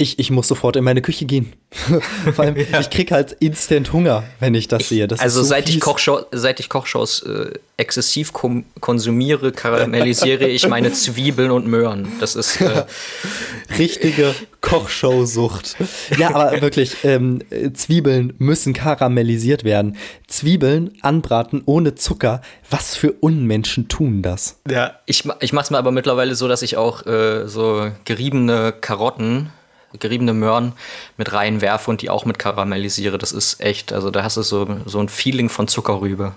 ich, 0.01 0.21
ich 0.21 0.31
muss 0.31 0.47
sofort 0.47 0.77
in 0.77 0.85
meine 0.85 1.03
Küche 1.03 1.27
gehen. 1.27 1.53
Vor 2.33 2.45
allem, 2.45 2.57
ich 2.81 2.89
krieg 2.89 3.11
halt 3.11 3.33
instant 3.41 3.93
Hunger, 3.93 4.23
wenn 4.39 4.55
ich 4.55 4.69
das 4.69 4.89
sehe. 4.89 5.09
Das 5.09 5.19
ist 5.19 5.25
also 5.25 5.43
so 5.43 5.49
seit 5.49 5.69
ich. 5.69 5.81
Kochshow, 5.81 6.21
seit 6.31 6.61
ich 6.61 6.69
Kochshows 6.69 7.23
äh, 7.23 7.51
exzessiv 7.77 8.33
konsumiere, 8.33 9.51
karamellisiere 9.51 10.47
ich 10.47 10.69
meine 10.69 10.93
Zwiebeln 10.93 11.51
und 11.51 11.67
Möhren. 11.67 12.13
Das 12.21 12.37
ist 12.37 12.61
äh, 12.61 12.85
richtige 13.79 14.37
Kochshow-Sucht. 14.61 15.77
Ja, 16.17 16.33
aber 16.33 16.63
wirklich, 16.63 16.99
ähm, 17.03 17.41
äh, 17.51 17.73
Zwiebeln 17.73 18.35
müssen 18.39 18.75
karamellisiert 18.75 19.65
werden. 19.65 19.97
Zwiebeln 20.29 20.93
anbraten 21.03 21.63
ohne 21.67 21.97
Zucker. 21.97 22.41
Was 22.71 22.95
für 22.95 23.11
Unmenschen 23.13 23.89
tun 23.89 24.23
das? 24.23 24.61
ja. 24.71 24.93
Ich, 25.07 25.25
ich 25.41 25.53
mache 25.53 25.65
es 25.65 25.71
mir 25.71 25.79
aber 25.79 25.91
mittlerweile 25.91 26.37
so, 26.37 26.47
dass 26.47 26.63
ich 26.63 26.77
auch 26.77 27.05
äh, 27.07 27.49
so 27.49 27.91
geriebene 28.05 28.73
Karotten, 28.79 29.51
geriebene 29.99 30.35
Möhren 30.35 30.73
mit 31.17 31.33
reinwerfe 31.33 31.91
und 31.91 32.03
die 32.03 32.11
auch 32.11 32.25
mit 32.25 32.39
karamellisiere. 32.39 33.19
Das 33.19 33.33
ist 33.33 33.61
echt, 33.61 33.93
also 33.93 34.11
da 34.11 34.23
hast 34.23 34.37
du 34.37 34.43
so, 34.43 34.67
so 34.85 35.01
ein 35.01 35.09
Feeling 35.09 35.49
von 35.49 35.69
Zuckerrübe. 35.69 36.33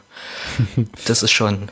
Das 1.05 1.23
ist 1.23 1.31
schon, 1.31 1.69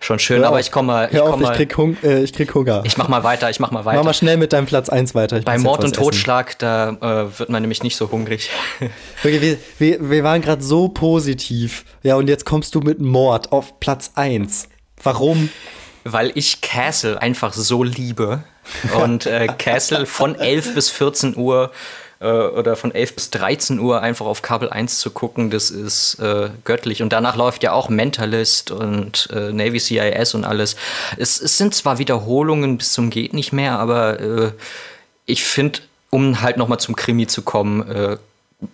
schon 0.00 0.18
schön, 0.18 0.40
Hör 0.40 0.48
aber 0.48 0.56
auf. 0.56 0.60
ich 0.62 0.72
komme 0.72 0.86
mal, 0.86 1.08
ich 1.08 1.14
Hör 1.14 1.24
auf, 1.24 1.30
komm 1.30 1.42
ich 1.42 1.48
mal, 1.48 1.56
krieg, 1.56 1.76
Hung 1.76 1.96
äh, 2.02 2.22
ich 2.22 2.32
krieg 2.32 2.52
Hunger. 2.54 2.82
ich 2.84 2.96
mach 2.96 3.08
mal 3.08 3.22
weiter, 3.22 3.50
ich 3.50 3.60
mach 3.60 3.70
mal 3.70 3.84
weiter. 3.84 3.98
Mach 3.98 4.06
mal 4.06 4.14
schnell 4.14 4.36
mit 4.36 4.52
deinem 4.52 4.66
Platz 4.66 4.88
1 4.88 5.14
weiter. 5.14 5.38
Ich 5.38 5.44
Bei 5.44 5.58
Mord 5.58 5.84
und 5.84 5.84
was 5.84 5.92
essen. 5.92 6.02
Totschlag, 6.02 6.58
da 6.58 6.90
äh, 6.90 7.38
wird 7.38 7.48
man 7.48 7.62
nämlich 7.62 7.82
nicht 7.82 7.96
so 7.96 8.10
hungrig. 8.10 8.50
Okay, 9.22 9.40
wir, 9.40 9.58
wir, 9.78 10.10
wir 10.10 10.24
waren 10.24 10.40
gerade 10.40 10.62
so 10.62 10.88
positiv. 10.88 11.84
Ja, 12.02 12.16
und 12.16 12.28
jetzt 12.28 12.46
kommst 12.46 12.74
du 12.74 12.80
mit 12.80 13.00
Mord 13.00 13.52
auf 13.52 13.78
Platz 13.80 14.12
1. 14.14 14.68
Warum? 15.02 15.50
Weil 16.04 16.32
ich 16.34 16.62
Castle 16.62 17.20
einfach 17.20 17.52
so 17.52 17.84
liebe. 17.84 18.42
Und 19.02 19.26
äh, 19.26 19.46
Castle 19.58 20.06
von 20.06 20.34
11 20.34 20.74
bis 20.74 20.90
14 20.90 21.36
Uhr 21.36 21.70
äh, 22.20 22.26
oder 22.26 22.76
von 22.76 22.94
11 22.94 23.14
bis 23.14 23.30
13 23.30 23.78
Uhr 23.78 24.00
einfach 24.00 24.26
auf 24.26 24.42
Kabel 24.42 24.70
1 24.70 24.98
zu 24.98 25.10
gucken, 25.10 25.50
das 25.50 25.70
ist 25.70 26.18
äh, 26.20 26.50
göttlich. 26.64 27.02
Und 27.02 27.12
danach 27.12 27.36
läuft 27.36 27.62
ja 27.62 27.72
auch 27.72 27.88
Mentalist 27.88 28.70
und 28.70 29.28
äh, 29.32 29.52
Navy 29.52 29.80
CIS 29.80 30.34
und 30.34 30.44
alles. 30.44 30.76
Es, 31.16 31.40
es 31.40 31.58
sind 31.58 31.74
zwar 31.74 31.98
Wiederholungen 31.98 32.78
bis 32.78 32.92
zum 32.92 33.10
geht 33.10 33.32
nicht 33.32 33.52
mehr, 33.52 33.78
aber 33.78 34.20
äh, 34.20 34.52
ich 35.26 35.44
finde, 35.44 35.80
um 36.10 36.42
halt 36.42 36.56
noch 36.56 36.68
mal 36.68 36.78
zum 36.78 36.96
Krimi 36.96 37.26
zu 37.26 37.42
kommen, 37.42 38.18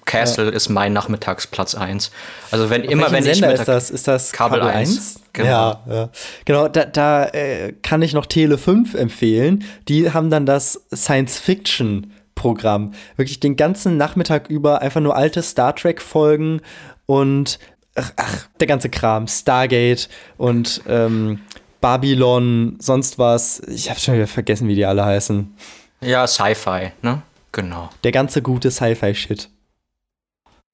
Castle 0.05 0.51
ist 0.51 0.69
mein 0.69 0.93
Nachmittagsplatz 0.93 1.75
1. 1.75 2.11
Also 2.51 2.71
wenn 2.71 2.83
immer, 2.83 3.11
Welchen 3.11 3.15
wenn 3.15 3.27
ich 3.27 3.39
Sender 3.39 3.49
Mittag 3.49 3.61
ist 3.61 3.69
das? 3.69 3.91
Ist 3.91 4.09
das 4.09 4.33
Kabel 4.33 4.61
Kabel, 4.61 4.75
1? 4.75 4.91
1? 4.91 5.21
Genau. 5.33 5.49
Ja, 5.49 5.81
ja. 5.89 6.09
Genau, 6.45 6.69
da, 6.69 6.85
da 6.85 7.27
äh, 7.27 7.73
kann 7.83 8.03
ich 8.03 8.13
noch 8.13 8.27
Tele 8.27 8.59
5 8.59 8.95
empfehlen. 8.95 9.65
Die 9.89 10.13
haben 10.13 10.31
dann 10.31 10.47
das 10.47 10.87
Science-Fiction-Programm. 10.95 12.93
Wirklich 13.17 13.41
den 13.41 13.57
ganzen 13.57 13.97
Nachmittag 13.97 14.49
über 14.49 14.83
einfach 14.83 15.01
nur 15.01 15.15
alte 15.15 15.43
Star 15.43 15.77
Trek-Folgen 15.77 16.63
und 17.07 17.59
ach, 17.95 18.13
ach, 18.17 18.47
der 18.59 18.67
ganze 18.67 18.89
Kram. 18.89 19.29
Stargate 19.29 20.09
und 20.37 20.83
ähm, 20.89 21.41
Babylon, 21.81 22.77
sonst 22.81 23.19
was. 23.19 23.61
Ich 23.61 23.91
habe 23.91 24.01
schon 24.01 24.15
wieder 24.15 24.27
vergessen, 24.27 24.69
wie 24.69 24.75
die 24.75 24.87
alle 24.87 25.05
heißen. 25.05 25.55
Ja, 26.01 26.27
Sci-Fi, 26.27 26.93
ne? 27.03 27.23
Genau. 27.53 27.91
Der 28.05 28.13
ganze 28.13 28.43
gute 28.43 28.71
Sci-Fi-Shit. 28.71 29.49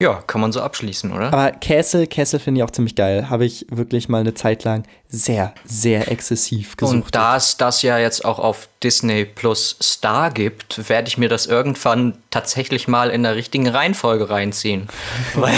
Ja, 0.03 0.21
kann 0.27 0.41
man 0.41 0.51
so 0.51 0.61
abschließen, 0.61 1.13
oder? 1.13 1.33
Aber 1.33 1.53
Castle, 1.53 2.09
Castle 2.09 2.41
finde 2.41 2.59
ich 2.59 2.65
auch 2.65 2.73
ziemlich 2.73 2.97
geil. 2.97 3.31
Habe 3.31 3.45
ich 3.45 3.67
wirklich 3.71 4.09
mal 4.09 4.19
eine 4.21 4.35
Zeit 4.35 4.65
lang 4.65 4.83
sehr, 5.09 5.55
sehr 5.65 6.11
exzessiv 6.11 6.77
gesucht. 6.77 6.95
Und 6.95 7.15
da 7.15 7.37
es 7.37 7.57
das 7.57 7.83
ja 7.83 7.99
jetzt 7.99 8.25
auch 8.25 8.41
auf 8.41 8.69
Disney 8.83 9.25
Plus 9.25 9.77
Star 9.81 10.31
gibt, 10.33 10.89
werde 10.89 11.07
ich 11.07 11.19
mir 11.19 11.29
das 11.29 11.47
irgendwann 11.47 12.19
tatsächlich 12.33 12.89
mal 12.89 13.11
in 13.11 13.23
der 13.23 13.37
richtigen 13.37 13.69
Reihenfolge 13.69 14.29
reinziehen. 14.29 14.89
weil, 15.35 15.55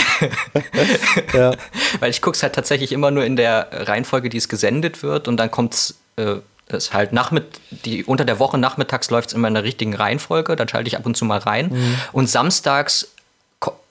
ja. 1.33 1.51
weil 1.99 2.11
ich 2.11 2.21
gucke 2.21 2.35
es 2.35 2.43
halt 2.43 2.53
tatsächlich 2.53 2.91
immer 2.91 3.09
nur 3.09 3.25
in 3.25 3.35
der 3.37 3.67
Reihenfolge, 3.71 4.29
die 4.29 4.37
es 4.37 4.47
gesendet 4.47 5.01
wird 5.01 5.27
und 5.27 5.37
dann 5.37 5.49
kommt 5.49 5.73
es 5.73 5.95
äh, 6.17 6.35
das 6.67 6.93
halt 6.93 7.13
nachmit 7.13 7.45
die 7.69 8.03
unter 8.03 8.25
der 8.25 8.39
Woche 8.39 8.57
nachmittags 8.57 9.09
läuft 9.11 9.29
es 9.29 9.33
immer 9.33 9.47
in 9.47 9.53
der 9.53 9.63
richtigen 9.63 9.95
Reihenfolge, 9.95 10.55
dann 10.55 10.67
schalte 10.67 10.87
ich 10.87 10.97
ab 10.97 11.05
und 11.05 11.15
zu 11.15 11.23
mal 11.25 11.37
rein 11.39 11.69
Mhm. 11.71 11.95
und 12.11 12.29
samstags 12.29 13.07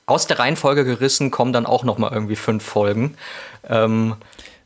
aus 0.06 0.26
der 0.26 0.38
Reihenfolge 0.38 0.84
gerissen 0.84 1.30
kommen 1.30 1.52
dann 1.52 1.66
auch 1.66 1.84
noch 1.84 1.98
mal 1.98 2.12
irgendwie 2.12 2.36
fünf 2.36 2.64
Folgen. 2.64 3.16
Ähm, 3.68 4.16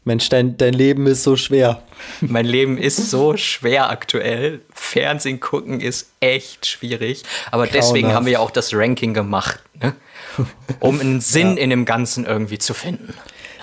Mensch, 0.04 0.28
dein, 0.30 0.56
dein 0.56 0.72
Leben 0.72 1.06
ist 1.06 1.22
so 1.22 1.36
schwer. 1.36 1.82
mein 2.20 2.46
Leben 2.46 2.78
ist 2.78 3.10
so 3.10 3.36
schwer 3.36 3.90
aktuell. 3.90 4.60
Fernsehen 4.72 5.38
gucken 5.38 5.80
ist 5.80 6.10
echt 6.20 6.66
schwierig. 6.66 7.24
Aber 7.50 7.66
deswegen 7.66 8.08
Grauenhaft. 8.08 8.16
haben 8.16 8.26
wir 8.26 8.32
ja 8.34 8.38
auch 8.38 8.50
das 8.50 8.72
Ranking 8.72 9.14
gemacht, 9.14 9.60
ne? 9.80 9.94
um 10.80 11.00
einen 11.00 11.20
Sinn 11.20 11.56
in 11.56 11.70
dem 11.70 11.84
Ganzen 11.84 12.24
irgendwie 12.24 12.58
zu 12.58 12.74
finden. 12.74 13.14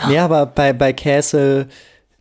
Nee, 0.08 0.20
aber 0.20 0.46
bei, 0.46 0.74
bei 0.74 0.94
Castle, 0.94 1.68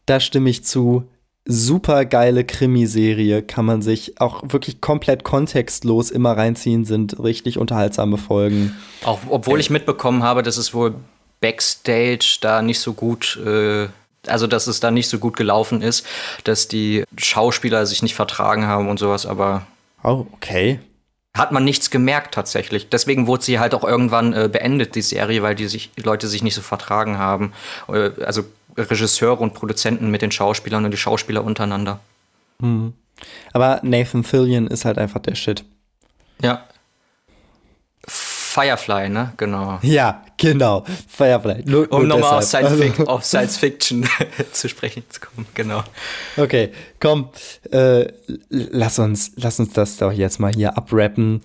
da 0.07 0.21
stimme 0.21 0.49
ich 0.49 0.65
zu. 0.65 1.09
Super 1.47 2.07
geile 2.07 2.45
Krimiserie, 2.45 3.43
kann 3.43 3.67
man 3.67 3.83
sich 3.83 4.19
auch 4.19 4.43
wirklich 4.47 4.81
komplett 4.81 5.25
kontextlos 5.25 6.11
immer 6.11 6.37
reinziehen, 6.37 6.87
sind 6.87 7.23
richtig 7.23 7.59
unterhaltsame 7.59 8.17
Folgen. 8.17 8.75
Auch 9.05 9.19
obwohl 9.29 9.61
ich 9.61 9.69
mitbekommen 9.69 10.23
habe, 10.23 10.43
dass 10.43 10.57
es 10.57 10.73
wohl 10.73 10.95
Backstage 11.41 12.39
da 12.41 12.63
nicht 12.63 12.81
so 12.81 12.95
gut, 12.95 13.39
äh, 13.45 13.89
also 14.27 14.47
dass 14.47 14.67
es 14.67 14.81
da 14.81 14.91
nicht 14.91 15.09
so 15.11 15.19
gut 15.19 15.37
gelaufen 15.37 15.83
ist, 15.83 16.07
dass 16.45 16.67
die 16.69 17.05
Schauspieler 17.19 17.85
sich 17.85 18.03
nicht 18.03 18.15
vertragen 18.15 18.67
haben 18.67 18.89
und 18.89 18.99
sowas, 18.99 19.27
aber 19.27 19.67
Oh, 20.03 20.27
okay. 20.33 20.81
hat 21.37 21.53
man 21.53 21.65
nichts 21.65 21.91
gemerkt 21.91 22.35
tatsächlich. 22.35 22.89
Deswegen 22.89 23.27
wurde 23.27 23.45
sie 23.45 23.59
halt 23.59 23.75
auch 23.75 23.85
irgendwann 23.85 24.33
äh, 24.33 24.49
beendet, 24.51 24.95
die 24.95 25.03
Serie, 25.03 25.43
weil 25.43 25.55
die, 25.55 25.67
sich, 25.69 25.91
die 25.93 26.03
Leute 26.03 26.27
sich 26.29 26.43
nicht 26.43 26.55
so 26.55 26.63
vertragen 26.63 27.19
haben. 27.19 27.53
Äh, 27.89 28.11
also 28.25 28.45
Regisseure 28.77 29.41
und 29.41 29.55
Produzenten 29.55 30.11
mit 30.11 30.23
den 30.23 30.31
Schauspielern 30.31 30.85
und 30.85 30.91
die 30.91 30.97
Schauspieler 30.97 31.45
untereinander. 31.45 32.01
Aber 33.53 33.81
Nathan 33.83 34.25
Fillion 34.25 34.67
ist 34.67 34.85
halt 34.85 34.99
einfach 34.99 35.21
der 35.21 35.35
Shit. 35.35 35.65
Ja. 36.41 36.65
Firefly, 38.07 39.09
ne? 39.09 39.33
Genau. 39.37 39.81
Ja, 39.83 40.23
genau. 40.37 40.85
Firefly. 41.09 41.63
Nur, 41.65 41.91
Um 41.93 42.07
nochmal 42.07 42.39
auf. 42.39 42.45
Science, 42.45 42.71
Also, 42.81 43.07
auf 43.07 43.25
Science 43.25 43.57
Fiction 43.57 44.09
zu 44.53 44.69
sprechen 44.69 45.03
zu 45.09 45.21
kommen, 45.21 45.47
genau. 45.55 45.83
Okay, 46.37 46.71
komm, 47.01 47.31
äh, 47.73 48.07
lass 48.49 49.01
uns, 49.01 49.33
lass 49.37 49.59
uns 49.59 49.73
das 49.73 49.97
doch 49.97 50.13
jetzt 50.13 50.39
mal 50.39 50.53
hier 50.53 50.77
abrappen. 50.77 51.43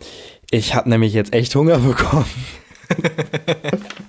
Ich 0.51 0.75
habe 0.75 0.89
nämlich 0.89 1.13
jetzt 1.13 1.33
echt 1.33 1.55
Hunger 1.55 1.79
bekommen. 1.79 2.25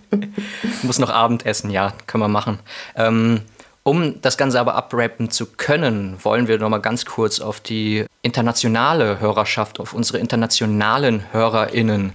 Muss 0.83 0.99
noch 0.99 1.11
Abendessen, 1.11 1.71
ja, 1.71 1.93
können 2.07 2.23
wir 2.25 2.29
machen. 2.29 2.59
Ähm, 2.97 3.43
um 3.83 4.21
das 4.21 4.37
Ganze 4.37 4.61
aber 4.61 4.75
abrappen 4.75 5.31
zu 5.31 5.47
können, 5.47 6.17
wollen 6.23 6.49
wir 6.49 6.59
noch 6.59 6.69
mal 6.69 6.79
ganz 6.79 7.07
kurz 7.07 7.41
auf 7.41 7.61
die 7.61 8.05
internationale 8.23 9.21
Hörerschaft, 9.21 9.81
auf 9.81 9.95
unsere 9.95 10.19
internationalen 10.19 11.25
HörerInnen 11.33 12.13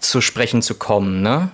zu 0.00 0.20
sprechen 0.20 0.62
zu 0.62 0.74
kommen, 0.74 1.22
ne? 1.22 1.50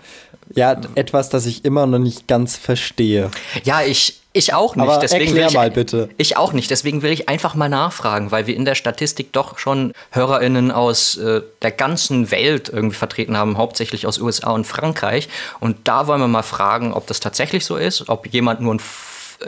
Ja, 0.54 0.80
etwas, 0.94 1.30
das 1.30 1.46
ich 1.46 1.64
immer 1.64 1.86
noch 1.86 1.98
nicht 1.98 2.28
ganz 2.28 2.56
verstehe. 2.56 3.30
Ja, 3.64 3.82
ich, 3.82 4.20
ich 4.34 4.52
auch 4.52 4.74
nicht. 4.74 4.82
Aber 4.82 4.98
deswegen 4.98 5.26
erklär 5.26 5.44
will 5.44 5.48
ich, 5.48 5.54
mal 5.54 5.70
bitte. 5.70 6.08
Ich 6.18 6.36
auch 6.36 6.52
nicht. 6.52 6.68
Deswegen 6.68 7.02
will 7.02 7.12
ich 7.12 7.28
einfach 7.28 7.54
mal 7.54 7.68
nachfragen, 7.68 8.32
weil 8.32 8.48
wir 8.48 8.56
in 8.56 8.64
der 8.64 8.74
Statistik 8.74 9.32
doch 9.32 9.58
schon 9.58 9.92
HörerInnen 10.10 10.72
aus 10.72 11.16
äh, 11.16 11.40
der 11.62 11.70
ganzen 11.70 12.32
Welt 12.32 12.68
irgendwie 12.68 12.96
vertreten 12.96 13.36
haben, 13.36 13.56
hauptsächlich 13.56 14.08
aus 14.08 14.18
USA 14.18 14.50
und 14.50 14.66
Frankreich. 14.66 15.28
Und 15.60 15.86
da 15.88 16.08
wollen 16.08 16.20
wir 16.20 16.28
mal 16.28 16.42
fragen, 16.42 16.92
ob 16.92 17.06
das 17.06 17.20
tatsächlich 17.20 17.64
so 17.64 17.76
ist, 17.76 18.08
ob 18.08 18.26
jemand 18.26 18.60
nur 18.60 18.74
ein 18.74 18.80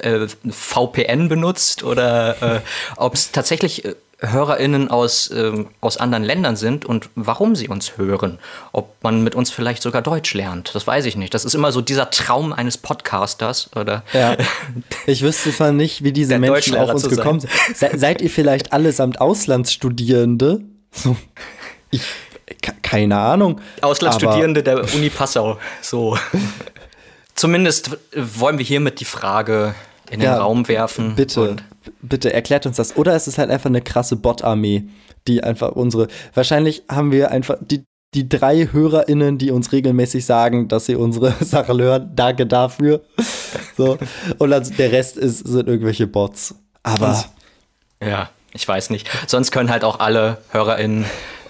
äh, 0.03 0.28
VPN 0.49 1.28
benutzt 1.28 1.82
oder 1.82 2.57
äh, 2.57 2.61
ob 2.97 3.14
es 3.14 3.32
tatsächlich 3.32 3.84
äh, 3.84 3.97
HörerInnen 4.20 4.88
aus, 4.90 5.30
ähm, 5.30 5.68
aus 5.82 5.98
anderen 5.98 6.24
Ländern 6.24 6.56
sind 6.56 6.84
und 6.86 7.10
warum 7.16 7.54
sie 7.54 7.68
uns 7.68 7.98
hören. 7.98 8.38
Ob 8.72 8.94
man 9.02 9.22
mit 9.22 9.34
uns 9.34 9.50
vielleicht 9.50 9.82
sogar 9.82 10.00
Deutsch 10.00 10.32
lernt. 10.32 10.74
Das 10.74 10.86
weiß 10.86 11.04
ich 11.04 11.16
nicht. 11.16 11.34
Das 11.34 11.44
ist 11.44 11.54
immer 11.54 11.70
so 11.70 11.82
dieser 11.82 12.10
Traum 12.10 12.52
eines 12.54 12.78
Podcasters 12.78 13.70
oder 13.76 14.02
Ja. 14.14 14.36
Ich 15.06 15.22
wüsste 15.22 15.52
zwar 15.52 15.72
nicht, 15.72 16.02
wie 16.02 16.12
diese 16.12 16.38
Menschen 16.38 16.76
auf 16.76 16.90
uns 16.94 17.08
gekommen 17.08 17.40
sind. 17.40 17.50
Se 17.74 17.90
seid 17.94 18.22
ihr 18.22 18.30
vielleicht 18.30 18.72
allesamt 18.72 19.20
Auslandsstudierende? 19.20 20.60
So, 20.92 21.14
ich, 21.90 22.00
ke- 22.62 22.72
keine 22.82 23.18
Ahnung. 23.18 23.60
Auslandsstudierende 23.82 24.62
der 24.62 24.82
Uni 24.94 25.10
Passau. 25.10 25.58
So. 25.82 26.16
Zumindest 27.34 27.98
wollen 28.14 28.56
wir 28.58 28.64
hiermit 28.64 29.00
die 29.00 29.04
Frage 29.04 29.74
in 30.10 30.20
den 30.20 30.26
Ja, 30.26 30.38
Raum 30.38 30.68
werfen. 30.68 31.14
Bitte, 31.16 31.50
Und 31.50 31.64
bitte 32.09 32.32
erklärt 32.32 32.66
uns 32.66 32.76
das. 32.76 32.96
Oder 32.96 33.16
ist 33.16 33.26
es 33.26 33.38
halt 33.38 33.50
einfach 33.50 33.70
eine 33.70 33.82
krasse 33.82 34.16
Bot-Armee, 34.16 34.84
die 35.26 35.42
einfach 35.42 35.72
unsere. 35.72 36.09
Wahrscheinlich 36.34 36.84
haben 36.90 37.12
wir 37.12 37.30
einfach 37.30 37.57
die, 37.61 37.84
die 38.14 38.28
drei 38.28 38.68
HörerInnen, 38.70 39.38
die 39.38 39.50
uns 39.50 39.72
regelmäßig 39.72 40.24
sagen, 40.24 40.68
dass 40.68 40.86
sie 40.86 40.96
unsere 40.96 41.32
Sache 41.44 41.76
hören. 41.76 42.12
Danke 42.14 42.46
dafür. 42.46 43.02
So. 43.76 43.98
Und 44.38 44.50
dann, 44.50 44.64
der 44.76 44.92
Rest 44.92 45.16
ist, 45.16 45.46
sind 45.46 45.68
irgendwelche 45.68 46.07
Bots. 46.07 46.54
Aber. 46.82 47.24
ja, 48.02 48.30
ich 48.52 48.66
weiß 48.66 48.90
nicht. 48.90 49.09
Sonst 49.26 49.50
können 49.50 49.70
halt 49.70 49.84
auch 49.84 50.00
alle 50.00 50.38
HörerInnen 50.50 51.04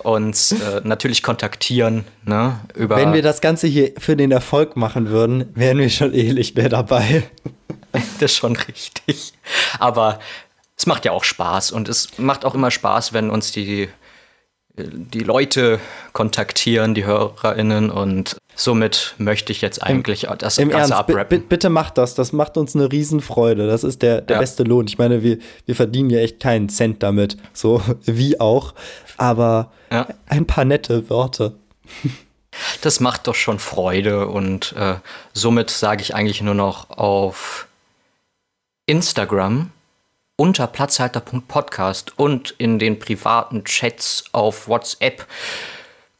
uns 0.06 0.52
äh, 0.52 0.80
natürlich 0.84 1.22
kontaktieren. 1.22 2.04
Ne, 2.24 2.60
über 2.74 2.96
Wenn 2.96 3.12
wir 3.12 3.22
das 3.22 3.40
Ganze 3.40 3.66
hier 3.66 3.92
für 3.98 4.16
den 4.16 4.30
Erfolg 4.30 4.76
machen 4.76 5.08
würden, 5.10 5.50
wären 5.54 5.78
wir 5.78 5.90
schon 5.90 6.14
eh 6.14 6.32
nicht 6.32 6.56
mehr 6.56 6.68
dabei. 6.68 7.24
das 7.92 8.32
ist 8.32 8.36
schon 8.36 8.56
richtig. 8.56 9.32
Aber 9.78 10.20
es 10.76 10.86
macht 10.86 11.04
ja 11.04 11.12
auch 11.12 11.24
Spaß 11.24 11.72
und 11.72 11.88
es 11.88 12.18
macht 12.18 12.44
auch 12.44 12.54
immer 12.54 12.70
Spaß, 12.70 13.12
wenn 13.12 13.30
uns 13.30 13.50
die, 13.52 13.88
die 14.76 15.20
Leute 15.20 15.80
kontaktieren, 16.12 16.94
die 16.94 17.06
HörerInnen 17.06 17.90
und 17.90 18.36
somit 18.54 19.14
möchte 19.18 19.52
ich 19.52 19.60
jetzt 19.62 19.82
eigentlich 19.82 20.28
das 20.38 20.58
Im 20.58 20.68
Ganze 20.68 20.94
Ernst, 20.94 21.48
bitte 21.48 21.70
macht 21.70 21.96
das. 21.98 22.14
Das 22.14 22.32
macht 22.32 22.56
uns 22.58 22.74
eine 22.74 22.90
Riesenfreude. 22.92 23.66
Das 23.66 23.84
ist 23.84 24.02
der, 24.02 24.20
der 24.20 24.36
Ja. 24.36 24.40
beste 24.40 24.64
Lohn. 24.64 24.86
Ich 24.86 24.98
meine, 24.98 25.22
wir, 25.22 25.38
wir 25.64 25.74
verdienen 25.74 26.10
ja 26.10 26.18
echt 26.20 26.40
keinen 26.40 26.68
Cent 26.68 27.02
damit. 27.02 27.36
So 27.54 27.82
wie 28.04 28.38
auch. 28.40 28.74
Aber 29.16 29.72
Ja. 29.90 30.08
ein 30.26 30.46
paar 30.46 30.64
nette 30.66 31.08
Worte. 31.08 31.56
Das 32.82 33.00
macht 33.00 33.26
doch 33.28 33.34
schon 33.34 33.58
Freude 33.58 34.28
und 34.28 34.74
äh, 34.78 34.96
somit 35.34 35.70
sage 35.70 36.02
ich 36.02 36.14
eigentlich 36.14 36.40
nur 36.42 36.54
noch 36.54 36.88
auf 36.90 37.66
Instagram 38.86 39.70
unter 40.36 40.66
platzhalter.podcast 40.66 42.18
und 42.18 42.54
in 42.58 42.78
den 42.78 42.98
privaten 42.98 43.64
Chats 43.64 44.24
auf 44.32 44.68
WhatsApp 44.68 45.26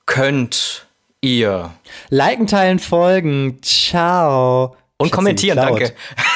könnt 0.07 0.87
ihr 1.21 1.75
Liken, 2.09 2.47
teilen, 2.47 2.79
folgen. 2.79 3.61
Ciao. 3.63 4.77
und 4.97 5.11
kommentieren, 5.13 5.57
danke. 5.57 5.95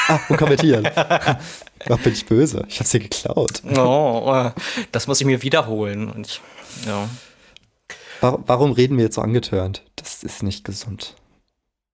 Ah, 0.09 0.20
und 0.28 0.37
kommentieren. 0.37 0.89
Ach, 0.97 1.99
bin 1.99 2.12
ich 2.12 2.26
böse. 2.26 2.66
Ich 2.68 2.78
hab's 2.78 2.91
dir 2.91 3.01
geklaut. 3.01 3.62
Oh, 3.78 4.33
äh, 4.35 4.51
das 4.93 5.07
muss 5.07 5.20
ich 5.20 5.26
mir 5.26 5.43
wiederholen. 5.43 6.11
Und 6.11 6.26
ich, 6.26 6.41
ja. 6.87 7.09
Warum, 8.20 8.72
reden 8.72 8.99
wir 8.99 9.05
jetzt 9.05 9.14
so 9.14 9.22
angetörnt? 9.22 9.83
Das 9.97 10.22
ist 10.22 10.43
nicht 10.43 10.64
gesund. 10.64 11.14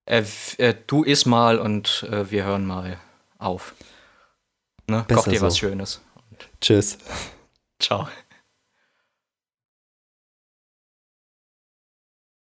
äh, 0.07 0.25
äh, 0.59 0.75
du 0.89 1.05
iss 1.05 1.25
mal 1.25 1.59
und 1.59 2.05
äh, 2.11 2.29
wir 2.33 2.45
hören 2.45 2.67
mal 2.67 2.99
auf. 3.39 3.75
Ne? 4.89 5.05
Besser 5.07 5.23
Koch 5.23 5.31
dir 5.31 5.43
was 5.43 5.55
so. 5.55 5.61
Schönes. 5.61 6.01
Tschüss. 6.61 6.99
Ciao. 7.79 8.09